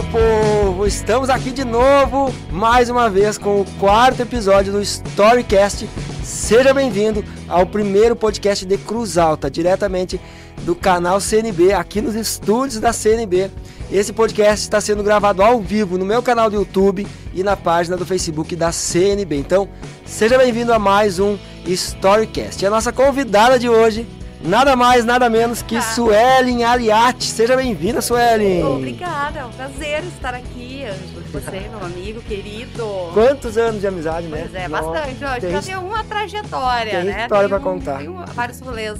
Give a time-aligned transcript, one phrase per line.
[0.00, 0.86] meu povo!
[0.86, 5.86] Estamos aqui de novo, mais uma vez, com o quarto episódio do Storycast.
[6.22, 10.18] Seja bem-vindo ao primeiro podcast de Cruz Alta, diretamente
[10.62, 13.50] do canal CNB, aqui nos estúdios da CNB.
[13.92, 17.96] Esse podcast está sendo gravado ao vivo no meu canal do YouTube e na página
[17.96, 19.36] do Facebook da CNB.
[19.36, 19.68] Então,
[20.06, 21.36] seja bem-vindo a mais um
[21.66, 22.62] Storycast.
[22.62, 24.06] E a nossa convidada de hoje
[24.42, 25.82] Nada mais, nada menos que tá.
[25.82, 27.26] Suelen Aliati.
[27.26, 28.64] Seja bem-vinda, Suelen.
[28.64, 32.86] Obrigada, é um prazer estar aqui, Ângelo, você, meu amigo querido.
[33.12, 34.48] Quantos anos de amizade, né?
[34.50, 35.24] Pois é, bastante.
[35.24, 37.22] Ó, tem, já tem uma trajetória, tem né?
[37.22, 37.98] história pra um, contar.
[37.98, 38.98] Tem um, vários rolês.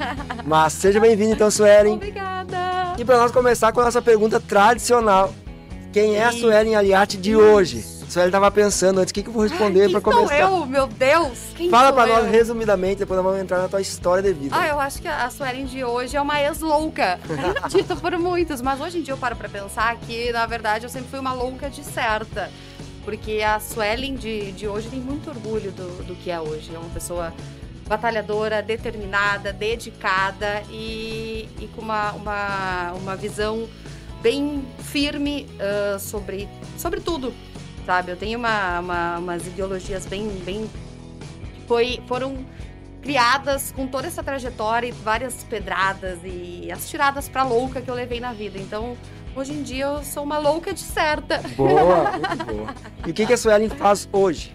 [0.44, 1.94] Mas seja bem-vindo, então, Suelen.
[1.94, 2.94] Obrigada.
[2.98, 5.32] E para nós começar com a nossa pergunta tradicional.
[5.90, 8.01] Quem é a Suelen Aliati de hoje?
[8.12, 10.46] Só ele tava pensando antes, o que, que eu vou responder para começar?
[10.46, 11.38] Sou eu, meu Deus!
[11.56, 14.54] Quem Fala para nós resumidamente, depois nós vamos entrar na tua história de vida.
[14.54, 17.18] Ah, eu acho que a Suelen de hoje é uma ex-louca.
[17.70, 20.90] Dita por muitos, mas hoje em dia eu paro para pensar que, na verdade, eu
[20.90, 22.50] sempre fui uma louca de certa.
[23.02, 26.70] Porque a Suelen de, de hoje tem muito orgulho do, do que é hoje.
[26.74, 27.32] É uma pessoa
[27.88, 33.66] batalhadora, determinada, dedicada e, e com uma, uma, uma visão
[34.20, 37.32] bem firme uh, sobre, sobre tudo
[37.84, 38.12] sabe?
[38.12, 40.68] Eu tenho uma, uma, umas ideologias bem, bem
[41.66, 42.44] foi, foram
[43.00, 47.94] criadas com toda essa trajetória e várias pedradas e as tiradas pra louca que eu
[47.94, 48.58] levei na vida.
[48.58, 48.96] Então,
[49.34, 51.38] hoje em dia eu sou uma louca de certa.
[51.56, 52.74] Boa, muito boa.
[53.06, 54.54] E o que, que a Suelen faz hoje?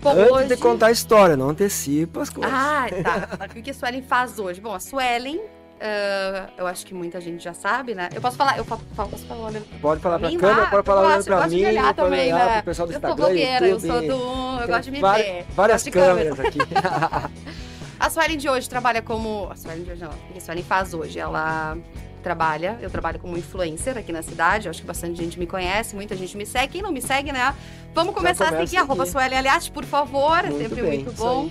[0.00, 0.48] Bom, Antes hoje...
[0.48, 2.52] de contar a história, não antecipa as coisas.
[2.52, 3.46] Ah, tá.
[3.56, 4.60] O que a Suelen faz hoje?
[4.60, 5.40] Bom, a Suelen
[5.82, 8.08] Uh, eu acho que muita gente já sabe, né?
[8.14, 8.84] Eu posso falar, eu posso
[9.26, 12.46] falar olhando Pode falar pra, pra câmera, pode falar olhando pra mim, pode também, olhar
[12.46, 12.54] né?
[12.54, 13.88] pro pessoal do eu Instagram, sou blogueira, YouTube.
[13.88, 14.62] eu sou do...
[14.62, 15.46] Eu gosto de me várias, ver.
[15.56, 16.58] Várias câmeras aqui.
[17.98, 19.48] a Suelen de hoje trabalha como...
[19.50, 21.18] A Suelen de hoje não, o que a Suelen faz hoje?
[21.18, 21.76] Ela
[22.22, 25.96] trabalha, eu trabalho como influencer aqui na cidade, eu acho que bastante gente me conhece,
[25.96, 26.74] muita gente me segue.
[26.74, 27.52] Quem não me segue, né?
[27.92, 31.50] Vamos começar a seguir, arroba Suelen Aliás, por favor, é muito sempre bem, muito bom.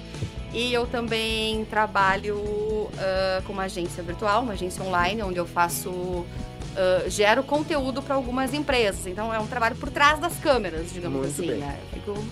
[0.53, 5.89] E eu também trabalho uh, com uma agência virtual, uma agência online, onde eu faço.
[5.89, 9.05] Uh, gero conteúdo para algumas empresas.
[9.05, 11.47] Então é um trabalho por trás das câmeras, digamos Muito assim.
[11.47, 11.59] Bem.
[11.59, 11.77] Né?
[11.81, 12.23] Eu fico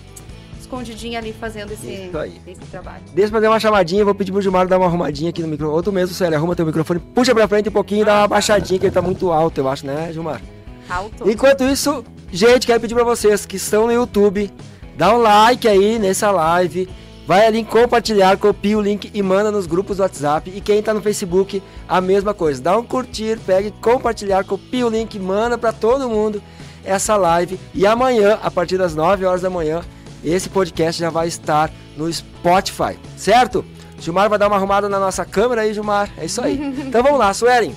[0.70, 2.10] escondidinha ali fazendo esse,
[2.46, 3.02] esse trabalho.
[3.12, 5.76] Deixa eu fazer uma chamadinha, vou pedir pro Gilmar dar uma arrumadinha aqui no microfone.
[5.76, 8.28] Ou tu mesmo, Célia, arruma teu microfone, puxa pra frente um pouquinho e dá uma
[8.28, 10.40] baixadinha, que ele tá muito alto, eu acho, né, Gilmar?
[10.88, 11.28] Alto.
[11.28, 14.50] Enquanto isso, gente, quero pedir pra vocês que estão no YouTube,
[14.96, 16.88] dá um like aí nessa live
[17.26, 20.52] Vai ali compartilhar, copia o link e manda nos grupos do WhatsApp.
[20.54, 22.60] E quem está no Facebook, a mesma coisa.
[22.60, 26.42] Dá um curtir, pega compartilhar, copia o link, manda para todo mundo
[26.84, 27.58] essa live.
[27.74, 29.82] E amanhã, a partir das 9 horas da manhã,
[30.24, 33.64] esse podcast já vai estar no Spotify, certo?
[33.98, 36.10] Gilmar vai dar uma arrumada na nossa câmera aí, Gilmar.
[36.16, 36.54] É isso aí.
[36.86, 37.76] então vamos lá, Suelen.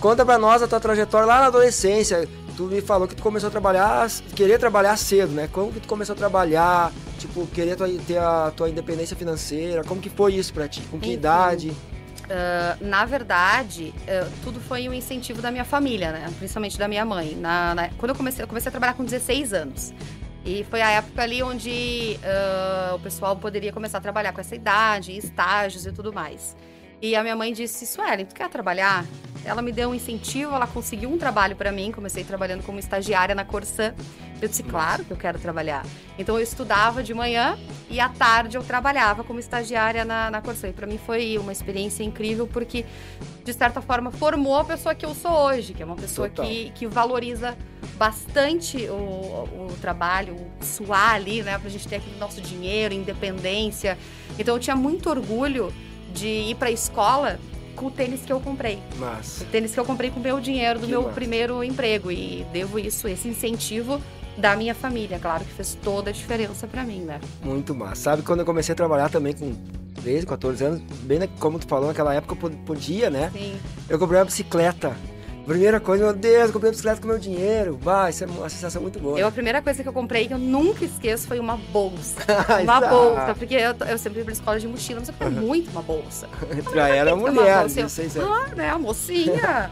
[0.00, 2.28] Conta pra nós a tua trajetória lá na adolescência.
[2.56, 5.48] Tu me falou que tu começou a trabalhar, querer trabalhar cedo, né?
[5.50, 6.92] Como que tu começou a trabalhar?
[7.18, 7.76] Tipo, querer
[8.06, 9.82] ter a tua independência financeira?
[9.84, 10.80] Como que foi isso pra ti?
[10.90, 11.70] Com que Enfim, idade?
[11.70, 16.32] Uh, na verdade, uh, tudo foi um incentivo da minha família, né?
[16.38, 17.36] Principalmente da minha mãe.
[17.36, 19.92] Na, na, quando eu comecei, eu comecei a trabalhar com 16 anos.
[20.44, 24.54] E foi a época ali onde uh, o pessoal poderia começar a trabalhar com essa
[24.54, 26.56] idade, estágios e tudo mais.
[27.02, 29.04] E a minha mãe disse: Suelen, tu quer trabalhar?
[29.44, 31.90] Ela me deu um incentivo, ela conseguiu um trabalho para mim.
[31.90, 33.92] Comecei trabalhando como estagiária na Corsã.
[34.40, 35.84] Eu disse: claro que eu quero trabalhar.
[36.16, 37.58] Então eu estudava de manhã
[37.90, 40.68] e à tarde eu trabalhava como estagiária na, na Corsã.
[40.68, 42.86] E para mim foi uma experiência incrível porque,
[43.44, 46.70] de certa forma, formou a pessoa que eu sou hoje, que é uma pessoa que,
[46.70, 47.58] que valoriza
[47.96, 51.58] bastante o, o trabalho, o suar ali, né?
[51.58, 53.98] Pra gente ter aquele nosso dinheiro, independência.
[54.38, 55.72] Então eu tinha muito orgulho
[56.12, 57.38] de ir para a escola
[57.74, 58.78] com o tênis que eu comprei.
[58.96, 59.44] Massa.
[59.44, 61.14] O tênis que eu comprei com o meu dinheiro do que meu massa.
[61.14, 62.10] primeiro emprego.
[62.10, 64.00] E devo isso, esse incentivo
[64.36, 65.18] da minha família.
[65.18, 67.20] Claro que fez toda a diferença para mim, né?
[67.42, 68.02] Muito massa.
[68.02, 69.52] Sabe quando eu comecei a trabalhar também com
[70.02, 73.30] 13, 14 anos, bem como tu falou, naquela época podia, né?
[73.32, 73.58] Sim.
[73.88, 74.96] Eu comprei uma bicicleta.
[75.44, 77.76] Primeira coisa, meu Deus, eu comprei uma bicicleta com meu dinheiro.
[77.80, 79.18] Vai, isso é uma sensação muito boa.
[79.18, 82.20] Eu, a primeira coisa que eu comprei, que eu nunca esqueço, foi uma bolsa.
[82.62, 85.70] uma bolsa, porque eu, eu sempre ia pra escola de mochila, mas eu queria muito
[85.70, 86.28] uma bolsa.
[86.72, 89.70] Já era mulher, não sei se Ah, né, a mocinha.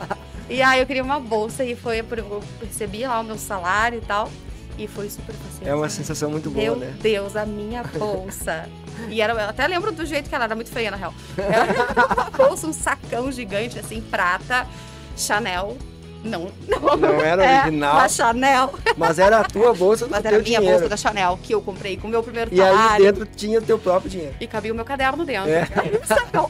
[0.49, 4.07] e aí eu queria uma bolsa e foi, eu recebi lá o meu salário e
[4.07, 4.31] tal.
[4.77, 5.69] E foi super fácil.
[5.69, 6.87] É uma sensação muito boa, meu né?
[6.87, 8.67] Meu Deus, a minha bolsa.
[9.11, 11.13] e era, eu até lembro do jeito que ela era muito feia, na real.
[11.37, 14.67] Era uma bolsa, um sacão gigante, assim, prata.
[15.17, 15.77] Chanel.
[16.23, 16.97] Não, não.
[16.99, 18.75] Não era É, original, Chanel.
[18.95, 20.67] mas era a tua bolsa do Mas era a minha dinheiro.
[20.79, 23.05] bolsa da Chanel, que eu comprei com o meu primeiro E aí trabalho.
[23.05, 24.35] dentro tinha o teu próprio dinheiro.
[24.39, 25.49] E cabia o meu caderno dentro.
[25.51, 25.67] É.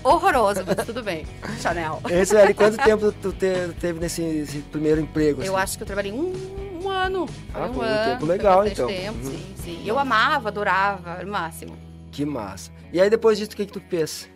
[0.03, 1.25] Horroroso, mas tudo bem.
[1.61, 2.01] Chanel.
[2.11, 5.41] Esse ali, quanto tempo tu te- teve nesse esse primeiro emprego?
[5.41, 5.63] Eu assim?
[5.63, 7.27] acho que eu trabalhei um, um ano.
[7.55, 8.11] Ah, um um ano.
[8.13, 8.89] tempo legal, então.
[8.89, 9.31] Tempo, Uhum.
[9.31, 9.83] sim, sim.
[9.87, 11.77] Eu amava, adorava, era o máximo.
[12.11, 12.73] Que massa.
[12.93, 14.29] E aí depois disso, o que que tu fez?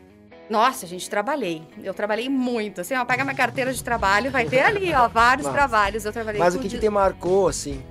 [0.50, 1.62] Nossa, gente, trabalhei.
[1.82, 2.80] Eu trabalhei muito.
[2.82, 5.56] Assim, ó, pega minha carteira de trabalho, vai ter ali, ó, vários Massa.
[5.58, 6.04] trabalhos.
[6.04, 7.82] Eu trabalhei Mas o que, que de- te marcou, assim?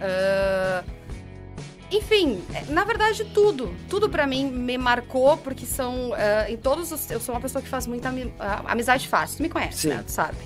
[0.00, 0.84] Ah,
[1.90, 3.74] Enfim, é, na verdade, tudo.
[3.88, 6.12] Tudo pra mim me marcou, porque são.
[6.14, 7.10] ah, em todos os.
[7.10, 9.38] Eu sou uma pessoa que faz muita ah, amizade fácil.
[9.38, 9.88] Tu me conhece, Sim.
[9.88, 10.02] né?
[10.06, 10.36] Tu sabe.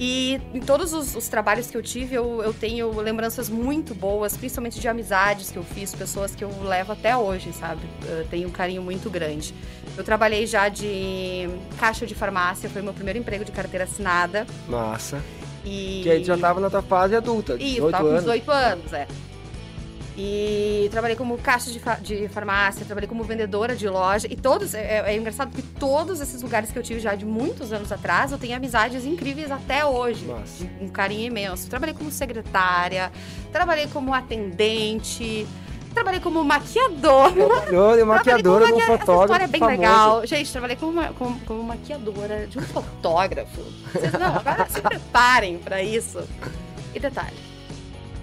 [0.00, 4.36] E em todos os, os trabalhos que eu tive, eu, eu tenho lembranças muito boas,
[4.36, 7.82] principalmente de amizades que eu fiz, pessoas que eu levo até hoje, sabe?
[8.06, 9.52] Eu tenho um carinho muito grande.
[9.96, 11.48] Eu trabalhei já de
[11.78, 14.46] caixa de farmácia, foi meu primeiro emprego de carteira assinada.
[14.68, 15.20] Massa.
[15.64, 16.00] E...
[16.04, 18.22] Que aí já tava na tua fase adulta, Isso, 18 tava com anos.
[18.22, 19.08] 18 anos, é.
[20.20, 24.26] E trabalhei como caixa de, fa- de farmácia, trabalhei como vendedora de loja.
[24.28, 27.72] E todos, é, é engraçado que todos esses lugares que eu tive já de muitos
[27.72, 30.24] anos atrás, eu tenho amizades incríveis até hoje.
[30.26, 30.64] Massa.
[30.80, 31.70] Um, carinho imenso.
[31.70, 33.12] Trabalhei como secretária,
[33.52, 35.46] trabalhei como atendente,
[35.94, 37.32] trabalhei como maquiadora.
[37.68, 39.80] Trabalhou maquiadora de um fotógrafo Essa história é bem famoso.
[39.80, 40.26] legal.
[40.26, 43.60] Gente, trabalhei como, como, como maquiadora de um fotógrafo.
[43.92, 46.18] Vocês, não, agora se preparem pra isso.
[46.92, 47.36] E detalhe,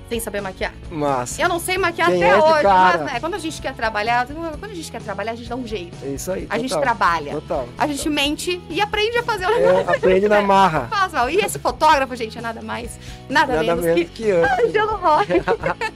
[0.10, 0.72] sem saber maquiar.
[0.92, 1.42] Massa.
[1.42, 2.98] Eu não sei maquiar até é hoje, cara?
[3.04, 5.56] mas né, quando a gente quer trabalhar, quando a gente quer trabalhar, a gente dá
[5.56, 5.96] um jeito.
[6.04, 6.46] É isso aí.
[6.50, 6.84] A gente total.
[6.84, 7.32] trabalha.
[7.34, 7.68] Total.
[7.78, 9.96] A gente mente e aprende a fazer o É, negócio.
[9.98, 10.88] aprende na marra.
[10.90, 11.28] Faz, ó.
[11.30, 13.00] E esse fotógrafo, gente, é nada mais,
[13.30, 14.44] nada, Nada menos, menos que que eu.
[14.46, 15.34] Angelo Rocha.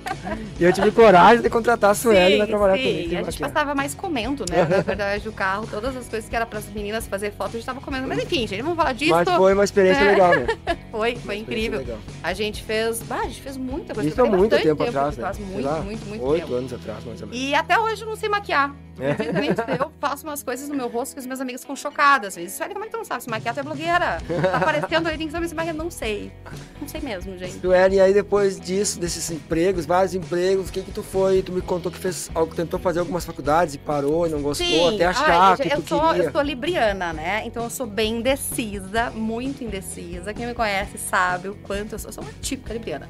[0.60, 2.84] E eu tive coragem de contratar a Sueli pra trabalhar sim.
[2.84, 3.14] comigo.
[3.14, 4.58] E a gente passava mais comendo, né?
[4.70, 7.54] Na verdade, o carro, todas as coisas que era para as meninas fazer foto, a
[7.54, 8.08] gente tava comendo.
[8.08, 9.14] Mas enfim, gente, vamos falar disso.
[9.14, 10.12] Mas foi uma experiência É.
[10.12, 10.48] legal, né?
[10.92, 11.80] Foi, foi incrível.
[11.80, 11.98] legal.
[12.22, 13.02] A gente fez.
[13.10, 14.10] Ah, a gente fez muita coisa.
[14.10, 15.24] Isso há Eu muito bastante tempo atrás, né?
[15.24, 16.56] Faz muito, lá, muito, muito Oito tempo.
[16.58, 17.42] anos atrás, mais ou menos.
[17.44, 18.76] E até hoje eu não sei maquiar.
[19.02, 19.82] É.
[19.82, 22.30] Eu faço umas coisas no meu rosto que as minhas amigas ficam chocadas.
[22.30, 23.54] Às vezes, Sueli, como é que tu não sabe se maquiar?
[23.54, 24.18] Tu é blogueira.
[24.52, 25.74] Tá aparecendo aí, tem que saber se maquiar.
[25.74, 26.32] Não sei.
[26.82, 27.62] Não sei mesmo, gente.
[27.62, 31.42] Sueli, e aí depois disso, desses empregos, vários empregos, o que que tu foi?
[31.42, 34.90] Tu me contou que fez, algo- tentou fazer algumas faculdades e parou e não gostou,
[34.90, 36.24] até achar Ai, que gente, tu eu sou, queria.
[36.26, 37.44] eu sou libriana, né?
[37.46, 40.34] Então eu sou bem indecisa, muito indecisa.
[40.34, 42.10] Quem me conhece sabe o quanto eu sou.
[42.10, 43.08] Eu sou uma típica libriana.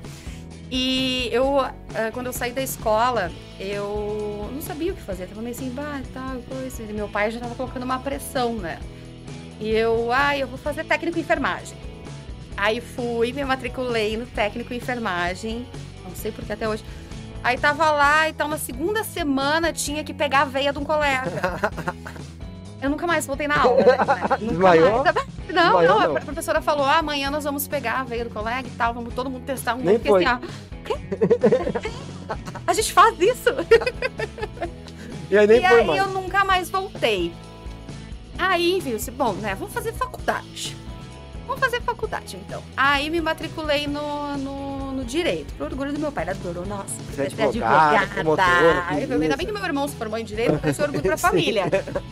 [0.71, 1.73] E eu, ah,
[2.13, 5.27] quando eu saí da escola, eu não sabia o que fazer.
[5.27, 6.83] Tava meio assim, bah, tal, coisa.
[6.83, 8.79] E meu pai já tava colocando uma pressão, né?
[9.59, 11.77] E eu, ah, eu vou fazer técnico em enfermagem.
[12.55, 15.65] Aí fui, me matriculei no técnico em enfermagem.
[16.03, 16.83] Não sei porque até hoje.
[17.43, 20.83] Aí tava lá e tal, na segunda semana tinha que pegar a veia de um
[20.83, 21.31] colega.
[22.81, 24.37] Eu nunca mais voltei na aula, né?
[24.39, 25.03] Desmaiou?
[25.03, 25.15] mais.
[25.49, 26.17] Não, Desmaiou, não, não.
[26.17, 29.13] a professora falou: ah, amanhã nós vamos pegar a veia do colega e tal, vamos
[29.13, 30.07] todo mundo testar um Nem monte.
[30.07, 30.25] foi.
[30.25, 30.93] Assim, ó, "Quê?
[32.67, 33.49] A gente faz isso.
[35.31, 37.33] E aí nem e aí eu nunca mais voltei.
[38.37, 39.53] Aí viu-se, bom, né?
[39.55, 40.75] Vamos fazer faculdade.
[41.49, 42.61] Vamos fazer faculdade, então.
[42.77, 45.51] Aí me matriculei no, no, no direito.
[45.55, 46.25] Pro orgulho do meu pai.
[46.25, 46.93] Ele adorou, nossa.
[47.11, 50.69] Você é é advogada, promotora, Ainda bem que meu irmão se formou em direito, foi
[50.69, 51.63] esse orgulho pra família.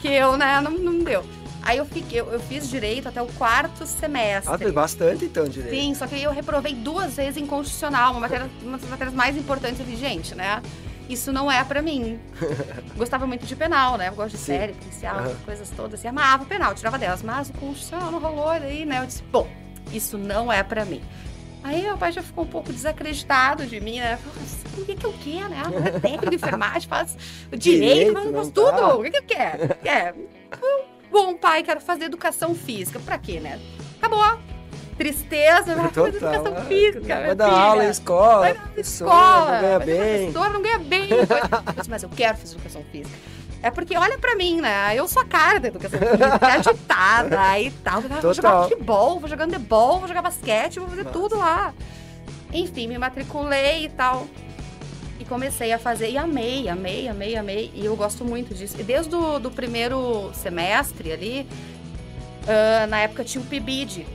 [0.01, 1.23] Que eu, né, não, não deu.
[1.61, 4.51] Aí eu, fiquei, eu, eu fiz direito até o quarto semestre.
[4.51, 5.75] Ah, fez bastante então, direito.
[5.75, 9.15] Sim, só que aí eu reprovei duas vezes em constitucional, uma, matéria, uma das matérias
[9.15, 9.79] mais importantes.
[9.79, 10.63] Eu falei, gente, né?
[11.09, 12.19] Isso não é pra mim.
[12.97, 14.09] Gostava muito de penal, né?
[14.09, 14.45] Eu gosto de Sim.
[14.45, 15.99] série, policial, essas coisas todas.
[15.99, 17.21] Assim, amava o penal, tirava delas.
[17.23, 18.99] Mas o constitucional não rolou, daí, né?
[19.01, 19.47] Eu disse, bom,
[19.93, 21.01] isso não é pra mim.
[21.63, 24.17] Aí meu pai já ficou um pouco desacreditado de mim, né?
[24.17, 25.63] Falou, "Mas o que que eu quero, né?
[25.65, 27.17] Não é técnico de enfermagem, faz
[27.51, 28.53] direito, Direito, faz, não faz tá.
[28.53, 28.99] tudo.
[28.99, 29.75] O que que eu quero?
[29.81, 30.15] Quer?
[31.11, 32.99] Bom, pai, quero fazer educação física.
[32.99, 33.59] Pra quê, né?
[33.97, 34.19] Acabou.
[34.97, 36.33] Tristeza, vai fazer Total.
[36.33, 37.15] educação ah, física.
[37.21, 37.61] Vai dar filha.
[37.61, 40.31] aula em escola, Vai professor, escola, não ganha bem.
[40.31, 41.09] professor, não ganha bem.
[41.87, 43.17] Mas eu quero fazer educação física.
[43.61, 44.95] É porque, olha pra mim, né?
[44.95, 48.01] Eu sou a cara da educação física, é agitada e tal.
[48.01, 48.69] Eu Vou jogar Total.
[48.69, 51.19] futebol, vou jogar handebol, vou jogar basquete, vou fazer Nossa.
[51.19, 51.73] tudo lá.
[52.53, 54.27] Enfim, me matriculei e tal.
[55.19, 57.71] E comecei a fazer, e amei, amei, amei, amei.
[57.73, 58.75] E eu gosto muito disso.
[58.79, 61.47] E desde o do primeiro semestre ali,
[62.47, 64.05] ah, na época tinha o PIBID,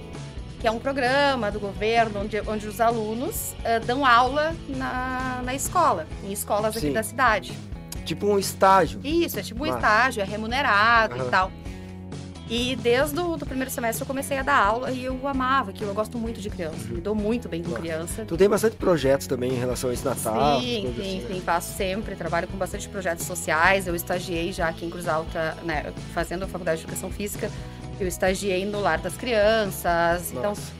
[0.62, 5.54] que é um programa do governo onde, onde os alunos ah, dão aula na, na
[5.57, 6.92] escola, em escolas aqui Sim.
[6.92, 7.52] da cidade.
[8.04, 9.00] Tipo um estágio.
[9.02, 9.78] Isso, é tipo um Massa.
[9.78, 11.26] estágio, é remunerado Aham.
[11.26, 11.52] e tal.
[12.49, 15.90] E desde o do primeiro semestre eu comecei a dar aula e eu amava aquilo,
[15.90, 18.25] eu gosto muito de criança, me dou muito bem com criança.
[18.25, 20.61] Tu tem bastante projetos também em relação a esse Natal.
[20.61, 22.14] Sim, sim, assim, sim, faço sempre.
[22.14, 23.88] Trabalho com bastante projetos sociais.
[23.88, 27.50] Eu estagiei já aqui em Cruz Alta, né, fazendo a faculdade de educação física.
[28.01, 30.31] Eu estagiei no lar das crianças.
[30.31, 30.73] Então, Nossa.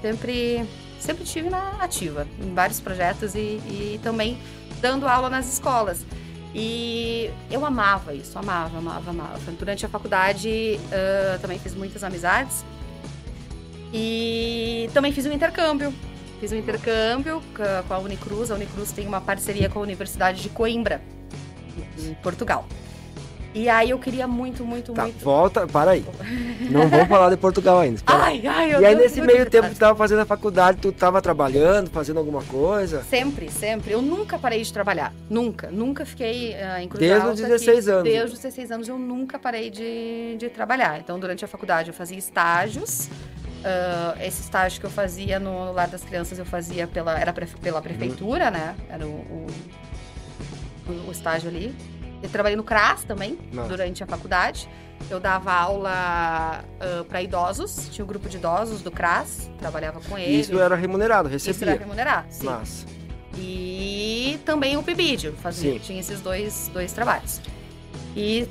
[0.00, 0.64] sempre,
[0.98, 4.38] sempre tive na ativa, em vários projetos e, e também
[4.80, 6.04] dando aula nas escolas.
[6.54, 9.38] E eu amava isso, amava, amava, amava.
[9.58, 12.64] Durante a faculdade uh, também fiz muitas amizades.
[13.92, 15.92] E também fiz um intercâmbio.
[16.40, 17.42] Fiz um intercâmbio
[17.88, 18.50] com a Unicruz.
[18.50, 21.00] A Unicruz tem uma parceria com a Universidade de Coimbra,
[21.98, 22.68] em Portugal.
[23.54, 25.24] E aí eu queria muito, muito, tá, muito.
[25.24, 26.04] Volta, para aí.
[26.68, 28.02] Não vamos falar de Portugal ainda.
[28.04, 30.90] Ai, ai, eu E aí, nesse meio tempo que tu tava fazendo a faculdade, tu
[30.90, 33.04] tava trabalhando, fazendo alguma coisa?
[33.04, 33.92] Sempre, sempre.
[33.92, 35.14] Eu nunca parei de trabalhar.
[35.30, 35.70] Nunca.
[35.70, 38.02] Nunca fiquei uh, em Cruz Desde os 16 que, anos.
[38.02, 40.98] Desde os 16 anos eu nunca parei de, de trabalhar.
[40.98, 43.08] Então, durante a faculdade eu fazia estágios.
[43.64, 47.46] Uh, esse estágio que eu fazia no Lar das Crianças eu fazia pela, era pre,
[47.46, 48.50] pela prefeitura, uhum.
[48.50, 48.74] né?
[48.90, 49.46] Era o,
[50.88, 51.74] o, o estágio ali.
[52.24, 53.68] Eu trabalhei no CRAS também, Não.
[53.68, 54.66] durante a faculdade.
[55.10, 60.16] Eu dava aula uh, para idosos, tinha um grupo de idosos do CRAS, trabalhava com
[60.16, 60.48] eles.
[60.48, 61.52] Isso era remunerado, recebia?
[61.52, 62.46] Isso era remunerado, sim.
[62.46, 62.86] Massa.
[63.36, 67.42] E também o PIBID, fazia, tinha esses dois, dois trabalhos.
[68.16, 68.48] E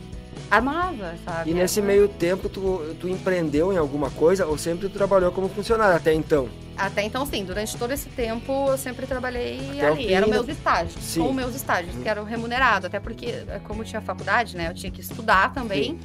[0.51, 1.49] amava, sabe?
[1.49, 5.49] E nesse meio tempo, tu, tu empreendeu em alguma coisa ou sempre tu trabalhou como
[5.49, 6.47] funcionário até então?
[6.77, 7.45] Até então, sim.
[7.45, 10.13] Durante todo esse tempo, eu sempre trabalhei até ali.
[10.13, 11.03] Eram meus estágios.
[11.03, 11.21] Sim.
[11.21, 12.85] Com meus estágios, que eram remunerados.
[12.85, 14.69] Até porque, eh, como tinha faculdade, né?
[14.69, 15.83] Eu tinha que estudar também.
[15.83, 15.99] Sim.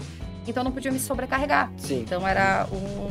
[0.47, 1.71] Então, não podia me sobrecarregar.
[1.77, 2.01] Sim.
[2.01, 3.09] Então, era um...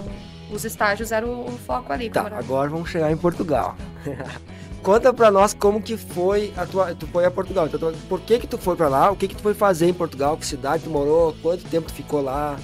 [0.54, 2.10] Os estágios eram o foco ali.
[2.10, 2.40] Tá, era...
[2.40, 3.76] agora vamos chegar em Portugal.
[4.82, 6.96] Conta pra nós como que foi a tua...
[6.96, 7.68] Tu foi a Portugal.
[7.68, 9.12] Então, por que que tu foi pra lá?
[9.12, 10.38] O que que tu foi fazer em Portugal?
[10.38, 11.36] Que cidade tu morou?
[11.42, 12.58] Quanto tempo tu ficou lá?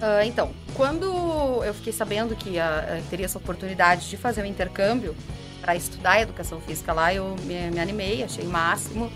[0.00, 5.14] Uh, então, quando eu fiquei sabendo que uh, teria essa oportunidade de fazer um intercâmbio
[5.60, 9.12] para estudar educação física lá, eu me, me, animei, achei o máximo.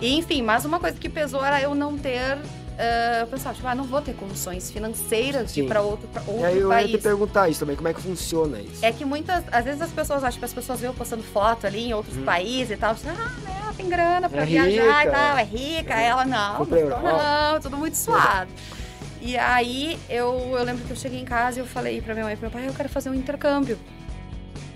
[0.00, 2.36] E, enfim, mas uma coisa que pesou era eu não ter.
[2.36, 5.62] Uh, eu pensava, tipo, ah, não vou ter condições financeiras Sim.
[5.62, 6.90] de ir para outro, pra outro aí eu país.
[6.90, 8.84] ia te perguntar isso também, como é que funciona isso?
[8.84, 11.88] É que muitas, às vezes as pessoas acham que as pessoas veem postando foto ali
[11.88, 12.24] em outros hum.
[12.24, 15.04] países e tal, assim, ah, né, tem grana para é viajar rica.
[15.04, 15.94] e tal, é rica.
[15.94, 16.06] É.
[16.06, 18.50] Ela, não, não, não, tudo muito suado.
[19.24, 22.24] E aí eu, eu lembro que eu cheguei em casa e eu falei pra minha
[22.24, 23.78] mãe e pro meu pai, eu quero fazer um intercâmbio.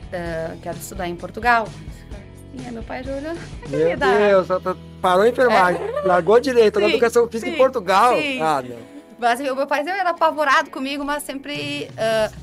[0.06, 1.66] Uh, quero estudar em Portugal.
[2.54, 3.34] E aí meu pai já olhou.
[3.68, 6.00] Meu Deus, tá, parou a enfermagem, é.
[6.02, 8.14] largou direito na educação física sim, em Portugal.
[8.16, 8.40] Sim.
[8.40, 8.76] Ah, não.
[9.18, 12.36] Mas o meu pai era apavorado comigo, mas sempre uh,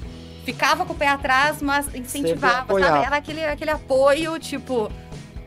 [0.43, 3.05] ficava com o pé atrás, mas incentivava, sabe?
[3.05, 4.91] Era aquele, aquele apoio, tipo,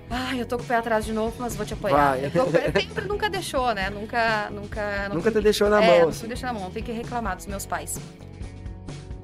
[0.08, 2.16] Ai, eu tô com o pé atrás de novo, mas vou te apoiar.
[2.32, 2.46] Tô,
[2.80, 3.90] sempre nunca deixou, né?
[3.90, 5.08] Nunca, nunca.
[5.08, 5.98] Nunca te deixou na é, mão.
[5.98, 6.22] Nunca assim.
[6.22, 7.98] me deixou na mão, não tem que reclamar dos meus pais.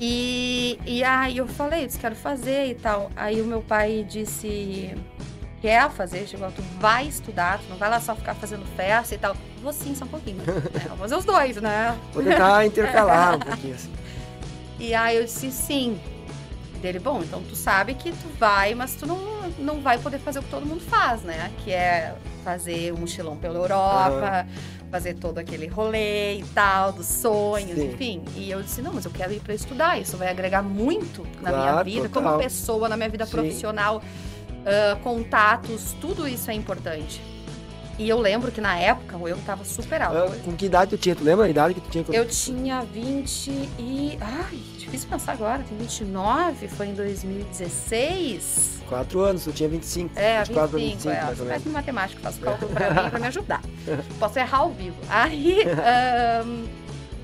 [0.01, 3.11] E, e aí eu falei, disse, quero fazer e tal.
[3.15, 4.97] Aí o meu pai disse,
[5.61, 6.27] quer fazer?
[6.27, 9.37] Chegou, tu vai estudar, tu não vai lá só ficar fazendo festa e tal.
[9.63, 10.43] Vou sim, só um pouquinho.
[10.75, 11.97] é, vou fazer os dois, né?
[12.13, 13.93] Vou tentar intercalar um pouquinho assim.
[14.81, 16.01] E aí eu disse sim
[16.81, 19.17] dele, bom, então tu sabe que tu vai, mas tu não,
[19.59, 21.51] não vai poder fazer o que todo mundo faz, né?
[21.65, 24.89] Que é fazer um mochilão pela Europa, uhum.
[24.91, 27.93] fazer todo aquele rolê e tal, dos sonhos, Sim.
[27.93, 28.25] enfim.
[28.37, 31.51] E eu disse, não, mas eu quero ir para estudar, isso vai agregar muito na
[31.51, 32.33] claro, minha vida, total.
[32.33, 33.33] como pessoa, na minha vida Sim.
[33.33, 37.32] profissional, uh, contatos, tudo isso é importante.
[37.99, 40.33] E eu lembro que na época o eu tava super alto.
[40.33, 41.15] Uh, com que idade tu tinha?
[41.15, 42.05] Tu lembra a idade que tu tinha?
[42.13, 44.19] Eu tinha 20 e...
[44.21, 48.83] Ai, difícil pensar agora, tem 29, foi em 2016.
[48.89, 50.19] Quatro anos, eu tinha 25.
[50.19, 51.63] É, 24 25, 25 é, mais ou menos.
[51.63, 53.63] Faz matemática, faz cálculo pra mim, pra me ajudar.
[54.19, 54.97] Posso errar ao vivo.
[55.09, 55.61] Aí,
[56.45, 56.65] um,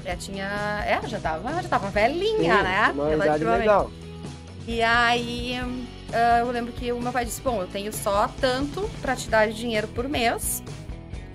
[0.04, 2.92] já tinha, é, já tava, já tava velhinha, Sim, né?
[2.94, 3.90] Uma idade legal.
[4.66, 5.60] E aí,
[6.08, 9.28] uh, eu lembro que o meu pai disse, bom, eu tenho só tanto pra te
[9.28, 10.62] dar de dinheiro por mês.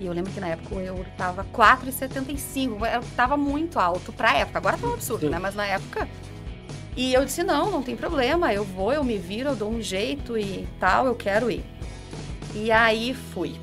[0.00, 3.02] E eu lembro que na época o euro tava 4,75.
[3.16, 4.58] Tava muito alto pra época.
[4.58, 5.30] Agora tá um absurdo, Sim.
[5.30, 5.38] né?
[5.38, 6.08] Mas na época
[6.96, 9.80] e eu disse: não, não tem problema, eu vou, eu me viro, eu dou um
[9.80, 11.64] jeito e tal, eu quero ir.
[12.54, 13.56] E aí fui.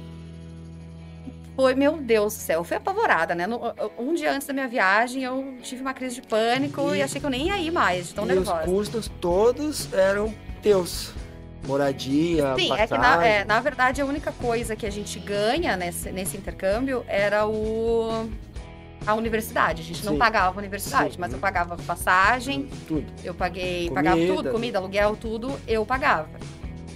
[1.55, 3.45] Foi, meu Deus do céu, eu fui apavorada, né?
[3.97, 7.19] Um dia antes da minha viagem, eu tive uma crise de pânico e, e achei
[7.19, 8.61] que eu nem ia ir mais, de tão e nervosa.
[8.61, 11.13] os custos todos eram teus.
[11.63, 12.83] Moradia, Sim, passagem.
[12.83, 16.35] é que na, é, na verdade a única coisa que a gente ganha nesse, nesse
[16.35, 18.27] intercâmbio era o
[19.05, 19.81] a universidade.
[19.81, 21.19] A gente não pagava a universidade, Sim.
[21.19, 22.67] mas eu pagava passagem.
[22.87, 23.05] Tudo.
[23.23, 23.93] Eu paguei, comida.
[23.95, 26.29] pagava tudo, comida, aluguel, tudo, eu pagava.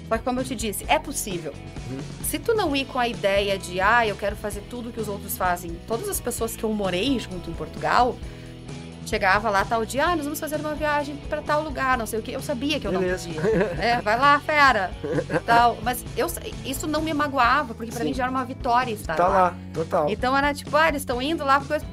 [0.08, 1.52] Só que como eu te disse, é possível.
[1.90, 2.00] Uhum.
[2.24, 5.08] Se tu não ir com a ideia de, ah, eu quero fazer tudo que os
[5.08, 8.16] outros fazem, todas as pessoas que eu morei junto em Portugal,
[9.06, 12.20] chegava lá tal dia, ah, nós vamos fazer uma viagem para tal lugar, não sei
[12.20, 12.32] o que.
[12.32, 13.28] Eu sabia que eu Beleza.
[13.28, 13.52] não podia.
[13.80, 14.92] É, vai lá, fera.
[15.46, 15.78] tal.
[15.82, 16.28] Mas eu,
[16.66, 19.42] isso não me magoava, porque para mim já era uma vitória estar tá lá.
[19.42, 19.58] lá.
[19.74, 20.10] Total.
[20.10, 21.86] Então era tipo, ah, eles estão indo lá porque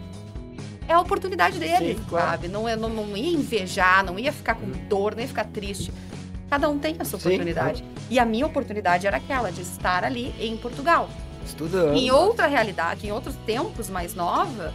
[0.88, 2.30] é a oportunidade dele, Sim, claro.
[2.30, 2.48] sabe?
[2.48, 5.92] Não, não, não ia invejar, não ia ficar com dor, nem ia ficar triste.
[6.50, 7.84] Cada um tem a sua Sim, oportunidade.
[8.10, 11.08] E a minha oportunidade era aquela de estar ali em Portugal.
[11.44, 11.94] Estudando.
[11.94, 14.72] Em outra realidade, em outros tempos mais nova,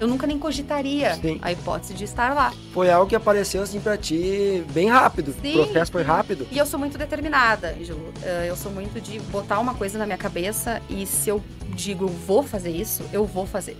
[0.00, 1.38] eu nunca nem cogitaria Sim.
[1.42, 2.52] a hipótese de estar lá.
[2.72, 5.34] Foi algo que apareceu assim pra ti bem rápido.
[5.40, 6.46] Sim, o processo foi rápido.
[6.50, 8.12] E eu sou muito determinada, Ângelo.
[8.22, 12.04] Eh, Eu sou muito de botar uma coisa na minha cabeça e se eu digo
[12.04, 13.76] eu vou fazer isso, eu vou fazer.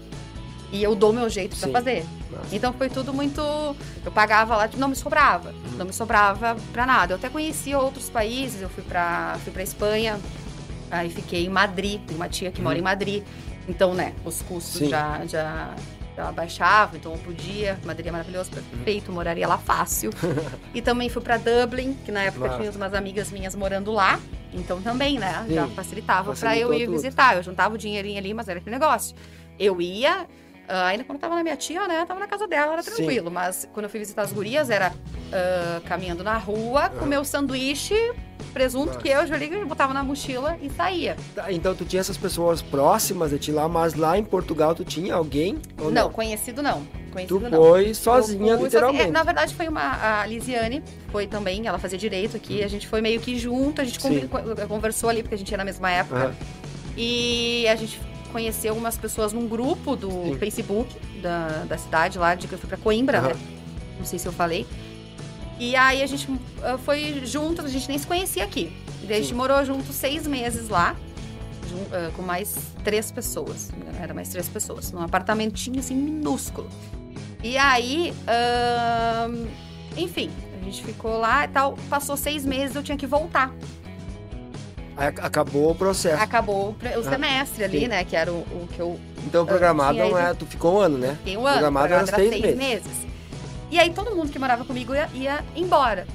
[0.72, 1.72] E eu dou meu jeito pra Sim.
[1.72, 2.04] fazer.
[2.32, 2.46] Massa.
[2.56, 3.40] Então foi tudo muito.
[4.04, 5.50] Eu pagava lá, não me sobrava.
[5.50, 5.76] Uhum.
[5.78, 7.12] Não me sobrava pra nada.
[7.12, 10.18] Eu até conheci outros países, eu fui pra, fui pra Espanha,
[10.90, 13.22] aí fiquei em Madrid, tem uma tia que mora em Madrid.
[13.68, 14.86] Então, né, os custos Uhum.
[14.86, 14.90] Sim.
[14.90, 15.74] já, já,
[16.16, 17.78] já baixavam, então eu podia.
[17.84, 20.10] Madrid é maravilhoso, perfeito, moraria lá fácil.
[20.74, 22.58] e também fui pra Dublin, que na época Massa.
[22.58, 24.20] tinha umas amigas minhas morando lá.
[24.52, 26.94] Então também, né, já Sim, facilitava pra facilitou eu ir tudo.
[26.94, 27.36] visitar.
[27.36, 29.16] Eu juntava o dinheirinho ali, mas era aquele negócio.
[29.58, 30.26] Eu ia,
[30.68, 32.04] ah, ainda quando tava na minha tia, né?
[32.06, 32.90] Tava na casa dela, era Sim.
[32.94, 33.30] tranquilo.
[33.30, 34.92] Mas quando eu fui visitar as gurias, era
[35.32, 37.94] ah, caminhando na rua, com meu sanduíche,
[38.52, 38.98] presunto,
[39.34, 41.16] ali, eu botava na mochila e saía.
[41.34, 44.84] Tá, então tu tinha essas pessoas próximas de ti lá, mas lá em Portugal tu
[44.84, 45.58] tinha alguém?
[45.78, 46.86] Ou Não, conhecido não.
[47.12, 47.62] Conhecido Tu não.
[47.62, 48.98] foi sozinha, fui literalmente.
[49.04, 49.08] sozinha.
[49.08, 50.20] É, na verdade, foi uma.
[50.20, 52.62] A Lisiane foi também, ela fazia direito aqui.
[52.64, 54.26] A gente foi meio que junto, a gente Sim.
[54.26, 56.16] con- con- conversou ali, porque a gente ia na mesma época.
[56.24, 56.34] Aham.
[56.96, 58.00] E a gente
[58.34, 60.38] conheceu algumas pessoas num grupo do Sim.
[60.38, 63.28] Facebook da, da cidade lá, de que eu fui pra Coimbra, Aham.
[63.28, 63.34] né?
[63.96, 64.66] Não sei se eu falei.
[65.56, 66.28] E aí a gente
[66.60, 68.72] ah, foi junto, a gente nem se conhecia aqui.
[69.04, 70.96] E daí a gente morou junto seis meses lá,
[71.92, 73.70] ah, com mais três pessoas.
[74.00, 76.68] Era mais três pessoas, num apartamentinho assim minúsculo.
[77.40, 79.46] E aí, ahn,
[79.96, 80.28] enfim,
[80.60, 81.78] a gente ficou lá e tal.
[81.88, 83.54] Passou seis meses, eu tinha que voltar.
[84.96, 86.22] Acabou o processo.
[86.22, 87.88] Acabou o Ah, semestre ali, sim.
[87.88, 88.04] né?
[88.04, 90.32] Que era o, o que eu Então programado tinha não é.
[90.34, 91.16] Tu ficou um ano, né?
[91.18, 91.52] fiquei um ano.
[91.54, 93.06] Programado era era seis meses.
[93.70, 96.06] E aí todo mundo que morava comigo ia, ia embora.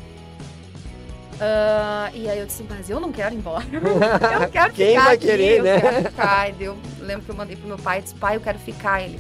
[1.42, 3.64] Ah, e aí eu disse, mas eu não quero ir embora.
[3.72, 5.80] Eu quero Quem ficar vai aqui, querer, eu né?
[5.82, 6.50] quero ficar.
[6.50, 9.02] E eu lembro que eu mandei pro meu pai e disse, pai, eu quero ficar.
[9.02, 9.20] Ele,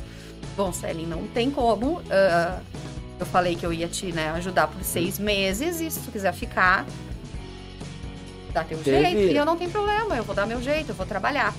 [0.57, 2.01] bom, Celine, não tem como.
[2.09, 2.59] Ah,
[3.19, 6.34] eu falei que eu ia te né, ajudar por seis meses e se tu quiser
[6.34, 6.86] ficar,
[8.51, 9.17] dá teu Te jeito.
[9.31, 11.53] E eu não tenho problema, eu vou dar meu jeito, eu vou trabalhar.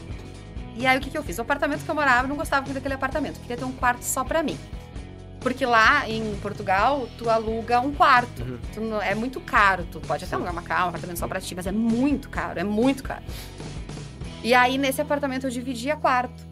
[0.76, 1.38] E aí o que, que eu fiz?
[1.38, 3.36] O apartamento que eu morava, eu não gostava muito daquele apartamento.
[3.36, 4.58] Eu queria ter um quarto só pra mim.
[5.40, 8.42] Porque lá em Portugal, tu aluga um quarto.
[8.42, 8.58] Uhum.
[8.74, 9.86] Tu não- é muito caro.
[9.90, 12.60] Tu pode até alugar uma casa, um apartamento só pra ti, mas é muito caro,
[12.60, 13.22] é muito caro.
[14.42, 16.48] E aí, nesse apartamento, eu dividia quarto.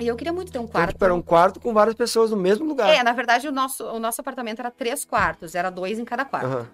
[0.00, 0.90] E eu queria muito ter um Então, quarto.
[0.92, 2.88] tipo, era um quarto com várias pessoas no mesmo lugar.
[2.92, 6.24] É, na verdade, o nosso, o nosso apartamento era três quartos, era dois em cada
[6.24, 6.46] quarto.
[6.46, 6.66] Aham.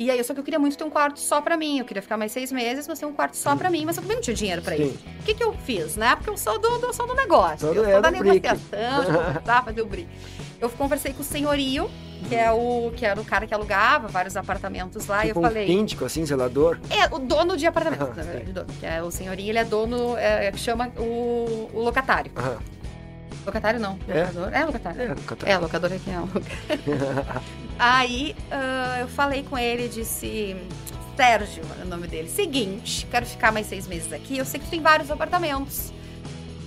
[0.00, 1.78] E aí, só que eu queria muito ter um quarto só pra mim.
[1.78, 3.84] Eu queria ficar mais seis meses, mas ter um quarto só pra mim.
[3.84, 4.84] Mas eu também não tinha dinheiro pra Sim.
[4.84, 4.98] isso.
[5.20, 6.16] O que, que eu fiz, né?
[6.16, 7.58] Porque eu sou do, do, sou do negócio.
[7.58, 10.08] Sou eu sou é da negociação, de conversar, fazer o brick.
[10.58, 11.90] Eu conversei com o senhorio,
[12.30, 15.42] que é o, que era o cara que alugava vários apartamentos lá, e Tipo eu
[15.42, 15.66] um falei.
[15.66, 16.78] síndico, assim, zelador.
[16.88, 18.28] É, o dono de apartamento, Ah, na sim.
[18.30, 18.52] verdade.
[18.52, 22.32] dono, Que é o senhorio, ele é dono, é, que chama o, o locatário.
[23.44, 24.20] Locatário não, É?
[24.22, 24.48] locador.
[24.54, 25.02] É, locatário.
[25.02, 26.28] É, nunca É, locador aqui é um
[27.82, 30.54] Aí ah, eu falei com ele e disse:
[31.16, 32.28] Sérgio, é o nome dele.
[32.28, 34.36] Seguinte, quero ficar mais seis meses aqui.
[34.36, 35.90] Eu sei que tu tem vários apartamentos.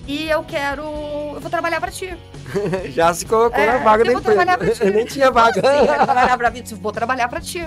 [0.07, 0.81] E eu quero.
[0.81, 2.17] Eu vou trabalhar pra ti.
[2.93, 4.85] Já se colocou É, na vaga eu da vou trabalhar pra empresa.
[4.85, 4.91] ti.
[4.97, 5.61] Nem tinha vaga.
[5.61, 6.63] Eu trabalhar pra mim.
[6.69, 7.63] Eu vou trabalhar pra ti.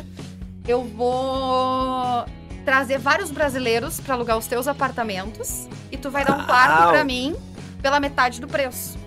[0.66, 2.26] Eu vou
[2.64, 5.68] trazer vários brasileiros pra alugar os teus apartamentos.
[5.92, 6.90] E tu vai dar um quarto Uau.
[6.90, 7.36] pra mim
[7.80, 8.98] pela metade do preço.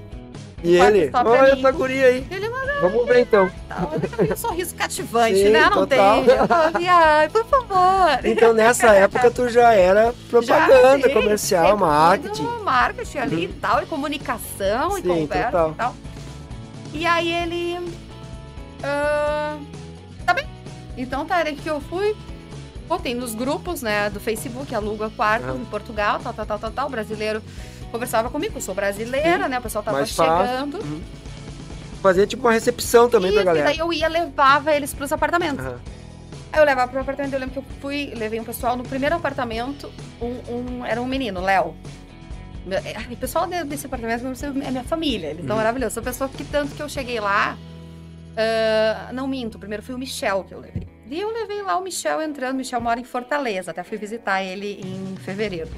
[0.64, 2.28] E ele, olha essa guria aí.
[2.30, 2.50] Ele,
[2.82, 3.50] Vamos ver então.
[3.68, 5.62] Tá, olha um sorriso cativante, Sim, né?
[5.64, 6.24] Não total.
[6.24, 6.48] tem.
[6.48, 8.20] Falei, ai, por favor.
[8.24, 12.44] Então nessa época tu já era propaganda, Já, comercial, marketing.
[12.64, 15.72] marketing ali e tal, e comunicação e Sim, conversa total.
[15.72, 15.96] e tal.
[16.94, 17.92] E aí ele.
[18.84, 19.58] ah,
[20.26, 20.48] tá bem.
[20.98, 22.16] Então tá, era que eu fui.
[22.88, 25.58] Botei nos grupos, né, do Facebook, aluga quarto Aham.
[25.58, 26.90] em Portugal, tal, tal, tal, tal, tal.
[26.90, 27.40] Brasileiro
[27.90, 29.60] conversava comigo, eu sou brasileira, né?
[29.60, 30.80] O pessoal tava Mais chegando.
[32.02, 33.66] Fazia tipo uma recepção também pra Isso, e galera.
[33.66, 35.66] daí eu ia, levava eles pros apartamentos.
[35.66, 35.80] Aham.
[36.52, 39.16] Aí eu levava pro apartamento, eu lembro que eu fui, levei um pessoal no primeiro
[39.16, 41.76] apartamento, um, um- era um menino, Léo.
[42.72, 44.24] É, O pessoal de- desse apartamento
[44.64, 45.62] é minha família, eles estão Uhum.
[45.62, 45.94] maravilhosos.
[45.94, 47.58] São pessoas que tanto que eu cheguei lá.
[48.38, 50.88] ah, não minto, primeiro foi o Michel que eu levei.
[51.10, 52.54] E eu levei lá o Michel entrando.
[52.54, 55.70] O Michel mora em Fortaleza, até fui visitar ele em fevereiro.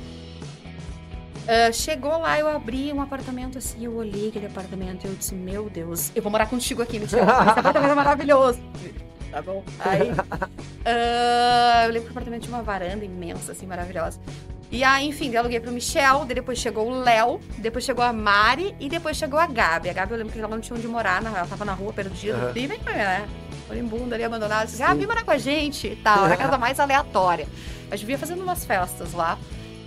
[1.48, 5.34] Ah, chegou lá, eu abri um apartamento assim, eu olhei aquele apartamento e eu disse,
[5.36, 7.24] meu Deus, eu vou morar contigo aqui, Michel.
[7.24, 8.60] Esse apartamento é maravilhoso.
[9.32, 9.64] Tá bom?
[9.80, 10.12] Aí,
[10.86, 14.20] ah, eu lembro que o apartamento tinha uma varanda imensa, assim, maravilhosa.
[14.72, 18.74] E aí, enfim, eu aluguei pro Michel, depois chegou o Léo, depois chegou a Mari
[18.80, 19.90] e depois chegou a Gabi.
[19.90, 21.92] A Gabi eu lembro que ela não tinha onde morar, na- ela tava na rua
[21.92, 22.52] perdida, Aham.
[22.54, 23.28] bem, bem, né?
[23.68, 24.68] moribundo ali, abandonado.
[24.68, 26.26] Disse, ah, vem morar com a gente e tal.
[26.26, 27.48] Era a casa mais aleatória.
[27.90, 29.38] A gente via fazendo umas festas lá.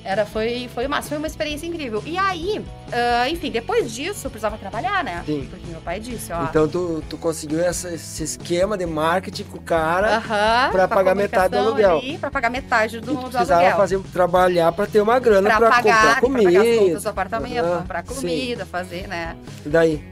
[0.05, 2.03] Era, foi, foi, uma, foi uma experiência incrível.
[2.05, 5.23] E aí, uh, enfim, depois disso, eu precisava trabalhar, né?
[5.25, 5.49] Sim.
[5.49, 6.45] Porque meu pai disse, ó.
[6.45, 10.87] Então tu, tu conseguiu essa, esse esquema de marketing com o cara uh -huh, pra
[10.87, 11.99] pagar metade do aluguel.
[11.99, 13.77] Ali, pra pagar metade do, e tu do precisava aluguel.
[13.79, 16.51] fazer, trabalhar pra ter uma grana pra, pra, pagar, comprar comida.
[16.51, 18.71] Pra pagar as contas do apartamento, uh -huh, comprar comida, sim.
[18.71, 19.37] fazer, né?
[19.64, 20.05] E daí?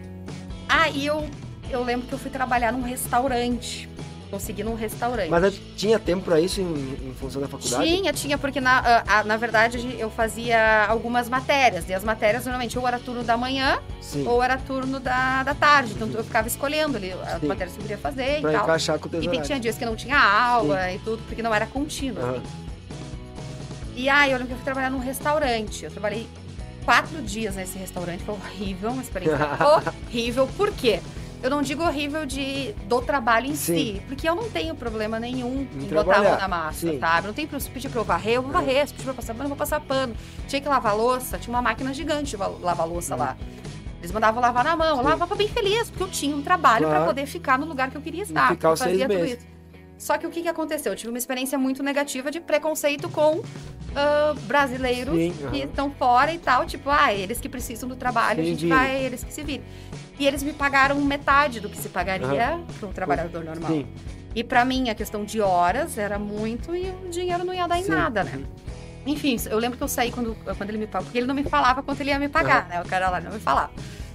[0.71, 1.29] Aí eu,
[1.71, 3.91] eu lembro que eu fui trabalhar num restaurante
[4.33, 5.29] consegui num restaurante.
[5.29, 7.85] Mas tinha tempo para isso em, em, função da faculdade?
[7.85, 11.87] Tinha, tinha, porque na, a, na verdade eu fazia algumas matérias.
[11.87, 14.27] E as matérias normalmente ou era turno da manhã Sim.
[14.27, 15.93] ou era turno da, da tarde.
[15.93, 17.47] Então eu ficava escolhendo ali as Sim.
[17.47, 18.65] matérias que eu queria fazer pra e tal.
[18.65, 20.95] encaixar com o teu E tinha dias que não tinha aula Sim.
[20.95, 22.25] e tudo, porque não era contínuo.
[22.25, 22.43] Uhum.
[23.95, 25.85] E aí eu lembro que eu fui trabalhar num restaurante.
[25.85, 26.27] Eu trabalhei
[26.87, 29.37] quatro dias nesse restaurante, foi horrível, uma experiência
[30.09, 30.49] horrível.
[30.57, 31.01] Por quê?
[31.43, 33.95] Eu não digo horrível de, do trabalho em Sim.
[33.97, 37.01] si, porque eu não tenho problema nenhum Em em, botar a mão na massa, sim.
[37.01, 37.27] sabe?
[37.27, 38.87] Não tem pra pedir pra eu varrer, eu vou varrer.
[38.87, 40.15] Se pedir pra passar pano, eu vou passar pano.
[40.47, 43.37] Tinha que lavar louça, tinha uma máquina gigante de va- lavar louça lá.
[43.99, 45.03] Eles mandavam lavar na mão, eu.
[45.03, 45.03] Sim.
[45.11, 46.99] lavava bem feliz, porque eu tinha um trabalho Claro.
[47.01, 48.49] pra poder ficar no lugar que eu queria estar.
[48.51, 49.39] ficar eu os seis fazia tudo meses.
[49.39, 49.47] isso.
[49.99, 50.93] Só que o que, que aconteceu?
[50.93, 53.41] Eu tive uma experiência muito negativa de preconceito com
[53.95, 56.67] ah, brasileiros Sim, que estão fora e tal.
[56.67, 59.63] Tipo, ah, eles que precisam do trabalho, a gente vai, eles que se virem.
[60.19, 63.71] E eles me pagaram metade do que se pagaria para um trabalhador normal.
[63.71, 63.87] Sim.
[64.35, 67.79] E para mim, a questão de horas era muito e o dinheiro não ia dar
[67.79, 67.91] em Sim.
[67.91, 68.43] nada, né?
[69.05, 71.43] Enfim, eu lembro que eu saí quando, quando ele me pagou, porque ele não me
[71.43, 72.81] falava quanto ele ia me pagar, né?
[72.81, 73.71] O cara lá não me falava.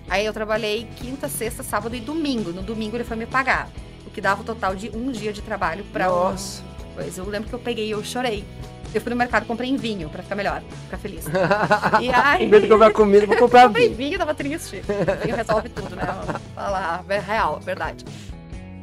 [0.09, 2.51] Aí eu trabalhei quinta, sexta, sábado e domingo.
[2.51, 3.69] No domingo ele foi me pagar.
[4.05, 6.31] O que dava o total de um dia de trabalho um.
[6.31, 6.63] Nossa.
[6.95, 8.45] Pois eu lembro que eu peguei e eu chorei.
[8.93, 11.25] Eu fui no mercado, comprei vinho pra ficar melhor, ficar feliz.
[12.01, 12.45] E aí.
[12.45, 13.97] em vez de comprar comida, vou comprar Comprei vinho.
[13.97, 14.81] vinho, tava triste.
[15.23, 16.03] Vinho resolve tudo, né?
[16.55, 18.05] Falar, é real, verdade.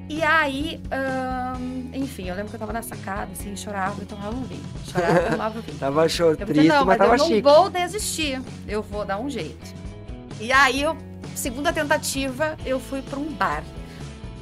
[0.09, 4.37] E aí, ahn, enfim, eu lembro que eu tava na sacada, assim, chorava e tomava
[4.37, 4.63] um vinho.
[4.85, 5.79] Chorava e tomava vinho.
[5.81, 7.41] Tava Eu pensei, triste, não, mas mas tava eu não chique.
[7.43, 8.43] vou desistir.
[8.69, 9.75] Eu vou dar um jeito.
[10.39, 10.95] E aí, eu,
[11.35, 13.65] segunda tentativa, eu fui pra um bar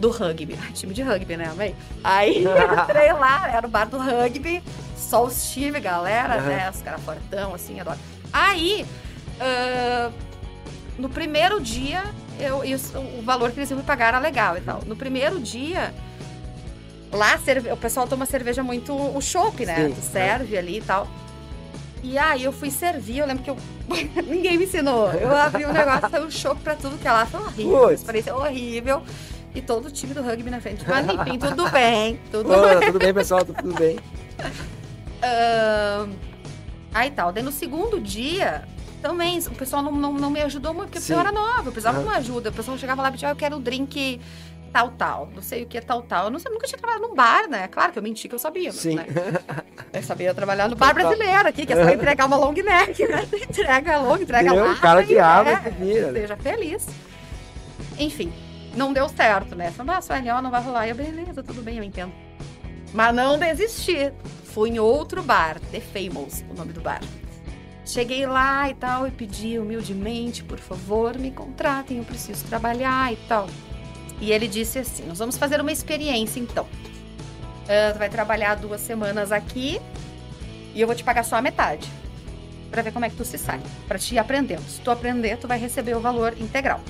[0.02, 0.58] do rugby.
[0.74, 1.76] Time de rugby, né, amei?
[2.02, 2.44] Aí
[2.82, 4.60] entrei lá, era o bar do rugby,
[4.96, 6.46] só os times, galera, Aham.
[6.48, 6.70] né?
[6.70, 7.98] Os caras fortão, assim, adoro.
[8.32, 8.84] Aí,
[9.40, 10.10] ah,
[10.98, 12.02] no primeiro dia,
[12.40, 14.80] eu, isso- o valor que eles iam me pagar era legal e tal.
[14.86, 15.94] No primeiro dia,
[17.12, 17.38] lá
[17.72, 19.86] o pessoal toma cerveja muito o chopp, né?
[19.88, 21.06] Sim, Tu serve ali e tal.
[22.02, 23.56] E aí eu fui servir, eu lembro que eu.
[24.26, 25.12] Ninguém me ensinou.
[25.12, 27.24] Eu abri o negócio, saiu chopp pra tudo que é lá.
[27.24, 27.92] Foi horrível.
[27.92, 29.02] Experiência horrível.
[29.54, 30.84] E todo o time do rugby na frente.
[30.88, 32.18] Mas enfim, tudo bem.
[32.30, 33.44] Tudo Ô, tudo bem, pessoal?
[33.44, 33.98] Tudo bem?
[35.22, 36.10] Ahn,
[36.94, 37.32] Aí tal.
[37.32, 38.64] Daí no segundo dia,
[39.00, 41.14] também, o pessoal não, não, não me ajudou muito, porque Sim.
[41.14, 42.04] eu era nova, eu precisava Aham.
[42.04, 42.50] de uma ajuda.
[42.50, 44.20] O pessoal chegava lá e pedia, ah, eu quero um drink
[44.72, 45.28] tal, tal.
[45.34, 46.24] Não sei o que é tal, tal.
[46.26, 47.68] Eu não, sei- nunca tinha trabalhado num bar, né?
[47.68, 48.96] Claro que eu menti que eu sabia, mas, Sim.
[48.96, 49.06] né?
[49.92, 53.26] Eu sabia trabalhar no bar brasileiro aqui, que é só entregar uma long neck, né?
[53.48, 54.72] Entrega long, entrega lá.
[54.72, 56.12] O cara que e, abre, é, vira.
[56.12, 56.20] né?
[56.20, 56.86] Seja feliz.
[57.98, 58.32] Enfim,
[58.76, 59.70] não deu certo, né?
[59.70, 60.88] Falei, ah, LO não vai rolar.
[60.88, 62.12] Eu, beleza, tudo bem, eu entendo.
[62.92, 64.12] Mas não desisti.
[64.44, 67.00] Fui em outro bar, The Famous, o nome do bar.
[67.84, 73.16] Cheguei lá e tal, e pedi humildemente, por favor, me contratem, eu preciso trabalhar e
[73.28, 73.48] tal.
[74.20, 76.66] E ele disse assim: Nós vamos fazer uma experiência então.
[77.68, 79.80] Ah, tu vai trabalhar duas semanas aqui
[80.74, 81.88] e eu vou te pagar só a metade.
[82.70, 83.60] Pra ver como é que tu se sai.
[83.86, 84.62] Pra te ir aprendendo.
[84.62, 86.80] Se tu aprender, tu vai receber o valor integral.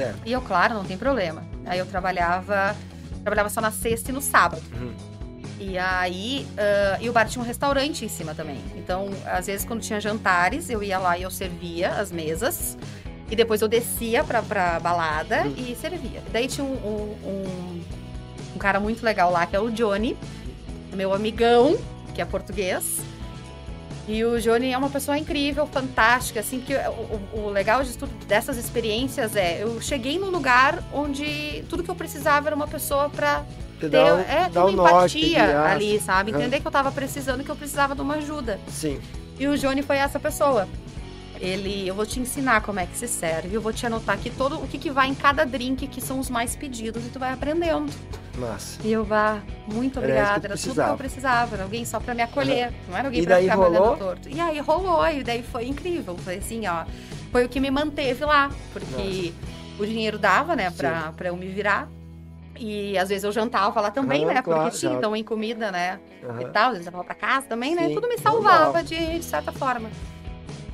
[0.00, 0.20] Certo.
[0.26, 1.42] E eu, claro, não tem problema.
[1.66, 2.76] Aí eu trabalhava,
[3.22, 4.62] trabalhava só na sexta e no sábado.
[4.72, 4.92] Uhum.
[5.58, 8.58] E aí, ah, e o bar tinha um restaurante em cima também.
[8.76, 12.78] Então, às vezes, quando tinha jantares, eu ia lá e eu servia as mesas.
[13.30, 15.54] E depois eu descia pra, pra balada Uhum.
[15.56, 16.22] e servia.
[16.32, 17.82] Daí tinha um, um, um-
[18.56, 20.16] um cara muito legal lá, que é o Johnny,
[20.94, 21.78] meu amigão,
[22.14, 22.98] que é português.
[24.10, 28.10] E o Johnny é uma pessoa incrível, fantástica, assim, que o, o- legal de tudo
[28.26, 33.08] dessas experiências é, eu cheguei num lugar onde tudo que eu precisava era uma pessoa
[33.08, 33.44] pra
[33.78, 35.70] Te ter, dá, um- é, dá uma um norte, empatia guiar.
[35.70, 36.32] ali, sabe?
[36.32, 38.58] Entender que eu tava precisando, que eu precisava de uma ajuda.
[38.66, 39.00] Sim.
[39.38, 40.66] E o Johnny foi essa pessoa.
[41.40, 44.28] Ele, eu vou te ensinar como é que se serve, eu vou te anotar aqui
[44.28, 47.18] todo o que, que vai em cada drink, que são os mais pedidos, e tu
[47.18, 47.90] vai aprendendo.
[48.36, 48.78] Massa.
[48.84, 52.22] E eu vá, muito obrigada, era tudo que eu precisava, era alguém só pra me
[52.22, 53.92] acolher, não era alguém daí ficar rolou?
[53.92, 54.28] me torto.
[54.28, 56.84] E aí rolou, e daí foi incrível, foi assim, ó,
[57.32, 59.32] foi o que me manteve lá, porque
[59.78, 61.88] o dinheiro dava, né, pra eu me virar.
[62.58, 64.42] E às vezes eu jantava lá também, Aham, né?
[64.42, 64.98] claro, Porque tinha já.
[64.98, 65.98] então em comida, né?
[66.22, 66.42] Aham.
[66.42, 67.88] E tal, às vezes eu levava pra casa também, né?
[67.88, 69.90] Sim, Tudo me salvava de, de certa forma.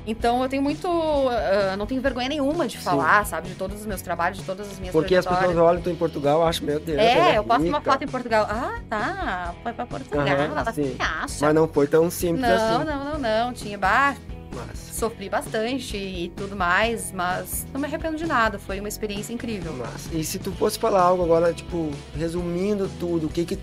[0.07, 0.87] Então eu tenho muito.
[0.87, 3.31] Uh, não tenho vergonha nenhuma de falar, Sim.
[3.31, 3.49] sabe?
[3.49, 5.95] De todos os meus trabalhos, de todas as minhas Porque as pessoas olham tu em
[5.95, 6.97] Portugal, acham, meu Deus.
[6.97, 8.47] É, é eu posto uma foto em Portugal.
[8.49, 9.53] Ah, tá.
[9.61, 10.25] Foi pra Portugal.
[10.25, 10.95] Uhum, ela sim.
[10.97, 11.45] acha.
[11.45, 12.85] Mas não foi tão simples não, assim.
[12.85, 13.53] Não, não, não, não.
[13.53, 14.15] Tinha bar.
[14.55, 14.79] Mas...
[14.79, 18.57] Sofri bastante e tudo mais, mas não me arrependo de nada.
[18.57, 19.73] Foi uma experiência incrível.
[19.77, 23.59] Mas, e se tu fosse falar algo agora, tipo, resumindo tudo, o que que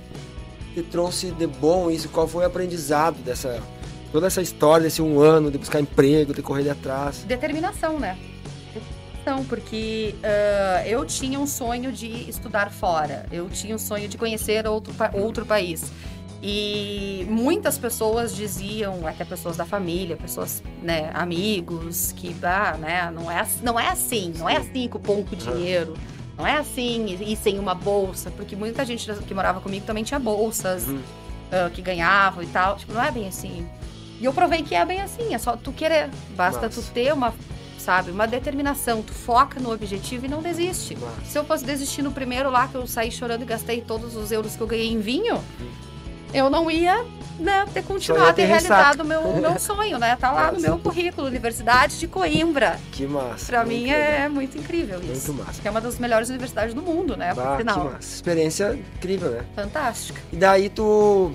[0.74, 2.08] te trouxe de bom isso?
[2.10, 3.60] Qual foi o aprendizado dessa
[4.14, 7.24] toda essa história desse um ano de buscar emprego, de correr atrás?
[7.24, 8.16] Determinação, né?
[8.72, 14.16] Determinação, porque uh, eu tinha um sonho de estudar fora, eu tinha um sonho de
[14.16, 15.90] conhecer outro, outro país.
[16.40, 23.28] E muitas pessoas diziam, até pessoas da família, pessoas, né, amigos, que ah, né, não,
[23.28, 25.94] é, não é assim, não é assim com pouco dinheiro.
[26.38, 30.20] Não é assim e sem uma bolsa, porque muita gente que morava comigo também tinha
[30.20, 30.98] bolsas, uhum.
[30.98, 32.76] uh, que ganhavam e tal.
[32.76, 33.66] Tipo, não é bem assim.
[34.20, 36.08] E eu provei que é bem assim, é só tu querer.
[36.36, 36.80] Basta Nossa.
[36.80, 37.34] tu ter uma,
[37.78, 39.02] sabe, uma determinação.
[39.02, 40.94] Tu foca no objetivo e não desiste.
[40.94, 41.24] Nossa.
[41.24, 44.32] Se eu fosse desistir no primeiro lá, que eu saí chorando e gastei todos os
[44.32, 45.42] euros que eu ganhei em vinho,
[46.32, 47.04] eu não ia
[47.38, 50.16] né, ter continuado, ter, ter realizado o meu, meu sonho, né?
[50.16, 52.78] Tá lá no meu currículo, Universidade de Coimbra.
[52.92, 53.46] Que massa.
[53.46, 55.32] Pra mim é muito incrível isso.
[55.32, 55.60] Muito massa.
[55.60, 57.34] Que é uma das melhores universidades do mundo, né?
[57.34, 57.98] Bah, que massa.
[58.00, 59.44] Experiência incrível, né?
[59.54, 60.20] Fantástica.
[60.32, 61.32] E daí tu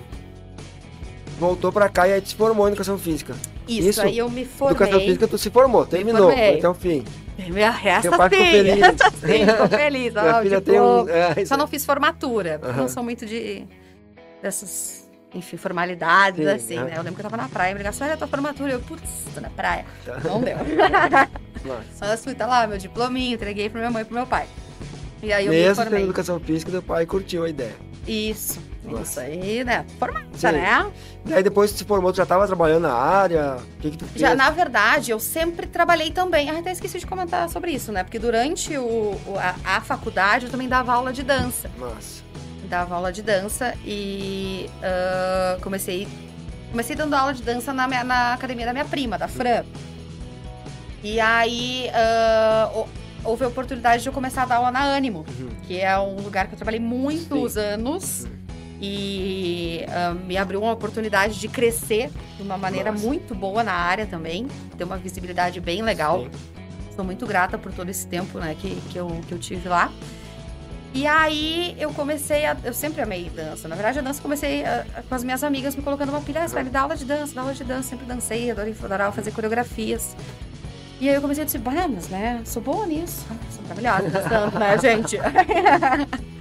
[1.39, 3.33] voltou pra cá e aí te formou em Educação Física.
[3.67, 4.75] Isso, Isso, aí eu me formei.
[4.75, 7.03] Educação Física tu se formou, terminou, foi até o fim.
[7.37, 8.81] Minha resta pai sim, feliz.
[8.81, 10.13] Essa sim, tô feliz.
[10.43, 11.07] Filha tipo, tem um...
[11.07, 12.73] É, Só não fiz formatura, uhum.
[12.73, 13.65] não sou muito de...
[14.41, 16.93] dessas enfim, formalidades, Sim, assim, né?
[16.95, 18.73] Eu lembro que eu tava na praia, me ligaram, olha a tua formatura.
[18.73, 19.85] Eu, putz, tô na praia.
[20.03, 20.19] Tá.
[20.23, 20.57] Não deu.
[21.93, 24.47] Só fui, tá lá, meu diplominho, entreguei pra minha mãe e pro meu pai.
[25.21, 26.03] E aí eu Mesmo me formei.
[26.03, 27.75] educação física, teu pai curtiu a ideia.
[28.07, 28.59] Isso.
[28.97, 29.85] Isso aí, né?
[29.97, 30.91] Formada, né?
[31.25, 33.57] E aí depois que se formou, tu já estava trabalhando na área?
[33.57, 34.19] O que, que tu fez?
[34.19, 36.49] Já, na verdade, eu sempre trabalhei também.
[36.49, 38.03] Ah, até esqueci de comentar sobre isso, né?
[38.03, 41.69] Porque durante o, a, a faculdade eu também dava aula de dança.
[41.77, 42.23] Nossa.
[42.69, 46.07] Dava aula de dança e uh, comecei.
[46.71, 49.63] Comecei dando aula de dança na, minha, na academia da minha prima, da Fran.
[51.03, 52.87] E aí uh,
[53.23, 55.49] houve a oportunidade de eu começar a dar aula na Ânimo, uhum.
[55.65, 57.59] que é um lugar que eu trabalhei muitos Sim.
[57.59, 58.25] anos.
[58.25, 58.48] Uhum
[58.81, 63.05] e uh, me abriu uma oportunidade de crescer de uma maneira Nossa.
[63.05, 66.23] muito boa na área também, ter uma visibilidade bem legal.
[66.23, 66.31] Sim.
[66.95, 69.91] Sou muito grata por todo esse tempo né, que, que, eu, que eu tive lá.
[70.93, 72.57] E aí eu comecei a.
[72.63, 73.67] Eu sempre amei dança.
[73.67, 76.43] Na verdade, a dança comecei a, a, com as minhas amigas me colocando uma pilha.
[76.43, 77.89] Ah, você dar aula de dança, dar aula de dança.
[77.89, 80.15] Sempre dancei, adorei, adorava fazer coreografias.
[80.99, 82.41] E aí eu comecei a dizer, mas né?
[82.43, 83.25] Sou boa nisso.
[83.51, 85.17] Sou maravilhosa dançando, né, gente?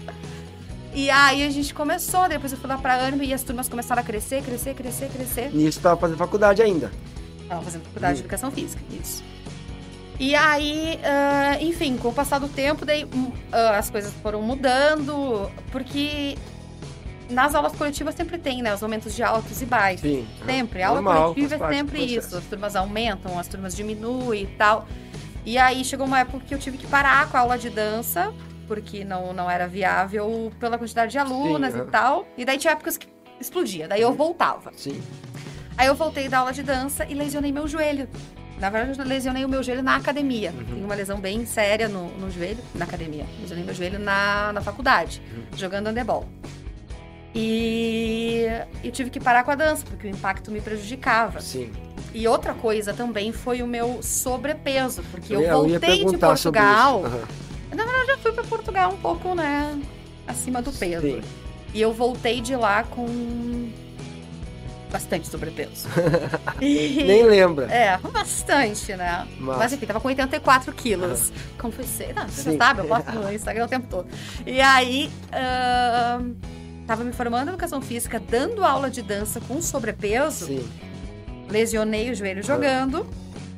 [0.99, 4.03] E aí a gente começou, depois eu fui lá pra Anima e as turmas começaram
[4.03, 5.49] a crescer, crescer, crescer, crescer.
[5.53, 6.91] E isso tava fazendo faculdade ainda?
[7.49, 9.23] Tava fazendo faculdade de Educação Física, isso.
[10.19, 13.09] E aí, uh, enfim, com o passar do tempo, daí, uh,
[13.79, 16.37] as coisas foram mudando, porque
[17.31, 18.75] nas aulas coletivas sempre tem, né?
[18.75, 20.01] Os momentos de altos e baixos.
[20.01, 20.27] Sim.
[20.45, 20.83] Sempre.
[20.83, 22.37] A aula Normal, coletiva é sempre isso.
[22.37, 24.89] As turmas aumentam, as turmas diminuem e tal.
[25.47, 28.35] E aí chegou uma época que eu tive que parar com a aula de dança
[28.69, 32.29] porque não, não era viável pela quantidade de alunas Sim, e tal.
[32.37, 33.09] E daí tinha épocas que
[33.41, 34.71] explodia, daí eu voltava.
[34.77, 35.03] Sim.
[35.77, 38.09] Aí eu voltei da aula de dança e lesionei meu joelho.
[38.61, 40.51] Na verdade, eu lesionei o meu joelho na academia.
[40.51, 40.65] Uhum.
[40.65, 43.25] Tenho uma lesão bem séria no, no joelho, na academia.
[43.41, 45.57] Lesionei meu joelho na, na faculdade, uhum.
[45.57, 46.29] jogando handebol.
[47.33, 48.47] E
[48.83, 51.41] eu tive que parar com a dança, porque o impacto me prejudicava.
[51.41, 51.71] Sim.
[52.13, 57.03] E outra coisa também foi o meu sobrepeso, porque eu, eu voltei de Portugal.
[57.03, 59.81] Uhum na verdade, eu já fui para Portugal um pouco, né?
[60.27, 61.07] Acima do peso.
[61.07, 61.23] Sim.
[61.75, 63.71] E eu voltei de lá com
[64.91, 65.87] bastante sobrepeso.
[66.61, 67.05] e...
[67.07, 67.67] Nem lembra.
[67.67, 69.27] É, bastante, né?
[69.39, 71.31] Mas, Mas enfim, tava com 84 quilos.
[71.31, 71.41] Ah.
[71.59, 72.15] Como foi ser?
[72.15, 74.09] Não, você já sabe, eu posto no Instagram o tempo todo.
[74.47, 76.35] E aí, uh,
[76.87, 80.47] tava me formando em educação física, dando aula de dança com sobrepeso.
[80.47, 80.69] Sim.
[81.51, 83.07] Lesionei o joelho jogando.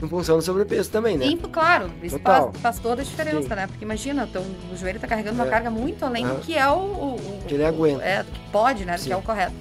[0.03, 1.27] Em função do sobrepeso também, né?
[1.27, 1.91] Sim, claro.
[2.03, 3.55] Isso faz, faz, toda a diferença, Sim.
[3.55, 3.67] né?
[3.67, 5.51] Porque imagina, então, o joelho tá carregando uma é.
[5.51, 7.45] carga muito além do que é o, o, o.
[7.47, 8.03] Que ele aguenta.
[8.03, 8.95] É, do que pode, né?
[8.95, 9.07] Do Sim.
[9.09, 9.55] que é o correto.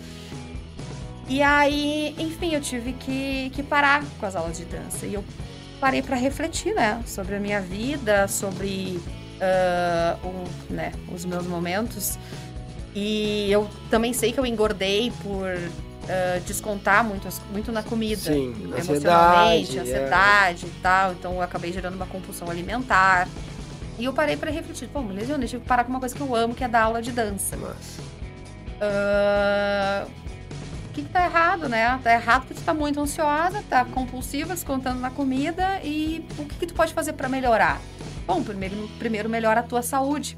[1.28, 5.06] E aí, enfim, eu tive que, que parar com as aulas de dança.
[5.06, 5.23] E eu
[5.80, 7.02] parei para refletir, né?
[7.06, 8.99] Sobre a minha vida, sobre
[9.39, 12.17] uh, o, né, os meus momentos.
[12.95, 15.56] E eu também sei que eu engordei por
[16.10, 18.22] uh, descontar muito, muito na comida.
[18.22, 20.69] Sim, emocionalmente, ansiedade, ansiedade é.
[20.69, 21.12] e tal.
[21.13, 23.28] Então eu acabei gerando uma compulsão alimentar.
[23.98, 26.22] E eu parei para refletir, pô, me lesionei, tive que parar com uma coisa que
[26.22, 27.58] eu amo, que é dar aula de dança.
[27.58, 27.69] Uh,
[30.89, 32.00] o que, que tá errado, né?
[32.02, 36.56] Tá errado porque tu tá muito ansiosa, tá compulsiva, descontando na comida e o que,
[36.60, 37.82] que tu pode fazer para melhorar?
[38.26, 40.38] Bom, primeiro, primeiro melhora a tua saúde.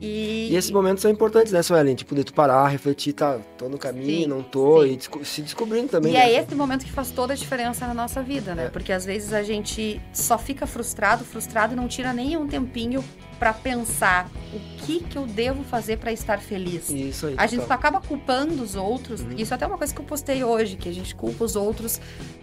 [0.00, 0.48] E...
[0.50, 1.94] e esses momentos são importantes, né, Suelen?
[1.94, 4.92] Tipo, de tu parar, refletir, tá, tô no caminho, sim, não tô, sim.
[4.92, 6.12] e desco se descobrindo também.
[6.12, 6.32] E né?
[6.32, 8.66] é esse momento que faz toda a diferença na nossa vida, né?
[8.66, 8.68] É.
[8.68, 13.02] Porque às vezes a gente só fica frustrado, frustrado e não tira nem um tempinho
[13.38, 16.88] para pensar o que que eu devo fazer para estar feliz.
[16.90, 17.34] Isso aí.
[17.36, 19.20] A gente só acaba culpando os outros.
[19.20, 19.32] Uhum.
[19.36, 22.00] Isso é até uma coisa que eu postei hoje, que a gente culpa os outros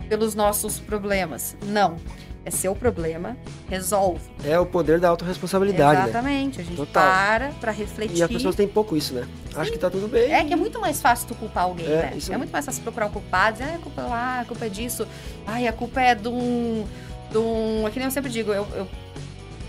[0.08, 1.56] pelos nossos problemas.
[1.66, 1.98] Não.
[2.46, 3.38] É seu problema,
[3.70, 4.22] resolve.
[4.44, 6.02] É o poder da autorresponsabilidade.
[6.02, 6.10] Né?
[6.10, 6.58] Exatamente.
[6.58, 6.64] Né?
[6.64, 7.04] A gente Total.
[7.04, 8.18] para para refletir.
[8.18, 9.26] E as pessoas têm pouco isso, né?
[9.50, 9.62] Sim.
[9.62, 10.30] Acho que tá tudo bem.
[10.32, 12.18] É que é muito mais fácil tu culpar alguém, é, né?
[12.30, 14.66] É muito mais fácil procurar um culpado, dizer, ah, a culpa é lá, a culpa
[14.66, 15.08] é disso.
[15.48, 16.86] Ai, a culpa é de um.
[17.32, 17.88] De um...
[17.88, 18.88] É que nem eu sempre digo, eu, eu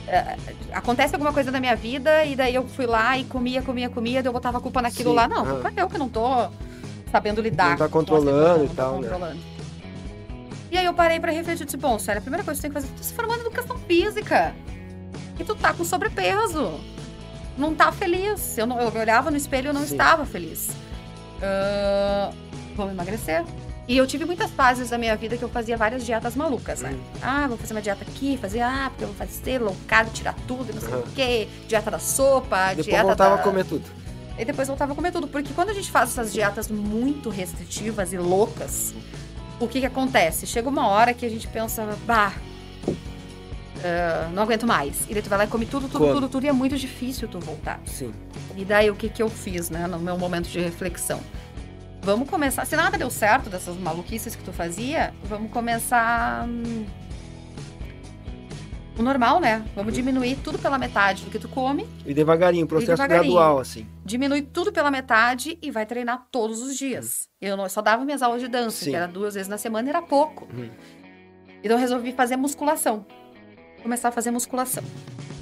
[0.07, 0.37] é,
[0.73, 4.23] acontece alguma coisa na minha vida e daí eu fui lá e comia, comia, comia,
[4.23, 5.17] daí eu botava a culpa naquilo Sim.
[5.17, 5.29] lá.
[5.29, 6.49] Não, a culpa é eu que não tô
[7.11, 7.71] sabendo lidar.
[7.71, 9.37] Não tá controlando e tal, né?
[10.75, 12.83] E aí eu parei pra refletir, disse, bom, sério, a primeira coisa que você tem
[12.83, 14.53] que fazer, tu tá se formando em educação física.
[15.39, 16.81] E tu tá com sobrepeso.
[17.57, 18.59] Não tá feliz.
[18.59, 19.95] Eu, não, eu olhava no espelho e eu não Sim.
[19.95, 20.71] estava feliz.
[21.39, 22.35] Uh,
[22.75, 23.45] vamos emagrecer.
[23.87, 26.91] E eu tive muitas fases da minha vida que eu fazia várias dietas malucas, né?
[26.91, 27.01] Uhum.
[27.23, 30.35] Ah, vou fazer uma dieta aqui, fazer, ah, porque eu vou fazer low carb, tirar
[30.49, 31.01] tudo, não sei uhum.
[31.03, 31.47] o quê.
[31.69, 33.43] Dieta da sopa, depois dieta voltava da...
[33.43, 33.85] a comer tudo.
[34.37, 35.29] E depois voltava a comer tudo.
[35.29, 38.93] Porque quando a gente faz essas dietas muito restritivas e loucas,
[39.61, 40.47] o que que acontece?
[40.47, 42.33] Chega uma hora que a gente pensa, bah,
[42.87, 45.05] uh, não aguento mais.
[45.09, 46.15] E daí tu vai lá e come tudo, tudo, Quando?
[46.15, 47.81] tudo, tudo, e é muito difícil tu voltar.
[47.85, 48.13] Sim.
[48.57, 51.21] E daí o que que eu fiz, né, no meu momento de reflexão?
[52.03, 52.67] Vamos começar.
[52.67, 56.47] Se nada deu certo dessas maluquices que tu fazia, vamos começar.
[56.47, 56.85] Hum,
[58.99, 59.65] o normal, né?
[59.75, 61.87] Vamos diminuir tudo pela metade do que tu come.
[62.07, 63.35] E devagarinho, processo devagarinho.
[63.35, 63.87] gradual, assim.
[64.05, 67.29] Diminui tudo pela metade e vai treinar todos os dias.
[67.43, 67.47] Hum.
[67.49, 68.91] Eu não, só dava minhas aulas de dança, Sim.
[68.91, 70.47] que era duas vezes na semana, era pouco.
[70.55, 70.69] Hum.
[71.63, 73.05] Então eu resolvi fazer musculação.
[73.83, 74.85] Começar a fazer musculação.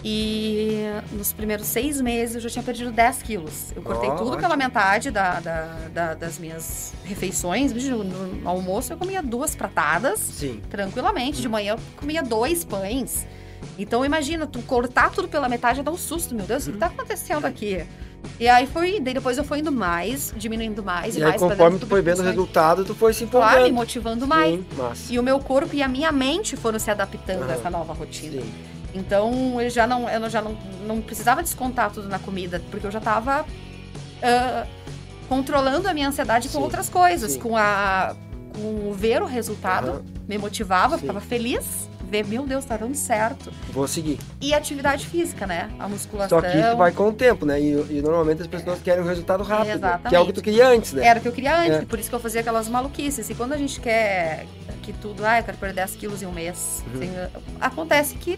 [0.05, 3.73] E nos primeiros seis meses eu já tinha perdido 10 quilos.
[3.75, 4.43] Eu cortei oh, tudo ótimo.
[4.43, 7.73] pela metade da, da, da, das minhas refeições.
[7.73, 10.19] No, no, almoço eu comia duas pratadas.
[10.19, 10.61] Sim.
[10.69, 11.41] Tranquilamente.
[11.41, 13.27] De manhã eu comia dois pães.
[13.79, 16.79] Então imagina, tu cortar tudo pela metade já dá um susto, meu Deus, o que
[16.79, 17.85] tá acontecendo aqui?
[18.39, 21.41] E aí foi, daí depois eu fui indo mais, diminuindo mais e, e aí, mais.
[21.41, 23.51] conforme tu foi vendo o resultado, tu foi se empolgando.
[23.51, 24.55] Claro, me motivando mais.
[24.55, 25.13] Sim, massa.
[25.13, 28.43] E o meu corpo e a minha mente foram se adaptando a essa nova rotina.
[28.43, 28.53] Sim.
[28.95, 32.91] Então eu já não, eu já não, não precisava descontar tudo na comida, porque eu
[32.91, 34.69] já estava uh,
[35.29, 37.41] controlando a minha ansiedade com sim, outras coisas, sim.
[37.41, 38.15] com a
[38.55, 40.03] com ver o resultado, uhum.
[40.29, 41.89] me motivava, ficava feliz
[42.21, 43.53] meu Deus, tá dando certo.
[43.73, 44.19] Vou seguir.
[44.41, 45.71] E atividade física, né?
[45.79, 46.41] A musculação.
[46.41, 47.61] Só que isso vai com o tempo, né?
[47.61, 48.83] E, e normalmente as pessoas é.
[48.83, 49.77] querem um resultado rápido.
[49.77, 50.09] Exatamente.
[50.09, 51.07] Que é o que tu queria antes, né?
[51.07, 51.85] Era o que eu queria antes, é.
[51.85, 53.31] por isso que eu fazia aquelas maluquices.
[53.31, 54.47] E quando a gente quer
[54.83, 57.01] que tudo, ah, eu quero perder 10 quilos em um mês, uhum.
[57.01, 57.11] assim,
[57.61, 58.37] acontece que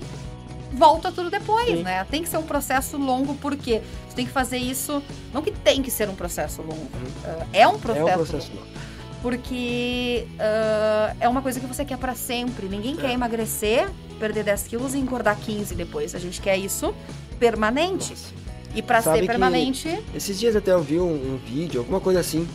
[0.74, 1.82] volta tudo depois, Sim.
[1.82, 2.06] né?
[2.10, 5.02] Tem que ser um processo longo, porque você tem que fazer isso.
[5.32, 6.74] Não que tem que ser um processo longo.
[6.74, 7.42] Uhum.
[7.42, 8.64] Uh, é um processo, é um processo longo.
[8.64, 8.93] longo.
[9.24, 12.68] Porque uh, é uma coisa que você quer para sempre.
[12.68, 12.96] Ninguém é.
[13.00, 13.88] quer emagrecer,
[14.20, 16.14] perder 10 quilos e engordar 15 depois.
[16.14, 16.94] A gente quer isso
[17.38, 18.10] permanente.
[18.10, 18.34] Nossa.
[18.74, 19.98] E para ser permanente.
[20.14, 22.46] Esses dias até eu vi um, um vídeo, alguma coisa assim,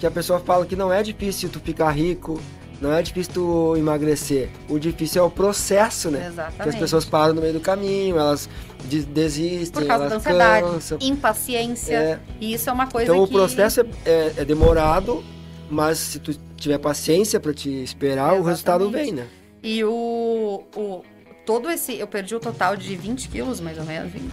[0.00, 2.40] que a pessoa fala que não é difícil tu ficar rico,
[2.80, 4.48] não é difícil tu emagrecer.
[4.66, 6.28] O difícil é o processo, né?
[6.28, 6.62] Exatamente.
[6.62, 8.48] Que as pessoas param no meio do caminho, elas
[8.82, 10.98] desistem, Por causa da ansiedade, cansam.
[11.02, 11.94] impaciência.
[11.94, 12.18] É.
[12.40, 13.30] E isso é uma coisa então, que...
[13.30, 15.22] Então o processo é, é, é, demorado,
[15.70, 18.42] mas se tu tiver paciência para te esperar, Exatamente.
[18.42, 19.26] o resultado vem, né?
[19.62, 21.02] E o, o...
[21.46, 21.98] Todo esse...
[21.98, 24.12] Eu perdi o total de 20 quilos, mais ou menos.
[24.12, 24.32] 20,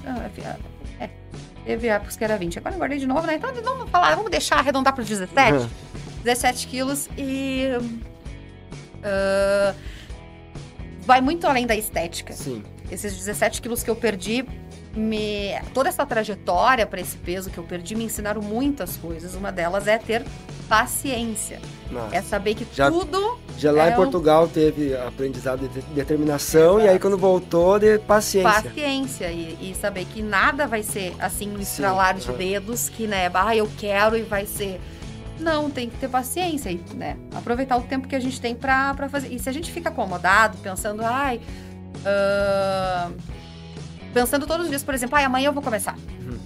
[1.00, 1.10] é,
[1.65, 2.60] teve épocas que era 20.
[2.60, 3.36] Agora eu guardei de novo, né?
[3.36, 5.52] Então vamos falar, vamos deixar arredondar para 17.
[5.52, 5.70] Uhum.
[6.24, 7.70] 17 quilos e
[9.02, 9.76] Uh,
[11.02, 12.34] vai muito além da estética.
[12.34, 12.63] Sim.
[12.89, 14.46] Esses 17 quilos que eu perdi,
[14.96, 19.36] me, toda essa trajetória para esse peso que eu perdi me ensinaram muitas coisas.
[19.36, 20.24] Uma delas é ter
[20.72, 21.60] paciência.
[21.92, 22.16] Nossa.
[22.16, 23.38] É saber que já, tudo.
[23.58, 24.48] Já lá é em Portugal um...
[24.48, 26.86] teve aprendizado de determinação Exato.
[26.86, 28.50] e aí quando voltou, de paciência.
[28.50, 32.38] Paciência e, e, saber que nada vai ser assim no estralar de uhum.
[32.38, 34.80] dedos, que né, ah, eu quero e vai ser
[35.38, 37.18] não, tem que ter paciência e, né?
[37.36, 39.28] Aproveitar o tempo que a gente tem pra, pra fazer.
[39.34, 41.41] E se a gente fica acomodado, pensando, ai.
[41.98, 43.14] Uh,
[44.14, 45.98] pensando todos os dias, por exemplo, ai, amanhã eu vou começar.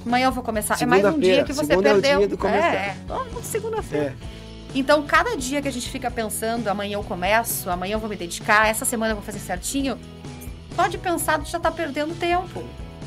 [0.05, 0.77] Amanhã eu vou começar.
[0.81, 2.11] É mais um dia que você perdeu.
[2.11, 2.75] É, o dia do começar.
[2.75, 3.43] é, é.
[3.43, 4.15] segunda-feira.
[4.31, 4.35] É.
[4.75, 8.15] Então, cada dia que a gente fica pensando, amanhã eu começo, amanhã eu vou me
[8.15, 9.97] dedicar, essa semana eu vou fazer certinho,
[10.75, 12.61] só de pensar, tu já tá perdendo tempo.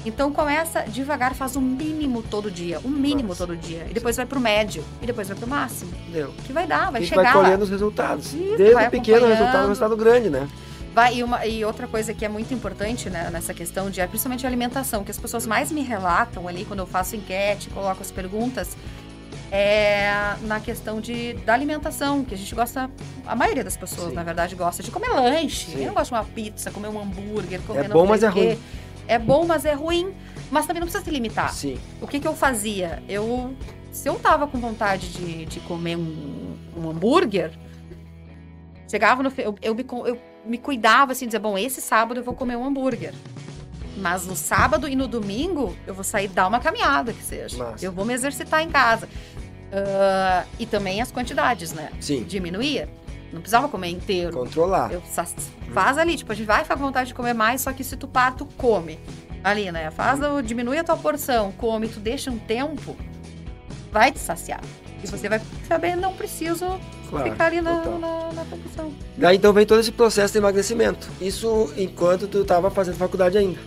[0.06, 3.46] Então começa devagar, faz o mínimo todo dia, o mínimo Nossa.
[3.46, 3.86] todo dia.
[3.90, 5.92] E depois vai pro médio, e depois vai pro máximo.
[6.08, 6.32] Entendeu?
[6.46, 7.42] Que vai dar, vai a gente chegar vai lá.
[7.42, 8.32] colhendo os resultados.
[8.32, 10.48] Isso, Desde o pequeno resultado, o resultado grande, né?
[10.98, 14.06] Vai, e, uma- e outra coisa que é muito importante né, nessa questão de é
[14.08, 18.02] principalmente a alimentação, que as pessoas mais me relatam ali quando eu faço enquete, coloco
[18.02, 18.76] as perguntas,
[19.52, 22.90] é na questão de, da alimentação, que a gente gosta,
[23.24, 24.14] a maioria das pessoas, Sim.
[24.16, 25.70] na verdade, gosta de comer lanche.
[25.70, 25.82] Sim.
[25.82, 28.58] Eu não gosto de uma pizza, comer um hambúrguer, comer É bom, mas é ruim.
[29.06, 30.12] É bom, mas é ruim.
[30.50, 31.54] Mas também não precisa se limitar.
[31.54, 31.78] Sim.
[32.02, 33.04] O que, que eu fazia?
[33.08, 33.54] Eu,
[33.92, 37.52] se eu tava com vontade de, de comer um, um hambúrguer,
[38.90, 39.32] chegava no.
[39.38, 43.12] Eu, eu, eu me cuidava assim, dizer, bom, esse sábado eu vou comer um hambúrguer.
[43.96, 47.56] Mas no sábado e no domingo eu vou sair dar uma caminhada, que seja.
[47.58, 47.84] Massa.
[47.84, 49.08] Eu vou me exercitar em casa.
[49.72, 51.90] Ah, e também as quantidades, né?
[52.00, 52.22] Sim.
[52.24, 52.88] Diminuía.
[53.32, 54.32] Não precisava comer inteiro.
[54.32, 54.90] Controlar.
[54.92, 55.26] Eu sa-
[55.74, 57.96] faz ali, tipo, a gente vai ficar com vontade de comer mais, só que se
[57.96, 58.98] tu par, tu come.
[59.44, 59.90] Ali, né?
[59.90, 62.96] Faz, o- diminui a tua porção, come, tu deixa um tempo,
[63.92, 64.60] vai te saciar.
[65.02, 66.78] E você vai saber, não preciso
[67.08, 68.92] Claro, ficar ali na, na, na posição.
[69.16, 71.08] Daí então vem todo esse processo de emagrecimento.
[71.20, 73.58] Isso enquanto tu tava fazendo faculdade ainda.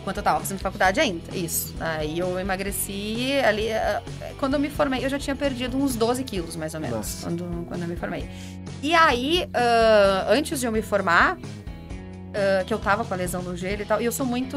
[0.00, 1.74] Enquanto eu tava fazendo faculdade ainda, isso.
[1.78, 3.68] Aí eu emagreci ali.
[3.68, 4.02] eh,
[4.38, 6.96] Quando eu me formei, eu já tinha perdido uns 12 quilos, mais ou menos.
[6.96, 7.26] Nossa.
[7.26, 8.28] Quando, quando eu me formei.
[8.82, 11.36] E aí, ah, antes de eu me formar,
[12.34, 14.56] ah, que eu tava com a lesão no joelho e tal, e eu sou muito.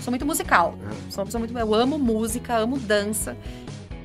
[0.00, 0.76] sou muito musical.
[1.10, 1.58] Sou uma pessoa muito.
[1.58, 3.36] Eu amo música, amo dança.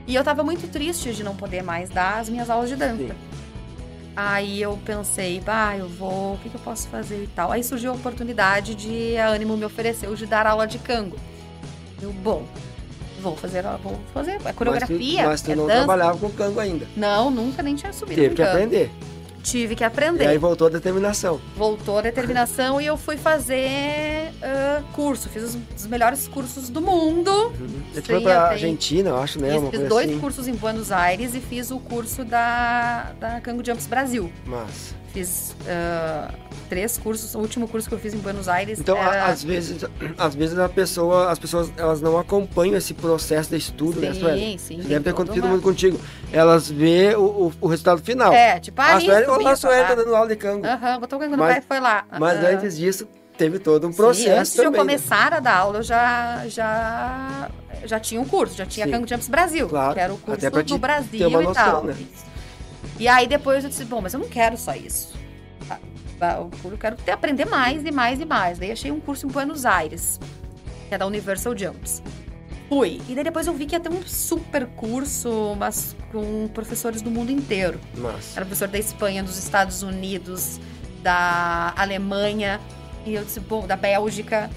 [0.10, 2.98] E eu tava muito triste de não poder mais dar as minhas aulas de dança.
[2.98, 3.12] Sim.
[4.16, 7.52] Aí eu pensei, bah, eu vou, o que, que eu posso fazer e tal.
[7.52, 11.16] Aí surgiu a oportunidade de a Ânimo me ofereceu de dar aula de cango.
[12.02, 12.44] Eu, bom,
[13.22, 15.78] vou fazer, vou fazer a coreografia, Mas tu, mas tu é não dança.
[15.78, 16.88] trabalhava com cango ainda.
[16.98, 18.52] Não, nunca nem tinha subido Teve que cango.
[18.58, 18.92] aprender.
[19.50, 20.28] Tive que E aprender.
[20.28, 21.40] aí voltou a determinação.
[21.56, 25.28] Voltou a determinação e eu fui fazer ah, curso.
[25.30, 27.32] Fiz os, os melhores cursos do mundo.
[27.60, 28.46] Ele Sim, foi pra tenho.
[28.52, 29.60] Argentina, eu acho, né?
[29.60, 30.20] Fiz, fiz dois assim.
[30.20, 34.32] cursos em Buenos Aires e fiz o curso da, da Cango Jumps Brasil.
[34.46, 34.94] Mas.
[35.14, 36.32] Fiz ah,
[36.70, 37.34] três cursos.
[37.36, 39.26] O último curso que eu fiz em Buenos Aires Então, a- era...
[39.26, 39.84] às vezes,
[40.18, 44.40] às vezes a pessoa, as pessoas, elas não acompanham esse processo de estudo, né, Sueli?
[44.40, 44.78] Sim, sim.
[44.88, 46.00] Deve ter acontecido uma- muito contigo.
[46.32, 48.32] Elas vê o, o, o resultado final.
[48.32, 50.66] É, tipo, a ah, Sueli, isso, olá, a Sueli tá dando aula de cango.
[50.66, 52.06] Aham, botou o cango no pé e foi lá.
[52.20, 53.08] Mas antes disso,
[53.38, 54.80] teve todo um sim, processo antes de eu também.
[54.82, 54.86] né?
[54.86, 57.50] começar a dar aula, eu já, já,
[57.86, 58.92] já tinha um curso, já tinha Sim.
[58.92, 61.84] Cango Jumps Brasil, Claro, que era o curso do Brasil e noção, tal.
[61.86, 61.96] né?
[63.00, 65.14] E aí depois eu disse, bom, mas eu não quero só isso.
[66.22, 68.60] Ah, Eu quero aprender mais e mais e mais.
[68.60, 70.20] Daí achei um curso em Buenos Aires,
[70.90, 72.04] que é da Universal Jumps.
[72.68, 73.02] Fui.
[73.08, 77.10] E daí depois eu vi que ia ter um super curso, mas com professores do
[77.10, 77.80] mundo inteiro.
[77.96, 80.60] Mas, Era professor da Espanha, dos Estados Unidos,
[81.02, 82.60] da Alemanha,
[83.06, 84.50] e eu disse, bom, da Bélgica.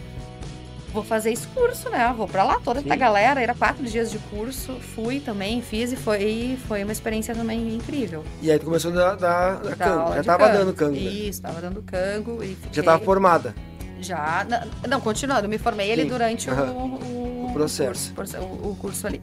[0.93, 2.13] Vou fazer esse curso, né?
[2.17, 2.91] Vou pra lá, toda Sim.
[2.91, 3.41] a galera.
[3.43, 4.75] Era quatro dias de curso.
[4.95, 8.23] Fui também, fiz e foi, foi uma experiência também incrível.
[8.43, 10.15] e aí tu começou a dar, dar, dar cango.
[10.15, 10.59] Já tava cango.
[10.59, 10.93] dando cango.
[10.95, 11.01] né?
[11.01, 12.43] Isso, tava dando cango.
[12.43, 13.55] E Já fiquei- tava formada.
[14.01, 14.45] Já.
[14.49, 16.09] Não, não, continuando, me formei ele Sim.
[16.09, 18.13] durante o, o, O processo.
[18.15, 19.23] curso, o, o curso ali.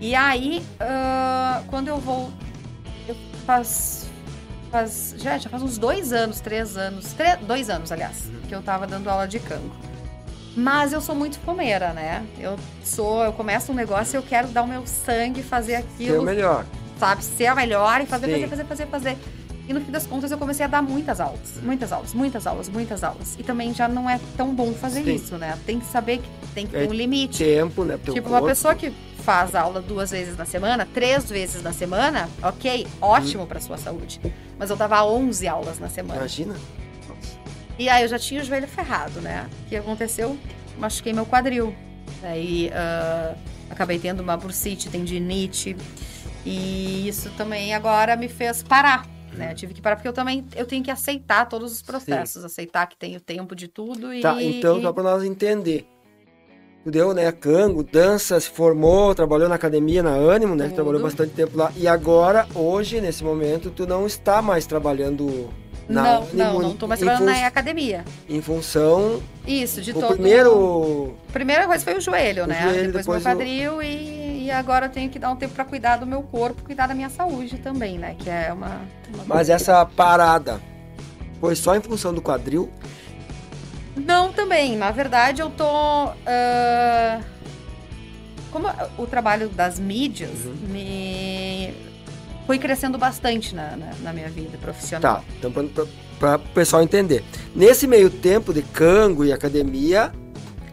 [0.00, 2.30] E aí, ah, quando eu vou.
[3.08, 4.06] Eu faz.
[4.70, 7.14] faz já, já faz uns dois anos, três anos.
[7.14, 8.40] tre- dois anos, aliás, Uhum.
[8.48, 9.74] que eu tava dando aula de cango.
[10.58, 12.26] Mas eu sou muito fomeira, né?
[12.36, 15.76] Eu sou, eu começo um negócio e eu quero dar o meu sangue, fazer é
[15.76, 16.64] aquilo, o melhor.
[16.98, 17.24] sabe?
[17.24, 18.32] Ser a melhor e fazer, Sim.
[18.48, 19.18] fazer, fazer, fazer, fazer.
[19.68, 21.60] E no fim das contas eu comecei a dar muitas aulas.
[21.62, 23.36] Muitas aulas, muitas aulas, muitas aulas.
[23.38, 25.14] E também já não é tão bom fazer Sim.
[25.14, 25.56] isso, né?
[25.64, 27.44] Tem que saber que tem que É ter um limite.
[27.44, 27.96] Tempo, né?
[28.02, 28.42] teu Tipo, corpo.
[28.44, 28.90] uma pessoa que
[29.22, 34.20] faz aula duas vezes na semana, três vezes na semana, ok, ótimo pra sua saúde.
[34.58, 36.18] Mas eu dava 11 aulas na semana.
[36.20, 36.56] Imagina.
[37.78, 39.48] E aí eu já tinha o joelho ferrado, né?
[39.66, 40.36] O que aconteceu?
[40.78, 41.74] Machuquei meu quadril.
[42.22, 43.34] Aí ah,
[43.70, 45.76] acabei tendo uma bursite, tendinite.
[46.44, 49.06] E isso também agora me fez parar.
[49.32, 49.52] Né?
[49.52, 52.86] Eu tive que parar porque eu também eu tenho que aceitar todos os processos, aceitar
[52.86, 55.86] que tenho tempo de tudo e Tá, então e- só pra nós entender.
[56.84, 60.64] Tu deu, né, cango, dança, se formou, trabalhou na academia, na Ânimo, né?
[60.66, 60.76] Tudo.
[60.76, 61.70] Trabalhou bastante tempo lá.
[61.76, 65.50] E agora, hoje, nesse momento, tu não está mais trabalhando
[65.88, 68.04] na não, não, não tô mais trabalhando na academia.
[68.28, 69.22] Em função...
[69.46, 70.14] Isso, de o todo.
[70.14, 71.14] primeiro...
[71.32, 72.60] Primeira coisa foi o joelho, O né?
[72.62, 75.54] joelho, depois, depois meu o- quadril e, e agora eu tenho que dar um tempo
[75.54, 78.14] pra cuidar do meu corpo, cuidar da minha saúde também, né?
[78.18, 78.82] Que é uma.
[79.14, 80.60] uma Mas essa parada
[81.40, 82.68] foi só em função do quadril?
[83.96, 84.76] Não, também.
[84.76, 85.64] Na verdade, eu tô.
[86.26, 87.20] ah,
[88.52, 90.54] Como o trabalho das mídias Uhum.
[90.68, 91.47] me
[92.48, 95.16] foi crescendo bastante na, na, na minha vida profissional.
[95.16, 95.52] Tá, então
[96.18, 97.22] pra o pessoal entender.
[97.54, 100.10] Nesse meio tempo de cango e academia,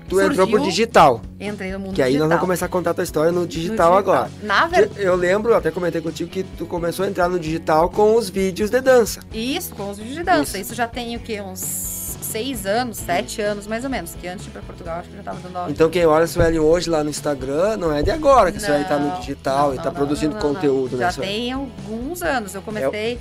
[0.08, 1.22] tu entrou surgiu- pro digital.
[1.40, 2.28] Entrei no mundo Que aí digital.
[2.30, 4.32] nós vamos começar a contar a tua história no No digital, agora.
[4.42, 7.90] Na verdade, Eu, eu lembro, até comentei contigo que tu começou a entrar no digital
[7.90, 9.20] com os vídeos de dança.
[9.34, 10.58] isso, com os vídeos de dança.
[10.58, 10.68] Isso.
[10.68, 11.42] Isso, já tem o quê?
[11.42, 11.95] Uns
[12.36, 14.14] seis anos, sete anos, mais ou menos.
[14.16, 15.72] Que antes de ir pra Portugal, acho que já tava dando aula.
[15.72, 18.60] Então quem olha a Sueli hoje lá no Instagram, não é de agora que a
[18.62, 20.56] Sueli tá no Não, digital não, e tá não, não, produzindo não, não, não.
[20.56, 22.54] conteúdo, né, Já tem alguns anos.
[22.54, 23.20] Eu comecei,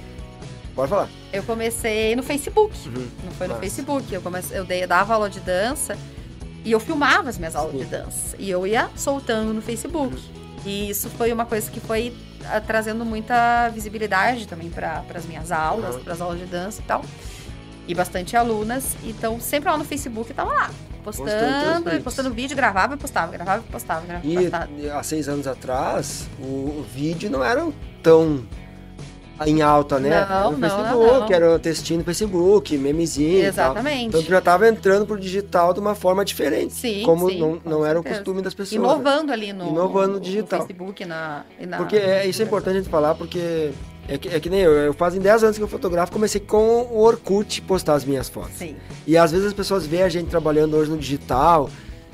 [0.75, 1.09] Pode falar.
[1.33, 2.77] eu comecei no Facebook.
[2.89, 3.07] Uhum.
[3.25, 3.61] Não foi no Massa.
[3.61, 4.13] Facebook.
[4.13, 5.97] Eu, comecei, eu, dei, eu dava aula de dança
[6.65, 8.35] e eu filmava as minhas aulas de dança.
[8.37, 10.17] E eu ia soltando no Facebook.
[10.67, 12.13] E isso foi uma coisa que foi
[12.47, 16.03] ah, trazendo muita visibilidade também para as minhas aulas, Uhum.
[16.03, 17.05] para as aulas de dança e tal.
[17.87, 18.97] E bastante alunas.
[19.05, 20.71] Então, sempre lá no Facebook tava lá,
[21.05, 24.69] Postando postando, postando vídeo, gravava e postava, gravava e postava, gravava e postava.
[24.99, 27.69] há seis anos atrás, o, vídeo não era
[28.03, 28.43] tão
[29.45, 30.09] em alta, né?
[30.09, 31.33] Não, era no Facebook, não, não.
[31.35, 33.45] era textinho no Facebook, memezinho.
[33.45, 34.07] Exatamente.
[34.07, 36.73] Então já tava entrando pro digital de uma forma diferente.
[36.73, 38.81] Sim, como sim, não, com não era o costume das pessoas.
[38.81, 38.89] né?
[38.89, 40.61] Inovando ali no, Inovando no no digital.
[40.61, 41.77] Facebook na, na.
[41.77, 43.73] Porque é, isso é importante a gente falar, porque
[44.09, 46.83] é que, é que nem eu, eu fazem 10 anos que eu fotografo, comecei com
[46.83, 48.57] o Orkut postar as minhas fotos.
[48.59, 48.77] Sim.
[49.07, 51.71] E às vezes as pessoas veem a gente trabalhando hoje no digital,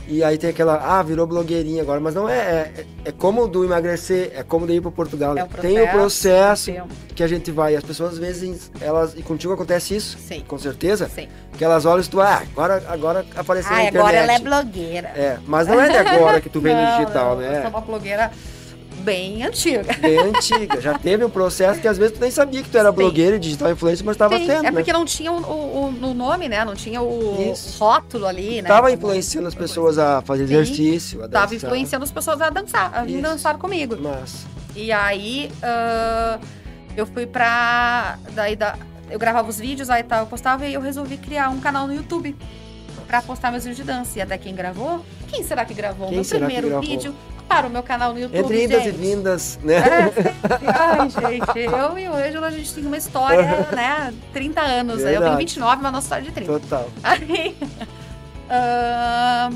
[0.07, 3.65] e aí tem aquela, ah, virou blogueirinha agora, mas não é, é, é como do
[3.65, 5.39] emagrecer, é como de ir para Portugal.
[5.39, 6.89] É o tem o processo Tempo.
[7.15, 10.45] que a gente vai, as pessoas às vezes, elas, e contigo acontece isso, Sim.
[10.49, 11.29] com certeza, Sim.
[11.57, 14.03] que elas olham e tu, ah, agora, agora apareceu na Ai, internet.
[14.03, 15.09] agora ela é blogueira.
[15.09, 17.61] É, mas não é de agora que tu vem no digital, não, Eu né?
[17.63, 18.33] sou uma blogueira
[19.01, 19.93] bem antiga.
[19.99, 20.81] bem antiga.
[20.81, 22.97] Já teve um processo que às vezes tu nem sabia que tu era Sim.
[22.97, 24.73] blogueira e digital influencer, mas estava tendo, é né?
[24.73, 26.65] porque não tinha o, o, o nome, né?
[26.65, 27.79] Não tinha o Isso.
[27.83, 28.69] rótulo ali, né?
[28.69, 30.55] Tava influenciando as pessoas a fazer Sim.
[30.55, 31.69] exercício, a Tava dançar.
[31.69, 33.21] influenciando as pessoas a dançar, a Isso.
[33.23, 33.97] dançar comigo.
[34.01, 34.47] Mas,
[34.77, 36.39] E aí, ah,
[36.97, 38.19] eu fui pra.
[38.35, 38.77] Daí da,
[39.11, 41.95] eu gravava os vídeos, aí tá, eu postava e eu resolvi criar um canal no
[41.95, 42.37] YouTube
[43.07, 44.19] pra postar meus vídeos de dança.
[44.19, 45.05] E até quem gravou?
[45.29, 46.89] Quem será que gravou o Quem meu primeiro gravou?
[46.89, 47.15] vídeo
[47.51, 48.39] para o meu canal no YouTube?
[48.39, 48.97] entre indas e gente?
[48.97, 49.75] vindas, né?
[49.77, 50.13] É,
[50.73, 53.43] ai, gente, eu e o Ângelo, a gente tem uma história,
[53.75, 54.15] né?
[54.33, 54.95] 30 anos.
[54.99, 55.37] aí Eu tenho Verdade.
[55.39, 56.53] 29, mas nossa história é de 30.
[56.61, 56.89] Total.
[57.03, 57.57] Aí.
[58.49, 59.53] ahn,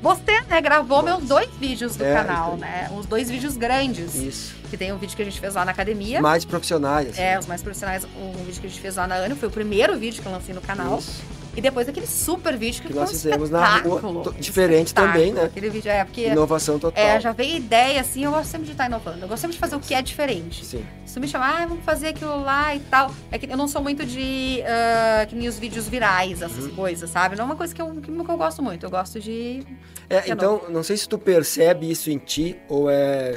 [0.00, 2.90] você, né, gravou meus dois vídeos do É, canal, isso né?
[2.96, 4.14] Os dois vídeos grandes.
[4.14, 4.54] Isso.
[4.70, 6.22] Que tem um vídeo que a gente fez lá na academia.
[6.22, 7.10] Mais profissionais.
[7.10, 7.20] assim.
[7.22, 9.52] É, os mais profissionais, um vídeo que a gente fez lá na Ana, foi o
[9.52, 10.98] primeiro vídeo que eu lancei no canal.
[10.98, 11.20] Isso.
[11.56, 15.44] E depois aquele super vídeo que, Que nós um fizemos na rua, diferente também, né?
[15.44, 17.02] Aquele vídeo é porque Inovação total.
[17.02, 19.22] é, já veio ideia assim, eu gosto sempre de estar inovando.
[19.22, 20.64] Eu gosto sempre de fazer o que é diferente.
[20.64, 20.84] Sim.
[21.04, 23.12] Se tu me chamar, ah, vamos fazer aquilo lá e tal.
[23.32, 24.62] É que eu não sou muito de.
[24.64, 26.74] ah, que nem os vídeos virais, essas Uhum.
[26.76, 27.34] coisas, sabe?
[27.36, 28.86] Não é uma coisa que eu, que eu gosto muito.
[28.86, 29.66] Eu gosto de.
[30.08, 33.36] É, então, não sei se tu percebe isso em ti ou é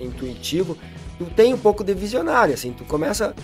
[0.00, 0.76] intuitivo.
[1.18, 2.72] Tu tem um pouco de visionário, assim.
[2.72, 3.34] Tu começa,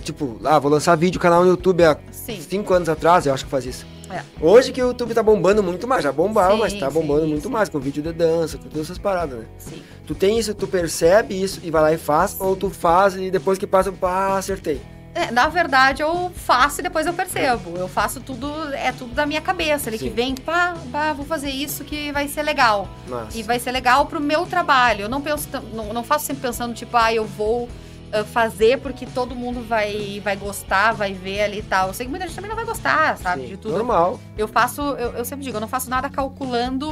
[0.00, 2.40] tipo, ah, vou lançar vídeo, canal no YouTube há Sim.
[2.40, 3.86] cinco anos atrás, eu acho que faz isso.
[4.10, 4.22] É.
[4.40, 7.26] Hoje que o YouTube tá bombando muito mais, já bombava, Sim, mas tá sim, bombando
[7.28, 7.52] muito sim.
[7.52, 9.44] mais, com vídeo de dança, com todas essas paradas, né?
[9.56, 9.82] Sim.
[10.06, 13.30] Tu tem isso, tu percebe isso e vai lá e faz, ou tu faz e
[13.30, 14.80] depois que passa, pá, acertei.
[15.14, 17.76] É, na verdade, eu faço e depois eu percebo.
[17.76, 19.90] Eu faço tudo, é tudo da minha cabeça.
[19.90, 20.14] Ele que Sim.
[20.14, 22.88] vem, pá, pá, vou fazer isso que vai ser legal.
[23.08, 25.02] Mas, E vai ser legal pro meu trabalho.
[25.02, 27.68] Eu não penso, não, não faço sempre pensando, tipo, ah, eu vou
[28.12, 31.88] ah, fazer porque todo mundo vai, vai gostar, vai ver ali e tal.
[31.88, 33.42] Eu sei que muita gente também não vai gostar, sabe?
[33.42, 33.72] sim, De tudo.
[33.76, 34.18] normal.
[34.36, 36.90] Eu faço, eu, eu sempre digo, eu não faço nada calculando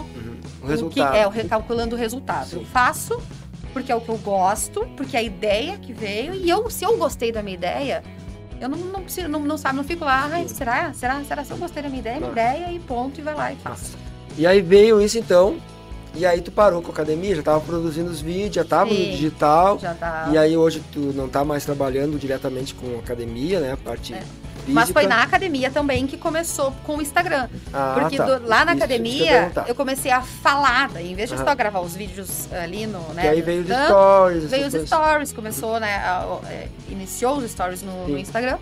[0.62, 1.10] O o resultado.
[1.12, 2.46] que é, o recalculando o resultado.
[2.48, 2.56] Sim.
[2.60, 3.20] Eu faço
[3.72, 6.84] porque é o que eu gosto, porque é a ideia que veio, e eu, se
[6.84, 8.02] eu gostei da minha ideia,
[8.60, 10.92] eu não, não preciso, não, não sabe, não fico lá, ai, será?
[10.94, 11.22] Será?
[11.22, 12.16] Será se eu gostei da minha ideia?
[12.16, 12.40] Minha Nossa.
[12.40, 13.96] ideia e ponto, e vai lá e faço.
[14.36, 15.58] E aí veio isso então,
[16.14, 18.96] e aí tu parou com a academia, já tava produzindo os vídeos, já tava no
[18.96, 19.10] Sim.
[19.10, 19.78] digital.
[19.78, 20.28] Já tá.
[20.32, 23.72] E aí hoje tu não tá mais trabalhando diretamente com a academia, né?
[23.72, 24.22] A parte É.
[24.70, 27.48] Mas foi na academia também que começou com o Instagram.
[27.72, 28.24] Ah, Porque tá.
[28.36, 31.44] do- lá na Isso, eu academia eu comecei a falar, daí, em vez de Aham.
[31.46, 32.98] só gravar os vídeos ali no.
[33.14, 34.44] Né, E aí no veio os stories.
[34.50, 35.96] Veio os stories, começou, né?
[36.04, 38.18] a- o- é, iniciou os stories no, no.
[38.18, 38.58] Instagram.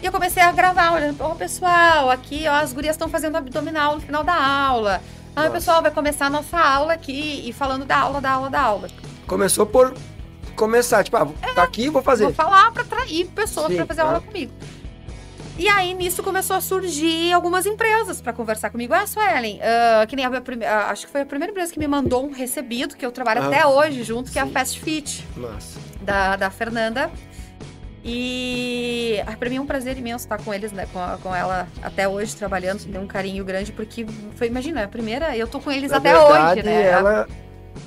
[0.00, 3.96] E eu comecei a gravar, olhando, ó, pessoal, aqui, ó, as gurias estão fazendo abdominal
[3.96, 5.00] no final da aula.
[5.36, 5.50] Ah, Nossa.
[5.52, 8.88] pessoal, vai começar a nossa aula aqui e falando da aula, da aula, da aula.
[9.26, 9.94] Começou por
[10.54, 12.24] começar, tipo, ah, tá aqui, vou fazer.
[12.24, 14.06] Vou falar pra atrair pessoas Sim, pra fazer tá.
[14.06, 14.52] aula comigo.
[15.56, 18.92] E aí, nisso, começou a surgir algumas empresas pra conversar comigo.
[18.94, 21.72] Ah, Suelen, ah, que nem a minha prime- ah, acho que foi a primeira empresa
[21.72, 23.46] que me mandou um recebido, que eu trabalho Ah.
[23.46, 24.52] até hoje junto, que é a Sim.
[24.52, 25.26] Fast Fit.
[25.36, 25.78] Massa.
[26.00, 27.10] da, da Fernanda.
[28.06, 30.86] E ah, pra mim é um prazer imenso estar com eles, né?
[30.92, 32.84] Com, a- com ela até hoje trabalhando.
[32.84, 35.96] Tem um carinho grande, porque foi, imagina, é a primeira, eu tô com eles Na
[35.96, 36.82] até verdade, hoje, né?
[36.82, 37.26] ela,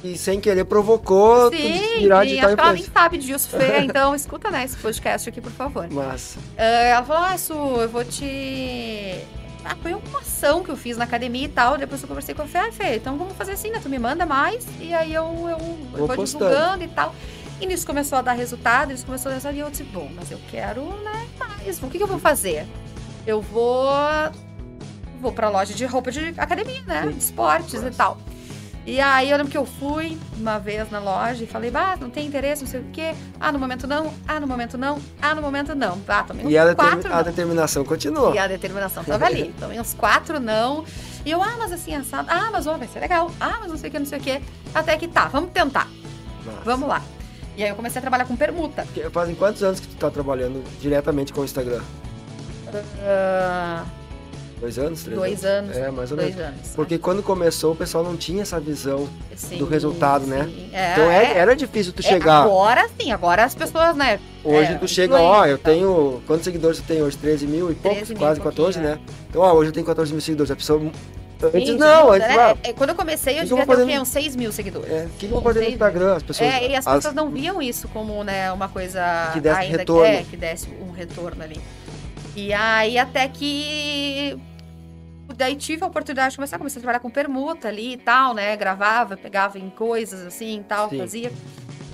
[0.04, 3.50] e sem querer, provocou tu Sim, virar e digital acho que ela nem sabe disso,
[3.50, 3.80] Fê.
[3.86, 5.88] Então escuta, né, esse podcast aqui, por favor.
[5.92, 6.40] Massa.
[6.58, 9.22] Ah, ela falou, ah, Su, eu vou te...
[9.64, 11.78] ah, foi uma ação que eu fiz na academia e tal.
[11.78, 13.80] Depois eu conversei com a Fê, ah, Fê, então vamos fazer assim, né?
[13.82, 15.58] Tu me manda mais e aí eu, eu,
[15.94, 16.46] eu vou, postando.
[16.46, 17.14] divulgando e tal.
[17.60, 19.56] E nisso começou a dar resultado, isso começou a dar resultado.
[19.56, 21.82] E eu disse, bom, mas eu quero, né, mais.
[21.82, 22.66] O que, que eu vou fazer?
[23.26, 23.90] Eu vou.
[25.20, 27.08] Vou pra loja de roupa de academia, né?
[27.08, 28.20] De esportes e tal.
[28.86, 32.10] E aí eu lembro que eu fui uma vez na loja e falei, bah, não
[32.10, 33.14] tem interesse, não sei o quê.
[33.38, 34.14] Ah, no momento não.
[34.26, 35.02] Ah, no momento não.
[35.22, 36.00] Ah, no momento não.
[36.08, 37.24] Ah, tomei uns E a, quatro a não.
[37.24, 38.34] determinação continua.
[38.34, 39.54] E a determinação tava ali.
[39.60, 40.86] Tomei uns quatro não.
[41.26, 42.30] E eu, ah, mas assim, assado.
[42.32, 43.30] Ah, mas ó, vai ser legal.
[43.42, 44.42] Ah, mas não sei o que, não sei o que.
[44.74, 45.90] Até que tá, vamos tentar.
[46.46, 46.62] Nossa.
[46.64, 47.02] Vamos lá.
[47.58, 48.86] E aí eu comecei a trabalhar com permuta.
[49.12, 51.82] Fazem quantos anos que tu tá trabalhando diretamente com o Instagram?
[53.02, 53.84] Ah,
[54.60, 55.04] Dois anos?
[55.04, 55.76] Três dois anos.
[55.78, 56.36] É, mais ou menos.
[56.36, 56.68] Dois anos.
[56.76, 59.08] Porque quando começou, o pessoal não tinha essa visão.
[59.36, 60.46] Sim, do resultado, né?
[60.46, 60.70] sim.
[60.74, 62.42] É, então é- é- era difícil tu é, chegar.
[62.44, 64.20] agora sim, agora as pessoas, né?
[64.44, 65.74] Hoje é, tu chega, ó, eu e tal.
[65.74, 66.22] tenho.
[66.26, 67.16] Quantos seguidores tu tem hoje?
[67.18, 67.98] 13 mil e poucos?
[68.00, 69.02] 13 mil quase e 14, pouquinho, né?
[69.30, 70.50] Então, ó, hoje eu tenho 14 mil seguidores.
[70.50, 70.82] A pessoa.
[71.44, 73.96] Antes Gente, não, antes é, é, quando eu comecei, eu devia ter o fazer quê?
[73.96, 74.90] no- Uns 6 mil seguidores.
[74.92, 76.16] É, o que, que eu vou fazer no Instagram?
[76.16, 76.50] As pessoas.
[76.54, 79.78] É, e as as- pessoas não viam isso como, né, uma coisa Que desse ainda
[79.78, 80.04] retorno.
[80.04, 81.60] Que, é, que desse um retorno ali.
[82.36, 84.38] E aí até que
[85.36, 88.56] daí tive a oportunidade de começar, comecei a trabalhar com permuta ali e tal, né?
[88.58, 90.98] Gravava, pegava em coisas assim e tal, Sim.
[91.00, 91.32] fazia.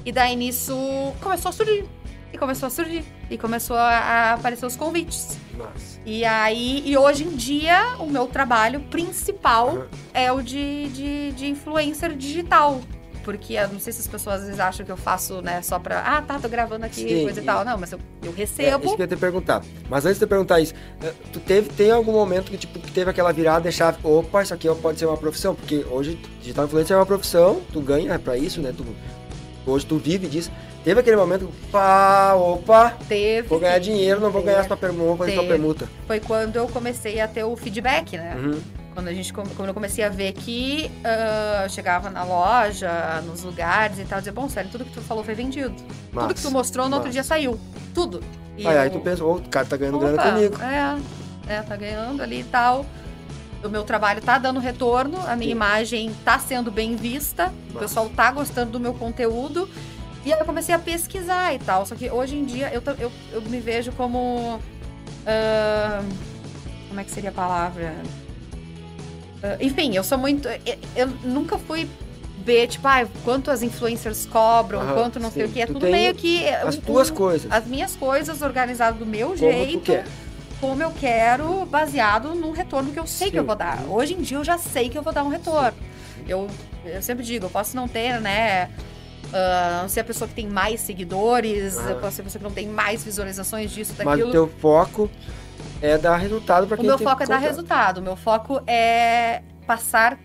[0.05, 0.73] E daí nisso
[1.21, 1.85] começou a surgir.
[2.31, 3.03] E começou a surgir.
[3.29, 5.37] E começou a a aparecer os convites.
[5.57, 5.92] Nossa.
[6.05, 11.47] E aí, e hoje em dia, o meu trabalho principal é o de, de, de
[11.47, 12.81] influencer digital.
[13.23, 15.79] Porque eu não sei se as pessoas às vezes acham que eu faço, né, só
[15.79, 16.01] pra.
[16.01, 17.63] Ah, tá, tô gravando aqui, Sim, coisa e tal.
[17.63, 18.85] Não, mas eu, eu É, recebo.
[18.85, 19.63] isso que eu ia te perguntar.
[19.89, 22.91] Mas antes de eu perguntar isso, eh, tu teve, tem algum momento que, tipo, que
[22.91, 25.55] teve aquela virada e chave, opa, isso aqui pode ser uma profissão?
[25.55, 28.73] Porque hoje digital influencer é uma profissão, tu ganha pra isso, né?
[28.75, 28.85] Tu,
[29.65, 30.51] hoje tu vive disso.
[30.83, 33.47] Teve aquele momento, pá, opa, teve.
[33.47, 35.87] vou ganhar sim, dinheiro, não vou ganhar sua permuta, vou fazer sua permuta.
[36.05, 38.35] Foi quando eu comecei a ter o feedback, né?
[38.37, 38.59] Uhum.
[38.93, 43.43] Quando, a gente, quando eu comecei a ver que ah, eu chegava na loja, nos
[43.43, 45.73] lugares e tal, dizia, bom, sério, tudo que tu falou foi vendido.
[46.11, 47.13] Tudo que tu mostrou no outro massa.
[47.13, 47.57] dia saiu.
[47.93, 48.21] Tudo.
[48.57, 50.57] E Aí, aí eu- tu pensa, ô, o cara tá ganhando Opa, grana comigo.
[50.61, 52.85] É, é, tá ganhando ali e tal.
[53.63, 55.55] O meu trabalho tá dando retorno, a minha Sim.
[55.55, 57.79] imagem tá sendo bem vista, o Massa.
[57.79, 59.69] pessoal tá gostando do meu conteúdo.
[60.25, 61.85] E aí eu comecei a pesquisar e tal.
[61.85, 64.59] Só que hoje em dia eu, eu, eu me vejo como.
[65.25, 66.01] ah,
[66.89, 67.93] como é que seria a palavra?
[69.41, 70.47] Ah, enfim, eu sou muito.
[70.47, 71.89] Eu, eu nunca fui
[72.45, 75.49] ver, tipo, ah, quanto as influencers cobram, Aham, quanto não sei sim.
[75.49, 75.61] o que.
[75.61, 76.47] É Tu tudo meio que.
[76.49, 80.05] As um- tuas coisas, as minhas coisas organizadas do meu como jeito, tu quer.
[80.63, 83.47] Como eu quero, baseado no retorno que eu sei que eu Sim.
[83.47, 83.81] vou dar.
[83.89, 85.77] Hoje em dia eu já sei que eu vou dar um retorno.
[86.25, 86.47] Eu,
[86.85, 88.69] eu sempre digo, eu posso não ter, né?
[89.33, 91.89] ah, não ser a pessoa que tem mais seguidores, Aham.
[91.89, 94.29] eu posso ser a pessoa que não tem mais visualizações disso, Mas daquilo.
[94.29, 95.11] o teu foco
[95.81, 97.97] é dar resultado pra O quem meu te foco é dar resultado.
[97.97, 100.17] O meu foco é passar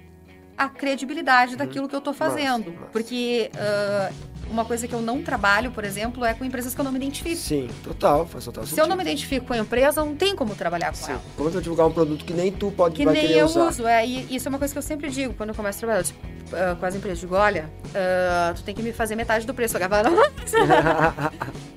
[0.58, 2.68] a credibilidade daquilo que eu tô fazendo.
[2.68, 2.74] Uhum.
[2.74, 2.86] massa.
[2.92, 4.10] Porque ah,
[4.50, 6.98] uma coisa que eu não trabalho, por exemplo, é com empresas que eu não me
[6.98, 7.36] identifico.
[7.36, 8.84] Sim, total, faz total Se sentido.
[8.84, 11.12] eu não me identifico com a empresa, não tem como trabalhar com Sim.
[11.12, 11.22] ela.
[11.36, 13.46] Como tu vai divulgar um produto que nem tu pode Que vai nem querer eu
[13.46, 13.68] usar?
[13.68, 15.80] uso, é, e isso é uma coisa que eu sempre digo quando eu começo a
[15.80, 16.18] trabalhar tipo,
[16.52, 17.20] ah, com as empresas.
[17.20, 19.76] Digo, olha, ah, tu tem que me fazer metade do preço.
[19.76, 20.24] Eu não,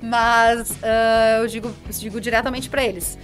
[0.00, 3.18] Mas ah, eu digo, eu digo diretamente pra eles.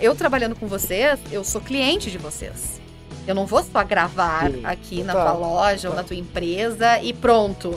[0.00, 2.80] Eu trabalhando com vocês, eu sou cliente de vocês.
[3.26, 5.96] Eu não vou só gravar Sim, aqui na total, tua loja ou total.
[5.96, 7.74] na tua empresa e pronto.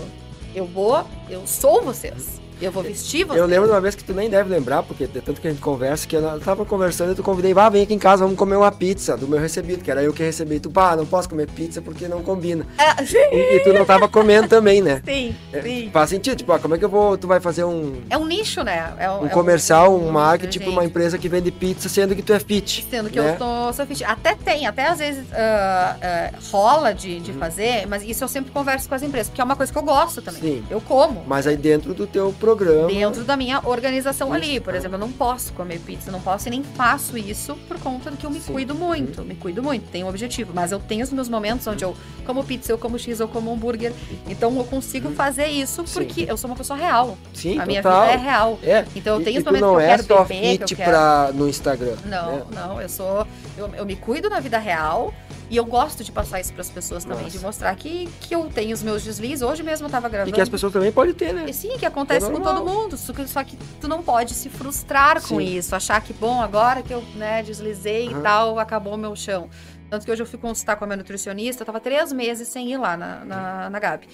[0.54, 2.40] Eu vou, eu sou vocês.
[2.62, 3.40] Eu vou vestir vocês.
[3.40, 5.52] Eu lembro de uma vez que tu nem deve lembrar, porque de tanto que a
[5.52, 8.38] gente conversa, que eu tava conversando e tu convidei, vá, vem aqui em casa, vamos
[8.38, 10.60] comer uma pizza do meu recebido, que era eu que recebi.
[10.60, 12.66] Tu, pá, não posso comer pizza porque não combina.
[12.78, 13.04] É,
[13.36, 15.02] E, e tu não tava comendo também, né?
[15.06, 15.90] sim, É, sim.
[15.92, 18.26] Faz sentido, tipo, ah, como é que eu vou, tu vai fazer um, É um
[18.26, 18.94] nicho, né?
[18.98, 20.78] É um é comercial, um nicho, marketing pra gente.
[20.78, 22.86] uma empresa que vende pizza, sendo que tu é fit.
[22.90, 23.34] Sendo que né?
[23.34, 24.04] eu tô sou fit.
[24.04, 28.52] Até tem, até às vezes ah, ah, rola de, de fazer, mas isso eu sempre
[28.52, 30.42] converso com as empresas, porque é uma coisa que eu gosto também.
[30.42, 30.66] Sim.
[30.70, 31.24] Eu como.
[31.28, 32.88] Mas aí dentro do teu programa.
[32.88, 34.60] Dentro da minha organização Isso, ali.
[34.60, 38.10] Por exemplo, eu não posso comer pizza, não posso e nem faço isso por conta
[38.12, 38.52] do que eu me Sim.
[38.54, 39.22] cuido muito.
[39.24, 40.52] Me cuido muito, tenho um objetivo.
[40.54, 41.96] Mas eu tenho os meus momentos onde eu
[42.26, 43.94] como pizza, eu como X, eu como hambúrguer.
[44.28, 45.88] Então eu consigo fazer isso Uhum.
[45.88, 45.94] Sim.
[45.94, 47.18] porque eu sou uma pessoa real.
[47.34, 48.02] Sim, A minha total.
[48.08, 48.60] vida é real.
[48.64, 48.86] É.
[48.96, 50.90] Então eu tenho e os momentos que eu é quero só beber, que eu quero.
[50.92, 51.96] pra, no Instagram.
[52.06, 52.44] Não, né?
[52.54, 53.26] não, eu sou.
[53.58, 55.14] Eu, eu me cuido na vida real
[55.50, 57.38] e eu gosto de passar isso pras pessoas também, Nossa.
[57.38, 59.42] de mostrar que, que eu tenho os meus deslizes.
[59.42, 60.30] Hoje mesmo eu tava gravando.
[60.30, 61.46] E que as pessoas também podem ter, né?
[61.48, 62.96] E sim, que acontece É com todo mundo.
[62.98, 65.58] Só que, tu não pode se frustrar com Sim.
[65.58, 68.20] isso, achar que, bom, agora que eu né, deslizei Aham.
[68.20, 69.50] e tal, acabou o meu chão.
[69.90, 72.72] Tanto que hoje eu fui consultar com a minha nutricionista, eu tava três meses sem
[72.72, 74.08] ir lá na, na, na Gabi.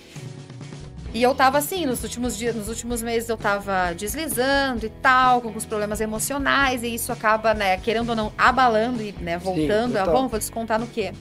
[1.15, 5.39] E eu tava assim, nos últimos dias, nos últimos meses eu tava deslizando e tal,
[5.39, 9.93] com alguns problemas emocionais, e isso acaba, né, querendo ou não, abalando e, né, voltando.
[9.93, 11.13] Sim, ah, bom, vou descontar no quê?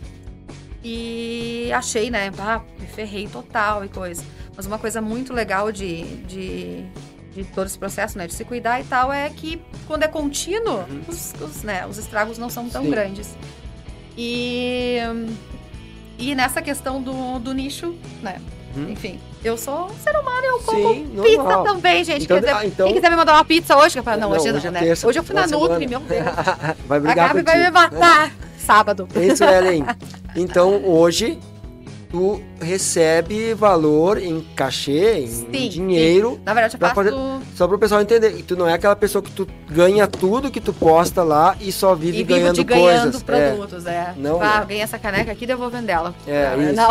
[0.82, 4.24] E achei, né, ah, me ferrei total e coisa.
[4.56, 6.84] Mas uma coisa muito legal de, de,
[7.32, 10.78] de todo esse processo, né, de se cuidar e tal, é que quando é contínuo,
[10.90, 11.02] Uhum.
[11.06, 12.90] os, os, né, os estragos não são tão Sim.
[12.90, 13.36] grandes.
[14.18, 14.98] E,
[16.18, 18.40] e nessa questão do, do nicho, né,
[18.76, 18.90] Uhum.
[18.90, 21.64] enfim, eu sou um ser humano, eu como Sim, pizza normal.
[21.64, 22.24] também, gente.
[22.24, 24.50] Então- ah, então- Quem quiser me mandar uma pizza hoje, eu falo, não, Não, hoje,
[24.50, 24.86] hoje é não, né?
[24.86, 26.24] terça, hoje eu fui na Nutri, meu Deus.
[26.86, 29.06] Vai A brigar Gabi vai me matar sábado.
[29.14, 29.84] É isso, Ellen.
[30.34, 31.38] Então, hoje,
[32.14, 37.12] tu recebe valor em cachê, em Sim, dinheiro, Na verdade, eu faço fazer-
[37.56, 38.38] só para o pessoal entender.
[38.38, 41.72] E tu não é aquela pessoa que tu ganha tudo que tu posta lá e
[41.72, 43.20] só vive e ganhando de ganhando coisas.
[43.20, 43.24] É.
[43.24, 44.14] produtos, é.
[44.16, 44.66] Não, ah, né?
[44.68, 46.14] ganhei essa caneca aqui, eu vou vendê-la.
[46.24, 46.74] É, Ah, isso.
[46.74, 46.90] Não.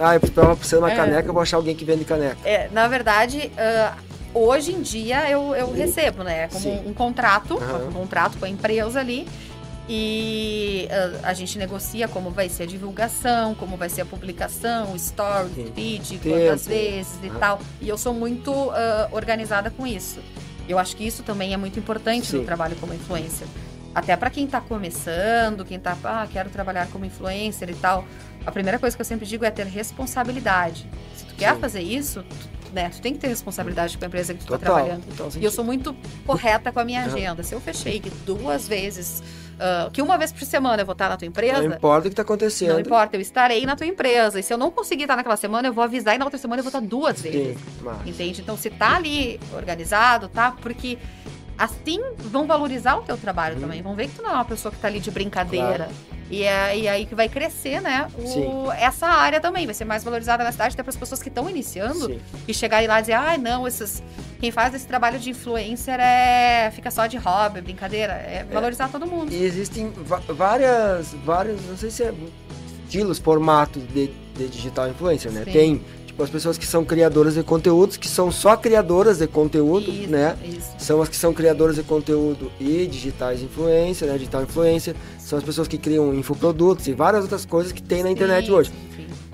[0.00, 0.96] Ah, eu tava precisando de uma É.
[0.96, 2.38] caneca, eu vou achar alguém que vende caneca.
[2.42, 3.92] É, na verdade, ah,
[4.32, 6.48] hoje em dia eu, eu recebo, né?
[6.48, 6.80] Como Sim.
[6.86, 7.88] um, contrato, Aham.
[7.88, 9.28] um contrato com a empresa ali.
[9.88, 14.92] E ah, a gente negocia como vai ser a divulgação, como vai ser a publicação,
[14.92, 15.72] o story, Sim.
[15.74, 16.36] feed, Tempo.
[16.36, 17.38] quantas vezes e Aham.
[17.38, 17.60] tal.
[17.80, 20.20] E eu sou muito ah, organizada com isso.
[20.68, 22.38] Eu acho que isso também é muito importante Sim.
[22.38, 23.46] no trabalho como influencer.
[23.94, 28.04] Até para quem tá começando, quem tá, ah, quero trabalhar como influencer e tal.
[28.46, 30.88] A primeira coisa que eu sempre digo é ter responsabilidade.
[31.16, 31.60] Se tu quer Sim.
[31.60, 34.58] fazer isso, tu, né, tu tem que ter responsabilidade com a empresa que tu tá
[34.58, 34.74] Total.
[34.74, 35.04] trabalhando.
[35.16, 35.94] Total E eu sou muito
[36.26, 37.42] correta com a minha agenda.
[37.42, 39.22] Se eu fechei duas vezes,
[39.58, 42.10] ah, que uma vez por semana eu vou estar na tua Não empresa, importa o
[42.10, 42.72] que tá acontecendo.
[42.72, 44.40] não importa, eu estarei na tua empresa.
[44.40, 46.60] E se eu não conseguir estar naquela semana, eu vou avisar e na outra semana
[46.60, 47.56] eu vou estar duas vezes.
[47.58, 48.06] Sim, mas...
[48.06, 48.40] Entende?
[48.40, 50.52] Então, se tá ali organizado, tá?
[50.60, 50.98] Porque
[51.56, 53.60] assim vão valorizar o teu trabalho Uhum.
[53.62, 53.82] também.
[53.82, 55.88] Vão ver que tu não é uma pessoa que tá ali de brincadeira.
[56.30, 58.08] E, é, e aí que vai crescer, né?
[58.16, 59.66] o- essa área também.
[59.66, 62.20] Vai ser mais valorizada na cidade, até para as pessoas que estão iniciando Sim.
[62.48, 64.02] e chegarem lá e dizer, ai, não, esses.
[64.40, 66.70] Quem faz esse trabalho de influencer é.
[66.74, 68.12] fica só de hobby, brincadeira.
[68.12, 69.32] É valorizar todo mundo.
[69.32, 69.92] E existem
[70.28, 72.12] várias, vários, não sei se é
[72.84, 75.44] estilos, formatos de, de digital influencer, né?
[75.44, 75.52] Sim.
[75.52, 79.90] Tem, tipo, as pessoas que são criadoras de conteúdos, que são só criadoras de conteúdo,
[79.90, 80.36] Isso, né?
[80.44, 80.70] Isso.
[80.78, 84.14] São as que são criadoras de conteúdo e digitais influencer, né?
[84.14, 84.94] Digital influencer.
[85.18, 88.52] São as pessoas que criam infoprodutos e várias outras coisas que tem na internet Sim,
[88.52, 88.72] hoje.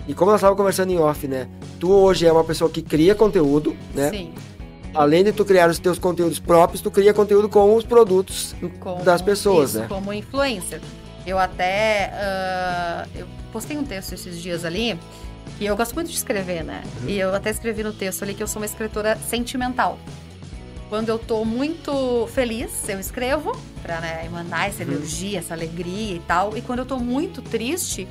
[0.08, 1.46] E como nós estávamos conversando em off, né?
[1.78, 4.10] Tu hoje é uma pessoa que cria conteúdo, né?
[4.10, 4.32] Sim.
[4.94, 9.04] Além de tu criar os teus conteúdos próprios, tu cria conteúdo com os produtos Como-
[9.04, 9.86] das pessoas, isso, né?
[9.88, 10.80] Como influencer.
[11.26, 12.10] Eu até.
[12.14, 14.98] ah, eu postei um texto esses dias ali.
[15.60, 16.82] E eu gosto muito de escrever, né?
[17.02, 17.08] Uhum.
[17.10, 19.98] E eu até escrevi no texto ali que eu sou uma escritora sentimental.
[20.88, 23.52] Quando eu tô muito feliz, eu escrevo
[23.82, 24.92] pra né, emanar essa Uhum.
[24.92, 26.56] energia, essa alegria e tal.
[26.56, 28.08] E quando eu tô muito triste,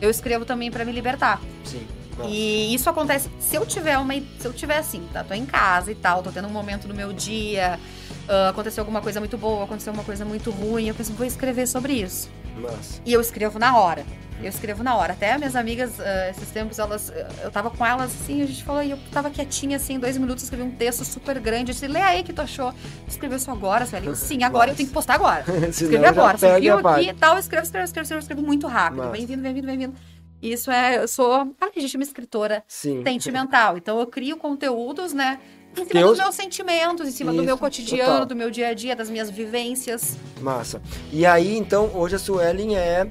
[0.00, 1.40] eu escrevo também pra me libertar.
[1.64, 1.86] Sim.
[2.16, 2.30] Nossa.
[2.30, 4.14] E isso acontece se eu tiver uma.
[4.38, 5.24] Se eu tiver assim, tá?
[5.24, 7.80] Tô em casa e tal, tô tendo um momento no meu dia,
[8.28, 11.66] ah, aconteceu alguma coisa muito boa, aconteceu uma coisa muito ruim, eu penso, vou escrever
[11.66, 12.28] sobre isso.
[12.56, 13.00] Nossa.
[13.04, 14.04] E eu escrevo na hora.
[14.42, 15.12] Eu escrevo na hora.
[15.12, 17.12] Até minhas amigas, ah, esses tempos, elas.
[17.42, 20.42] Eu tava com elas assim, a gente falou, e eu tava quietinha, assim, dois minutos,
[20.42, 21.70] escrevi um texto super grande.
[21.70, 22.74] Eu disse, lê aí que tu achou.
[23.06, 24.14] Escreveu isso agora, Sueli?
[24.16, 25.44] Sim, agora eu tenho que postar agora.
[25.68, 26.36] Escrevi agora.
[26.58, 28.98] Viu aqui e tal, escrevo, escrevo, escrevo, escrevo, escrevo muito rápido.
[28.98, 29.12] Massa.
[29.12, 29.94] Vem vindo, vem vindo, vem vindo.
[30.42, 33.04] Isso é, eu sou, a legítima escritora Sim.
[33.04, 33.76] sentimental.
[33.76, 35.38] Então eu crio conteúdos, né?
[35.76, 38.26] Em cima dos meus sentimentos, em cima do Isso, meu cotidiano, total.
[38.26, 40.16] do meu dia a dia, das minhas vivências.
[40.40, 40.82] Massa.
[41.12, 43.06] E aí, então, hoje a Suelen é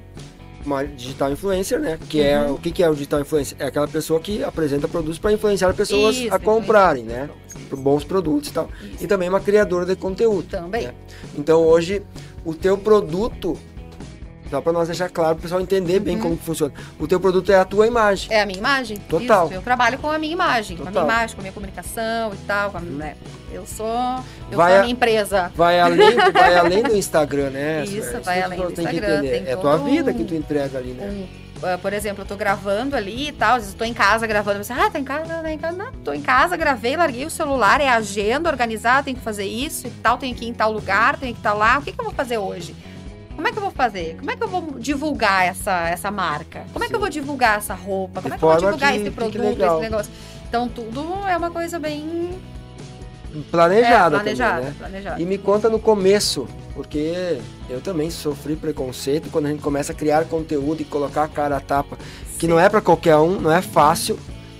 [0.64, 1.98] uma digital influencer, né?
[2.08, 2.54] Que é Uhum.
[2.54, 3.56] o que, que é o digital influencer?
[3.60, 7.28] É aquela pessoa que apresenta produtos para influenciar pessoas Isso, a comprarem, né?
[7.76, 8.68] Bons produtos e tal.
[8.80, 9.04] Isso.
[9.04, 10.46] E também uma criadora de conteúdo.
[10.48, 10.86] Também.
[10.86, 10.94] É.
[11.36, 12.00] Então, hoje
[12.44, 13.58] o teu produto
[14.52, 16.22] só para nós deixar claro, para o pessoal entender bem Uhum.
[16.22, 16.74] como que funciona.
[17.00, 18.30] O teu produto é a tua imagem.
[18.30, 18.98] É a minha imagem?
[19.08, 19.46] Total.
[19.46, 20.76] Isso, eu trabalho com a minha imagem.
[20.76, 21.04] Com a Total.
[21.04, 22.70] minha imagem, com a minha comunicação e tal.
[22.70, 23.14] Com a minha, né?
[23.50, 23.86] Eu sou.
[24.50, 25.50] Eu Vai sou a- minha empresa.
[25.56, 27.84] Vai além, vai além do Instagram, né?
[27.88, 28.22] Isso, Suelen?
[28.22, 29.40] vai que além do que Instagram, entender.
[29.40, 31.06] tem É a tua vida que tu entrega ali, né?
[31.06, 33.94] Um, ah, por exemplo, eu tô gravando ali e tal, às vezes eu tô em
[33.94, 36.94] casa gravando, você, ah, tá em casa, tá em casa, não, tô em casa, gravei,
[36.96, 40.48] larguei o celular, é agenda, organizar, tenho que fazer isso e tal, tenho que ir
[40.48, 42.74] em tal lugar, tenho que estar lá, o que, que eu vou fazer hoje?
[43.34, 44.16] Como é que eu vou fazer?
[44.16, 46.64] Como é que eu vou divulgar essa, essa marca?
[46.72, 46.96] Como é que Sim.
[46.96, 48.20] eu vou divulgar essa roupa?
[48.22, 50.12] Como De é que eu vou divulgar que esse produto, esse negócio?
[50.48, 52.30] Então, tudo é uma coisa bem
[53.50, 54.76] Planejada, é, planejada, também, né?
[54.78, 55.22] planejada.
[55.22, 57.38] E me conta no começo, porque
[57.70, 61.56] eu também sofri preconceito quando a gente começa a criar conteúdo e colocar a cara
[61.56, 61.96] a tapa,
[62.38, 64.18] que não é para qualquer um, não é fácil,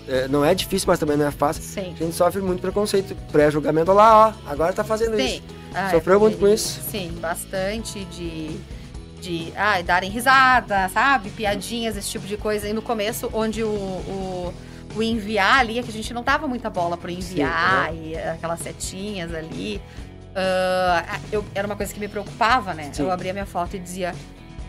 [0.08, 1.62] é, não é difícil, mas também não é fácil.
[1.62, 1.92] Sim.
[1.94, 5.24] A gente sofre muito preconceito, pré-julgamento Olha lá, ó, agora tá fazendo Sim.
[5.26, 5.42] isso.
[5.74, 6.80] Ah, Sofreu é, muito com isso?
[6.90, 8.60] Sim, bastante de
[9.22, 11.30] de ah, darem risada, sabe?
[11.30, 12.68] Piadinhas, esse tipo de coisa.
[12.68, 14.54] E no começo, onde o, o,
[14.96, 18.18] o enviar ali, é que a gente não dava muita bola para enviar Sim, e
[18.18, 19.80] aquelas setinhas ali.
[20.32, 22.90] Uh, eu, era uma coisa que me preocupava, né?
[22.92, 23.04] Sim.
[23.04, 24.12] Eu abria minha foto e dizia,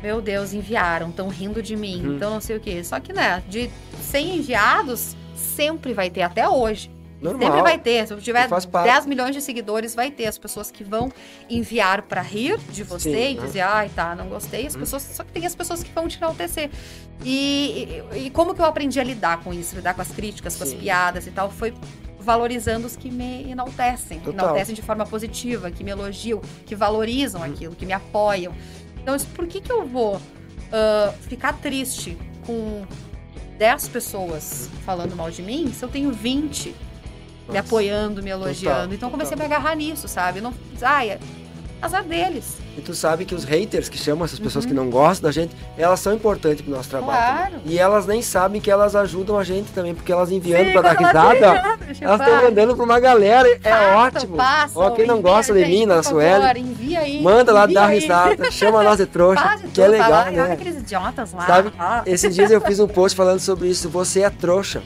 [0.03, 2.83] meu Deus, enviaram, estão rindo de mim, então não sei o quê.
[2.83, 6.91] Só que, né, de 100 enviados, sempre vai ter, até hoje.
[7.23, 7.47] Normal.
[7.47, 8.05] Sempre vai ter.
[8.05, 11.11] Se eu tiver 10 milhões de seguidores, vai ter as pessoas que vão
[11.49, 13.45] enviar para rir de você Sim, e né?
[13.45, 14.67] dizer, ai, tá, não gostei.
[14.67, 14.79] As hum.
[14.79, 16.69] pessoas, só que tem as pessoas que vão te enaltecer.
[17.23, 20.55] E, e, e, como que eu aprendi a lidar com isso, lidar com as críticas,
[20.55, 20.73] com Sim.
[20.73, 21.73] as piadas e tal, foi
[22.19, 24.45] valorizando os que me enaltecem, Total.
[24.45, 27.45] enaltecem de forma positiva, que me elogiam, que valorizam hum.
[27.45, 28.53] aquilo, que me apoiam.
[29.01, 32.85] Então, por que que eu vou uh, ficar triste com
[33.57, 36.73] 10 pessoas falando mal de mim se eu tenho 20
[37.49, 38.81] me apoiando, me elogiando.
[38.81, 39.45] Total, então comecei total.
[39.45, 40.41] a me agarrar nisso, sabe?
[40.41, 41.19] Não, ai, é
[41.83, 42.57] azar deles.
[42.77, 44.69] E tu sabe que os haters, que chamam essas pessoas uhum.
[44.69, 47.11] que não gostam da gente, elas são importantes pro nosso trabalho.
[47.11, 47.53] Claro.
[47.65, 50.97] E elas nem sabem que elas ajudam a gente também, porque elas enviando para dar
[50.97, 54.37] risada, elas estão mandando para uma galera, é ótimo.
[54.37, 58.97] Passa, Ó, quem não gosta de mim, na Sueli, manda lá dar risada, chama nós
[58.97, 60.43] de trouxa, que é legal, lá, né?
[60.43, 61.45] Olha aqueles idiotas lá.
[61.45, 61.73] Sabe,
[62.05, 64.81] esses dias eu fiz um post falando sobre isso, você é trouxa.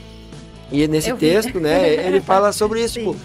[0.71, 1.59] E nesse eu texto, vi.
[1.59, 3.15] né, ele fala sobre isso, tipo,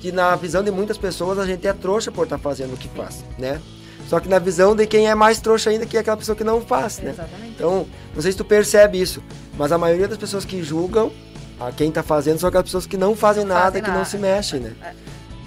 [0.00, 2.76] que na visão de muitas pessoas a gente é trouxa por estar tá fazendo o
[2.76, 3.60] que faz, né?
[4.08, 6.44] Só que na visão de quem é mais trouxa ainda, que é aquela pessoa que
[6.44, 7.10] não faz, né?
[7.10, 7.52] Exatamente.
[7.56, 9.22] Então, não sei se tu percebe isso,
[9.56, 11.10] mas a maioria das pessoas que julgam
[11.58, 13.98] a quem tá fazendo são aquelas pessoas que não fazem não nada, fazem que nada.
[13.98, 14.72] não se mexem, né?
[14.82, 14.92] É.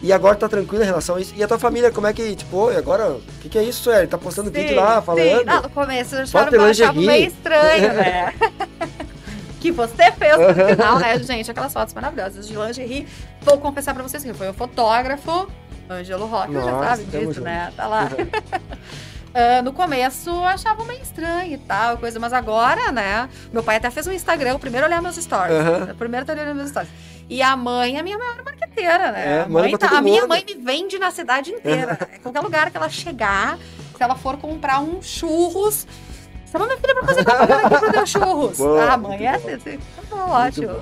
[0.01, 1.33] E agora tá tranquilo em relação a isso.
[1.35, 4.07] E a tua família, como é que, tipo, agora, o que, que é isso, Ele
[4.07, 5.39] Tá postando sim, vídeo lá, falando?
[5.39, 5.45] Sim.
[5.45, 6.21] Não, no começo eu
[6.63, 8.33] achava meio estranho, né?
[9.59, 11.49] que você fez no final, né, gente?
[11.51, 13.07] Aquelas fotos maravilhosas de lingerie.
[13.41, 15.47] Vou confessar pra vocês que foi o fotógrafo,
[15.89, 17.71] Ângelo Roque, já sabe disso, né?
[17.75, 18.09] Tá lá.
[18.09, 23.29] Uh, no começo eu achava meio estranho e tal, coisa, mas agora, né?
[23.51, 25.55] Meu pai até fez um Instagram, o primeiro olhar meus stories.
[25.55, 25.91] Uhum.
[25.91, 26.89] O primeiro tá olhando meus stories.
[27.29, 29.39] E a mãe é a minha maior marqueteira, né?
[29.39, 31.97] É, a, mãe tá, a minha mãe me vende na cidade inteira.
[32.23, 33.57] Qualquer lugar que ela chegar,
[33.95, 35.85] se ela for comprar um churros,
[36.51, 38.57] Chama minha filha pra fazer propaganda aqui pro churros.
[38.57, 39.79] Boa, ah, mãe, é assim.
[40.09, 40.75] Tá ótimo.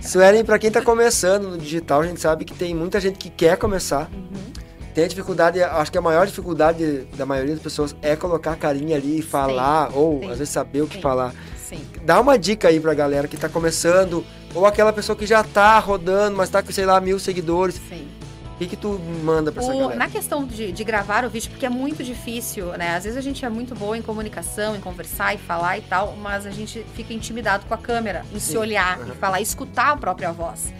[0.00, 3.28] Suelen, pra quem tá começando no digital, a gente sabe que tem muita gente que
[3.28, 4.08] quer começar.
[4.12, 4.52] Uhum.
[4.94, 8.56] Tem a dificuldade, acho que a maior dificuldade da maioria das pessoas é colocar a
[8.56, 11.34] carinha ali e falar, sim, ou sim, às vezes saber o que sim, falar.
[11.56, 11.80] Sim.
[12.04, 14.24] Dá uma dica aí pra galera que tá começando,
[14.54, 17.80] ou aquela pessoa que já tá rodando, mas tá com, sei lá, mil seguidores.
[17.88, 18.21] Sim
[18.62, 19.98] que, que tu manda pra essa o, galera?
[19.98, 22.96] Na questão de, de, gravar o vídeo, porque é muito difícil, né?
[22.96, 26.16] Às vezes a gente é muito boa em comunicação, em conversar e falar e tal,
[26.16, 28.52] mas a gente fica intimidado com a câmera, em Sim.
[28.52, 29.12] se olhar uhum.
[29.12, 30.72] e falar, escutar a própria voz.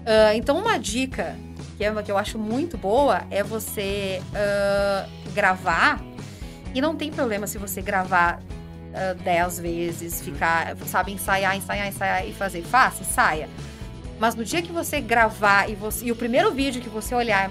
[0.00, 1.36] Uh, então, uma dica
[1.76, 6.00] que, é, que eu acho muito boa é você uh, gravar.
[6.74, 10.32] E não tem problema se você gravar uh, dez vezes, uhum.
[10.32, 12.62] ficar, sabe, ensaiar, ensaiar, ensaiar e fazer.
[12.62, 13.48] Faça, saia.
[14.18, 17.50] Mas no dia que você gravar e, você, e o primeiro vídeo que você olhar,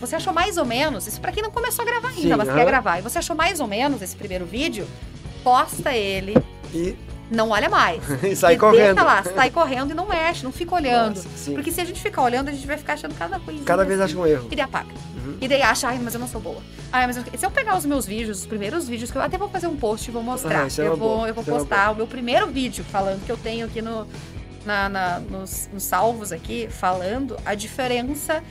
[0.00, 2.52] você achou mais ou menos, isso para quem não começou a gravar ainda, Sim, mas
[2.52, 4.86] quer gravar, e você achou mais ou menos esse primeiro vídeo,
[5.42, 6.34] posta ele.
[6.74, 6.96] E
[7.30, 8.02] não olha mais.
[8.22, 8.96] e sai e correndo.
[8.96, 11.16] Deixa lá, sai correndo e não mexe, não fica olhando.
[11.16, 13.64] Nossa, Porque se a gente ficar olhando, a gente vai ficar achando cada coisa.
[13.64, 14.48] Cada vez acha um erro.
[14.50, 14.90] E daí apaga.
[15.16, 15.36] Uhum.
[15.40, 16.60] E daí acha, ai, mas eu não sou boa.
[16.92, 17.24] Ai, mas eu...
[17.34, 19.76] se eu pegar os meus vídeos, os primeiros vídeos, que eu até vou fazer um
[19.76, 20.64] post e vou mostrar.
[20.64, 23.36] Ah, é eu, vou, eu vou é postar o meu primeiro vídeo falando que eu
[23.36, 24.06] tenho aqui no,
[24.64, 28.42] na, na nos, nos, salvos aqui, falando a diferença.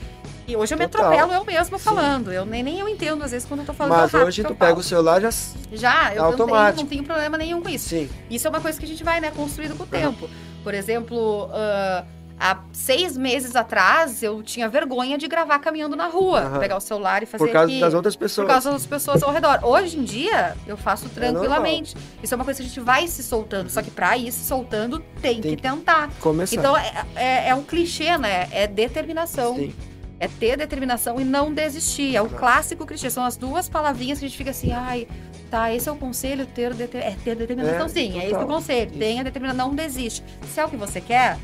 [0.47, 2.31] E hoje eu me atropelo eu mesma falando.
[2.31, 4.79] Eu nem, nem eu entendo, às vezes, quando eu tô falando Mas hoje tu pega
[4.79, 5.29] o celular já.
[5.71, 6.55] Já, eu automático.
[6.55, 7.89] Não, tenho, não tenho problema nenhum com isso.
[7.89, 8.09] Sim.
[8.29, 10.29] Isso é uma coisa que a gente vai, né, construindo com o tempo.
[10.63, 12.05] Por exemplo, uh,
[12.41, 16.59] há seis meses atrás, eu tinha vergonha de gravar caminhando na rua, uhum.
[16.59, 18.47] pegar o celular e fazer Por causa aqui, das outras pessoas.
[18.47, 19.59] Por causa das pessoas ao redor.
[19.61, 21.95] Hoje em dia, eu faço é tranquilamente.
[21.95, 23.69] É Isso é uma coisa que a gente vai se soltando.
[23.69, 26.09] Só que pra ir se soltando, tem, tem que tentar.
[26.19, 26.55] Começar.
[26.55, 28.47] Então, é, é, é, um clichê, né?
[28.51, 29.55] É determinação.
[29.55, 29.75] Sim.
[30.19, 32.15] É ter determinação e não desistir.
[32.15, 33.11] É o clássico clichê.
[33.11, 35.07] São as duas palavrinhas que a gente fica assim, ai,
[35.49, 37.01] tá, esse é o conselho, ter, deter...
[37.01, 37.85] é, ter determinação.
[37.85, 38.21] É, sim, total.
[38.21, 38.89] é esse o conselho.
[38.89, 38.99] Isso.
[38.99, 40.23] Tenha determinação, não desiste.
[40.47, 41.37] Se é o que você quer,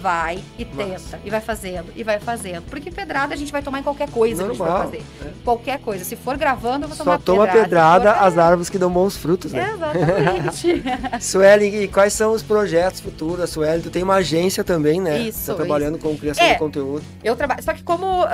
[0.00, 2.64] vai e tenta, e vai fazendo, e vai fazendo.
[2.64, 5.28] Porque pedrada a gente vai tomar em qualquer coisa Normal, que a gente vai fazer.
[5.28, 5.32] É.
[5.44, 6.04] Qualquer coisa.
[6.04, 9.16] Se for gravando, eu vou tomar Só toma pedrada, pedrada as árvores que dão bons
[9.16, 9.72] frutos, né?
[9.74, 10.82] Exatamente.
[11.20, 13.50] Sueli, e quais são os projetos futuros?
[13.50, 15.20] Sueli, tu tem uma agência também, né?
[15.20, 15.52] Isso.
[15.52, 16.06] Tá trabalhando isso.
[16.06, 17.04] com criação é, de conteúdo.
[17.22, 17.62] Eu trabalho.
[17.62, 18.28] Só que como uh,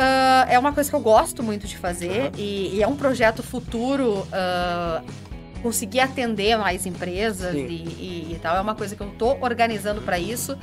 [0.49, 2.31] é uma coisa que eu gosto muito de fazer, uhum.
[2.37, 4.27] e, e, é um projeto futuro.
[4.29, 5.29] Uh,
[5.63, 8.57] conseguir atender mais empresas e, e, e, tal.
[8.57, 10.57] É uma coisa que eu tô organizando para isso.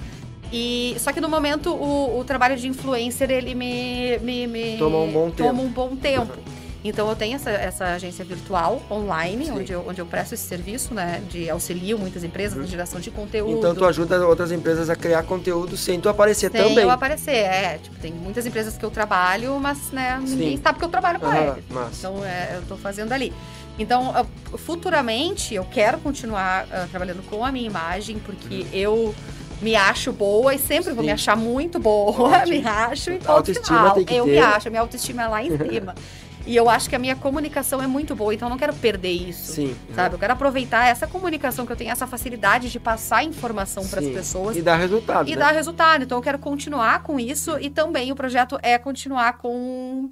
[0.57, 4.99] E, só que no momento o, o trabalho de influencer ele me, me, me toma
[4.99, 5.49] um bom tempo.
[5.49, 6.31] Toma um bom tempo.
[6.31, 6.55] Uhum.
[6.81, 10.93] Então eu tenho essa, essa agência virtual online, onde eu, onde eu presto esse serviço,
[10.93, 11.21] né?
[11.29, 13.57] De auxilio muitas empresas na geração de conteúdo.
[13.57, 16.83] Então tu ajuda outras empresas a criar conteúdo sem tu aparecer sem também.
[16.83, 17.79] eu aparecer, é.
[17.79, 20.63] Tipo, tem muitas empresas que eu trabalho, mas né, ninguém Sim.
[20.63, 21.65] sabe que eu trabalho com Aham, eles.
[21.69, 21.89] massa.
[21.99, 23.33] Então, é, eu tô fazendo ali.
[23.77, 24.25] Então, ah,
[24.57, 29.13] futuramente, eu quero continuar ah, trabalhando com a minha imagem, porque eu
[29.61, 31.01] me acho boa e sempre vou Uhum.
[31.01, 31.05] Sim.
[31.07, 32.11] me achar muito boa.
[32.39, 32.57] Ótimo.
[32.61, 33.97] Me acho e ponto final.
[33.99, 34.31] eu ter.
[34.31, 35.95] me acho, a minha autoestima é lá em cima.
[36.45, 39.11] e eu acho que a minha comunicação é muito boa, então eu não quero perder
[39.11, 39.53] isso.
[39.53, 39.75] Sim.
[39.95, 40.15] Sabe?
[40.15, 44.07] Eu quero aproveitar essa comunicação que eu tenho, essa facilidade de passar informação para as
[44.07, 45.27] pessoas E dá resultado.
[45.27, 45.37] e né?
[45.37, 46.03] dar resultado.
[46.03, 50.09] Então eu quero continuar com isso e também o projeto é continuar com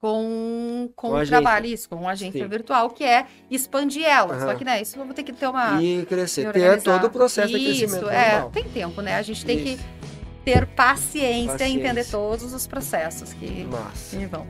[0.00, 2.48] com, com Com o trabalho, isso, com uma agência Sim.
[2.48, 4.34] virtual, que é expandir ela.
[4.34, 4.46] Aham.
[4.46, 5.82] Só que, né, isso eu vou ter que ter uma.
[5.82, 6.52] E crescer.
[6.52, 8.50] Ter todo o processo de Isso, crescimento é, normal.
[8.50, 9.16] tem tempo, né?
[9.16, 9.76] A gente tem Isso.
[9.78, 11.66] que ter paciência, Paciência.
[11.66, 14.16] e entender todos os processos que, Massa.
[14.16, 14.46] que vão.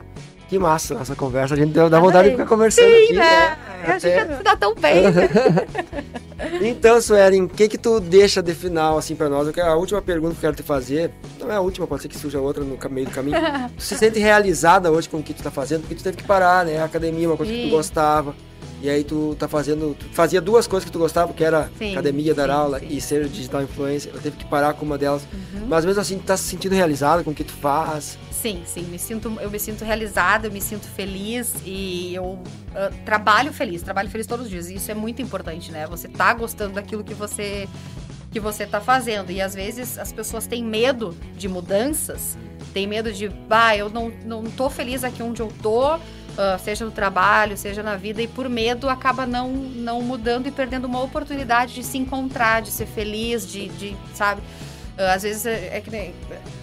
[0.49, 1.53] Que massa essa conversa.
[1.55, 3.19] A gente dá vontade de ficar conversando Sim, aqui, né?
[3.19, 3.57] né?
[3.83, 5.03] A gente Até- se dá tão bem.
[6.61, 9.47] Então, Suelen, o que que tu deixa de final, assim, pra nós?
[9.57, 12.17] A última pergunta que eu quero te fazer, não é a última, pode ser que
[12.17, 13.37] surja outra no meio do caminho.
[13.75, 15.81] tu se sente realizada hoje com o que tu tá fazendo?
[15.81, 16.79] Porque tu teve que parar, né?
[16.79, 17.69] A academia, uma coisa que tu Sim.
[17.71, 18.35] gostava.
[18.81, 21.93] E aí tu tá fazendo, tu fazia duas coisas que tu gostava, que era Sim,
[21.93, 22.87] academia, dar sim, aula sim.
[22.89, 24.11] e ser digital influencer.
[24.13, 25.23] Eu teve que parar com uma delas.
[25.23, 25.65] Uhum.
[25.67, 28.17] Mas mesmo assim, tu tá se sentindo realizada com o que tu faz.
[28.31, 32.37] Sim, sim, me sinto, eu me sinto realizada, eu me sinto feliz e eu
[32.75, 34.69] ah, trabalho feliz, trabalho feliz todos os dias.
[34.69, 35.87] E isso é muito importante, né?
[35.87, 37.67] Você tá gostando daquilo que você
[38.31, 39.31] que você tá fazendo.
[39.31, 42.37] E às vezes as pessoas têm medo de mudanças,
[42.73, 45.97] têm medo de, bah, eu não, não tô feliz aqui onde eu tô,
[46.37, 50.51] ah, seja no trabalho, seja na vida, e por medo acaba não, não mudando e
[50.51, 54.41] perdendo uma oportunidade de se encontrar, de ser feliz, de, de sabe?
[54.97, 56.13] Ah, Às vezes é, é que nem.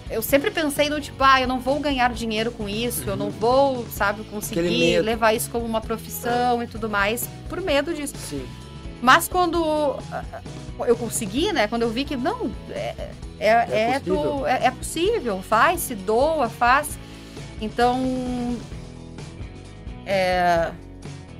[0.09, 3.29] Eu sempre pensei no tipo, ah, eu não vou ganhar dinheiro com isso, eu não
[3.31, 8.13] vou, sabe, conseguir levar isso como uma profissão e tudo mais, por medo disso.
[8.17, 8.45] Sim.
[9.01, 9.63] Mas quando
[10.11, 10.23] ah,
[10.87, 11.67] eu consegui, né?
[11.67, 12.93] Quando eu vi que não, é,
[13.39, 13.49] é, É
[13.95, 14.15] é, possível.
[14.39, 16.97] tu- é- é possível, faz, se doa, faz.
[17.59, 18.55] Então.
[20.05, 20.71] É,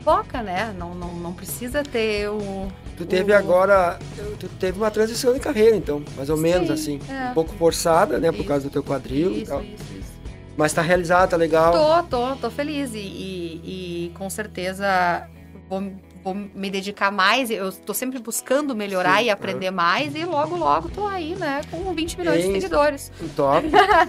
[0.04, 0.74] foca, né?
[0.78, 2.68] Não, não, não precisa ter o.
[2.98, 4.00] Tu teve o- agora,
[4.40, 7.14] tu teve uma transição de carreira, então, mais ou menos Sim, assim.
[7.14, 7.30] é.
[7.32, 8.48] Um pouco forçada, né, por Isso.
[8.48, 9.62] causa do teu quadril e Isso, tal.
[9.64, 10.16] isso, isso.
[10.58, 11.74] Mas tá realizada, tá legal.
[11.74, 15.28] Tô, tô, tô feliz e, e- e com certeza
[15.70, 15.92] vou,
[16.26, 17.52] vou me dedicar mais.
[17.52, 21.62] Eu tô sempre buscando melhorar Sim, e aprender mais e logo, logo tô aí, né,
[21.70, 22.62] com 20 milhões de Isso.
[22.62, 23.12] seguidores.
[23.36, 23.68] Top.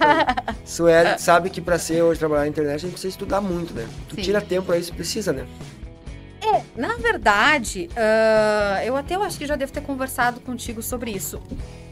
[0.65, 3.87] Sueli sabe que pra ser hoje trabalhar na internet a gente precisa estudar muito, né?
[4.09, 4.21] Tu Sim.
[4.21, 5.45] tira tempo pra isso, precisa, né?
[6.77, 11.41] Na verdade, ah, eu até eu acho que já devo ter conversado contigo sobre isso.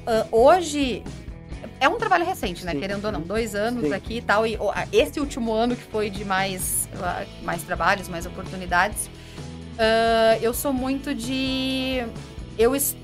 [0.05, 1.03] Ah, hoje
[1.80, 2.73] é um trabalho recente, né?
[2.73, 2.80] Sim.
[2.80, 3.93] Querendo ou não, dois anos Sim.
[3.93, 4.45] aqui e tal.
[4.45, 4.57] E
[4.93, 9.09] esse último ano que foi de mais, ah, mais trabalhos, mais oportunidades,
[9.80, 12.03] ah, eu sou muito de.
[12.57, 12.95] Eu es-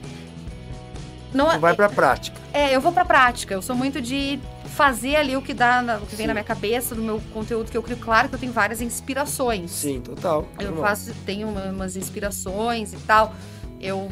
[1.34, 2.38] não, Tu vai pra prática.
[2.54, 3.54] é, eu vou pra prática.
[3.54, 4.40] Eu sou muito de
[4.76, 6.28] fazer ali o que dá, na- o que vem Sim.
[6.28, 7.98] na minha cabeça, do meu conteúdo que eu crio.
[7.98, 9.72] Claro que eu tenho várias inspirações.
[9.72, 10.48] Sim, total.
[10.60, 10.84] Eu Normal.
[10.90, 13.34] faço, tenho uma- umas inspirações e tal.
[13.80, 14.10] Eu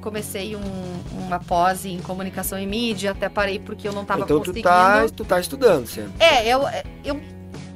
[0.00, 4.36] comecei um- uma pós em comunicação e mídia, até parei porque eu não tava Então
[4.38, 4.68] tu conseguindo.
[4.68, 6.12] tá, tu tá estudando sempre.
[6.20, 6.62] É, eu,
[7.04, 7.20] eu.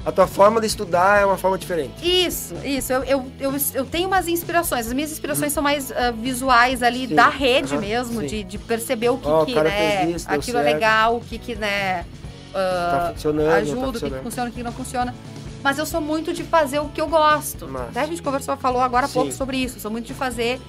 [0.05, 1.93] A tua forma de estudar é uma forma diferente.
[2.03, 2.93] Isso, isso.
[2.93, 4.87] Eu, eu, eu, eu tenho umas inspirações.
[4.89, 7.09] As minhas inspirações são mais ah, visuais ali Uhum.
[7.11, 8.27] Sim, da rede aham, mesmo, sim.
[8.27, 11.39] de, de perceber o que, Ó, o que né, isso, aquilo é legal, o que,
[11.39, 12.05] que, né,
[12.53, 15.15] tá funcionando, não ajuda, tá o que, que funciona, o que não funciona.
[15.63, 17.69] Mas eu sou muito de fazer o que eu gosto.
[17.69, 17.91] Massa.
[17.91, 19.77] Até a gente conversou, falou agora há pouco sobre isso.
[19.77, 20.61] Eu sou muito de fazer,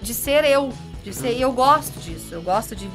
[0.00, 0.72] de ser eu.
[1.02, 1.38] De ser, Uhum.
[1.38, 2.28] e eu gosto disso.
[2.32, 2.88] Eu gosto de,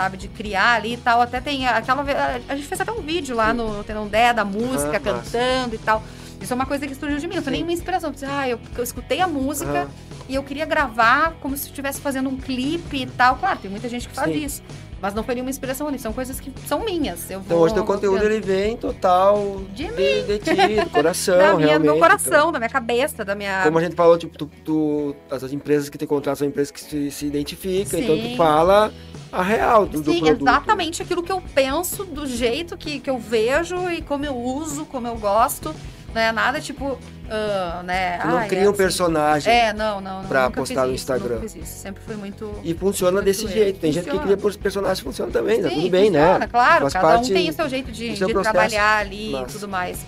[0.00, 1.20] sabe, de criar ali e tal.
[1.20, 2.02] Até tem aquela.
[2.48, 3.56] A gente fez até um vídeo lá Sim.
[3.58, 5.38] no Tenão Dé, da música, Aham, massa.
[5.38, 6.02] cantando e tal.
[6.40, 7.34] Isso é uma coisa que surgiu de mim.
[7.36, 7.56] Não foi Sim.
[7.58, 8.12] nenhuma inspiração.
[8.26, 9.88] Ah, eu, eu escutei a música Aham.
[10.28, 13.36] e eu queria gravar como se estivesse fazendo um clipe e tal.
[13.36, 14.44] Claro, tem muita gente que faz Sim.
[14.44, 14.62] isso.
[15.02, 15.98] Mas não foi nenhuma inspiração ali.
[15.98, 17.30] São coisas que são minhas.
[17.30, 21.38] Eu Então vou- hoje teu conteúdo ele vem total De de, de ti, do coração,
[21.38, 23.62] da minha, do meu coração, Então, da minha cabeça, da minha.
[23.62, 26.80] como a gente falou, tipo, tu, tu- as empresas que te contratam são empresas que
[26.80, 28.36] se, se identificam, então tu Sim.
[28.36, 28.92] fala
[29.32, 30.42] a real do, do Sim, produto.
[30.42, 34.84] exatamente aquilo que eu penso, do jeito que, que eu vejo e como eu uso,
[34.86, 35.74] como eu gosto.
[36.12, 36.98] Não é nada tipo,
[37.30, 38.18] ah, né?
[38.18, 40.22] Tu não ai, cria é um personagem É, não, não.
[40.22, 41.36] não pra postar no isso, Instagram.
[41.36, 41.78] Nunca fiz isso.
[41.82, 42.52] Sempre foi muito.
[42.64, 43.48] e funciona Muito desse eu.
[43.50, 43.78] jeito.
[43.78, 44.26] Tem gente que Funciona.
[44.26, 46.46] cria por personagens, funciona também, tá Sim, tudo bem, funciona, né?
[46.48, 49.32] Claro, cada parte um tem o seu jeito de, do seu de trabalhar ali e
[49.32, 49.46] Massa.
[49.52, 50.00] tudo mais.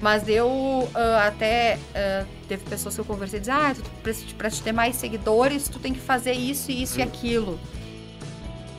[0.00, 4.12] Mas eu ah, até ah, teve pessoas que eu conversei e diziam, ah, tu, pra,
[4.38, 7.06] pra te ter mais seguidores, tu tem que fazer isso, isso e Hum.
[7.06, 7.60] aquilo.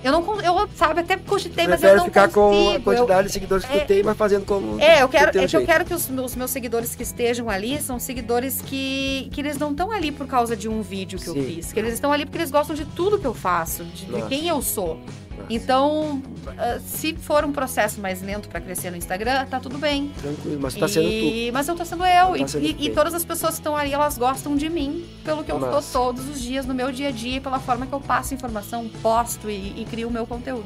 [0.03, 2.83] Eu não, eu, sabe, até cogitei, mas eu não ficar consigo.
[2.83, 4.79] com a quantidade eu, de seguidores que é, tu tem, mas fazendo como.
[4.79, 7.79] É, eu quero, é que eu quero que os, os meus seguidores que estejam ali
[7.81, 11.33] são seguidores que, que eles não estão ali por causa de um vídeo que eu
[11.33, 11.43] Sim.
[11.43, 11.71] fiz.
[11.71, 14.47] Que eles estão ali porque eles gostam de tudo que eu faço, de, de quem
[14.47, 14.99] eu sou.
[15.41, 16.21] Nossa, Então,
[16.57, 20.09] ah, se for um processo mais lento pra crescer no Instagram, tá tudo bem.
[20.21, 21.09] Tranquilo, mas tá sendo tu.
[21.11, 22.29] E- Mas eu tô sendo eu.
[22.29, 25.05] Tá e, sendo e- e todas as pessoas que estão ali, elas gostam de mim
[25.23, 27.85] pelo que eu sou todos os dias no meu dia a dia, e pela forma
[27.85, 30.65] que eu passo informação, posto e, e crio o meu conteúdo.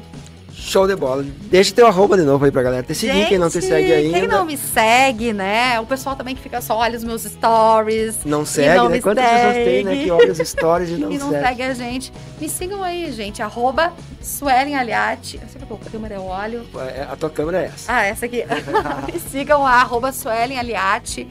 [0.58, 1.22] Show de bola.
[1.22, 4.18] Deixa teu arroba de novo aí pra galera te seguir, quem não te segue ainda.
[4.20, 5.78] Quem não me segue, né?
[5.78, 8.24] O pessoal também que fica só olha os meus stories.
[8.24, 8.96] Não segue, não né?
[8.96, 10.04] me Quantas pessoas tem, né, segue.
[10.04, 11.44] que olha os stories e não, e não segue.
[11.46, 12.12] segue a gente.
[12.40, 13.42] Me sigam aí, gente.
[13.42, 13.92] Arroba
[14.22, 15.38] Suelen Aliati.
[15.42, 16.66] Eu sei que a câmera eu olho.
[16.74, 17.92] É, A tua câmera é essa.
[17.92, 18.42] Ah, essa aqui.
[19.12, 21.28] Me sigam lá, arroba Suelen Aliati.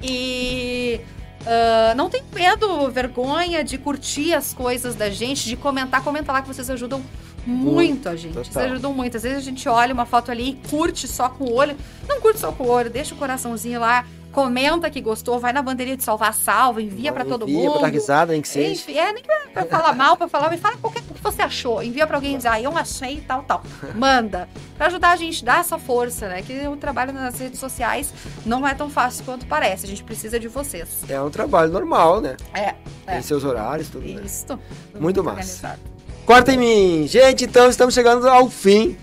[0.00, 1.00] E
[1.46, 6.02] ah, não tem medo, vergonha de curtir as coisas da gente, de comentar.
[6.02, 7.02] Comenta lá que vocês ajudam
[7.48, 8.34] muito, Muito, a gente.
[8.34, 8.52] total.
[8.52, 9.16] Vocês ajudam muito.
[9.16, 11.76] Às vezes a gente olha uma foto ali e curte só com o olho.
[12.08, 14.04] Não curte só com o olho, deixa o coraçãozinho lá.
[14.30, 17.72] Comenta que gostou, vai na bandeirinha de salvar salva, envia pra todo Envia mundo.
[17.72, 18.72] pra dar risada, nem que seja.
[18.82, 21.40] Enfim, é, nem pra, pra falar mal, pra falar, me fala qualquer, o que você
[21.40, 21.82] achou.
[21.82, 23.62] Envia pra alguém e diz, ah, eu achei e tal, tal.
[23.96, 24.46] Manda.
[24.76, 26.42] Pra ajudar a gente, dar essa força, né?
[26.42, 28.12] Que o trabalho nas redes sociais
[28.44, 29.86] não é tão fácil quanto parece.
[29.86, 30.88] A gente precisa de vocês.
[31.08, 32.36] É um trabalho normal, né?
[32.52, 32.74] É,
[33.06, 33.22] Tem é.
[33.22, 34.20] seus horários, tudo, né?
[34.24, 34.44] Isso.
[34.46, 34.60] Tudo
[35.00, 35.36] Muito massa.
[35.38, 35.80] organizado.
[36.28, 37.08] Corta em mim!
[37.08, 38.98] Gente, então estamos chegando ao fim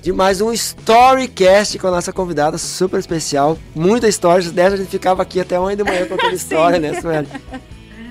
[0.00, 3.58] de mais um Storycast com a nossa convidada super especial.
[3.74, 7.28] Muita história, dessa a gente ficava aqui até uma da manhã contando história, né, Sueli?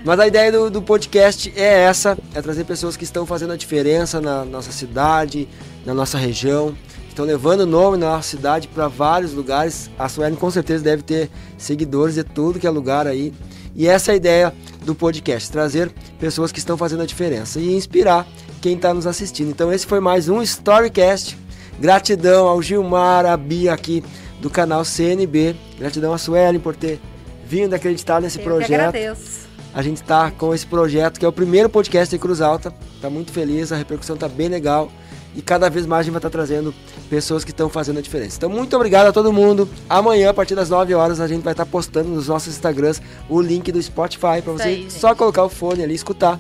[0.06, 3.58] Mas a ideia do, do podcast é essa, é trazer pessoas que estão fazendo a
[3.58, 5.50] diferença na nossa cidade,
[5.84, 9.90] na nossa região, estão levando o nome da nossa cidade para vários lugares.
[9.98, 13.34] A Sueli com certeza deve ter seguidores de tudo que é lugar aí.
[13.76, 14.54] E essa é a ideia
[14.86, 18.28] do podcast, trazer pessoas que estão fazendo a diferença e inspirar
[18.60, 19.49] quem está nos assistindo.
[19.49, 21.38] Então esse foi mais um Storycast.
[21.80, 24.03] Gratidão ao Gilmar, a Bia aqui
[24.41, 25.55] do canal CNB.
[25.78, 26.99] Gratidão a Suelen por ter
[27.45, 28.74] vindo acreditar nesse Eu projeto.
[28.74, 29.47] agradeço.
[29.74, 32.74] A gente tá com esse projeto que é o primeiro podcast de Cruz Alta.
[33.01, 34.91] Tá muito feliz, a repercussão tá bem legal.
[35.36, 36.74] E cada vez mais a gente vai estar trazendo
[37.07, 38.38] pessoas que estão fazendo a diferença.
[38.38, 39.70] Então, muito obrigado a todo mundo.
[39.88, 42.99] Amanhã, a partir das 9 horas, a gente vai estar postando nos nossos Instagrams
[43.30, 46.39] o link do Spotify para você aí, só colocar o fone ali e escutar.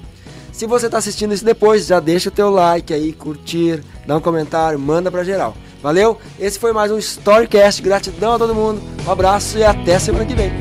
[0.59, 4.19] Se você está assistindo isso depois, já deixa o teu like aí, curtir, dá um
[4.19, 5.55] comentário, manda pra geral.
[5.81, 6.17] Valeu?
[6.37, 7.81] Esse foi mais um Storycast.
[7.81, 8.81] Gratidão a todo mundo.
[9.07, 10.51] Um abraço e até semana que vem.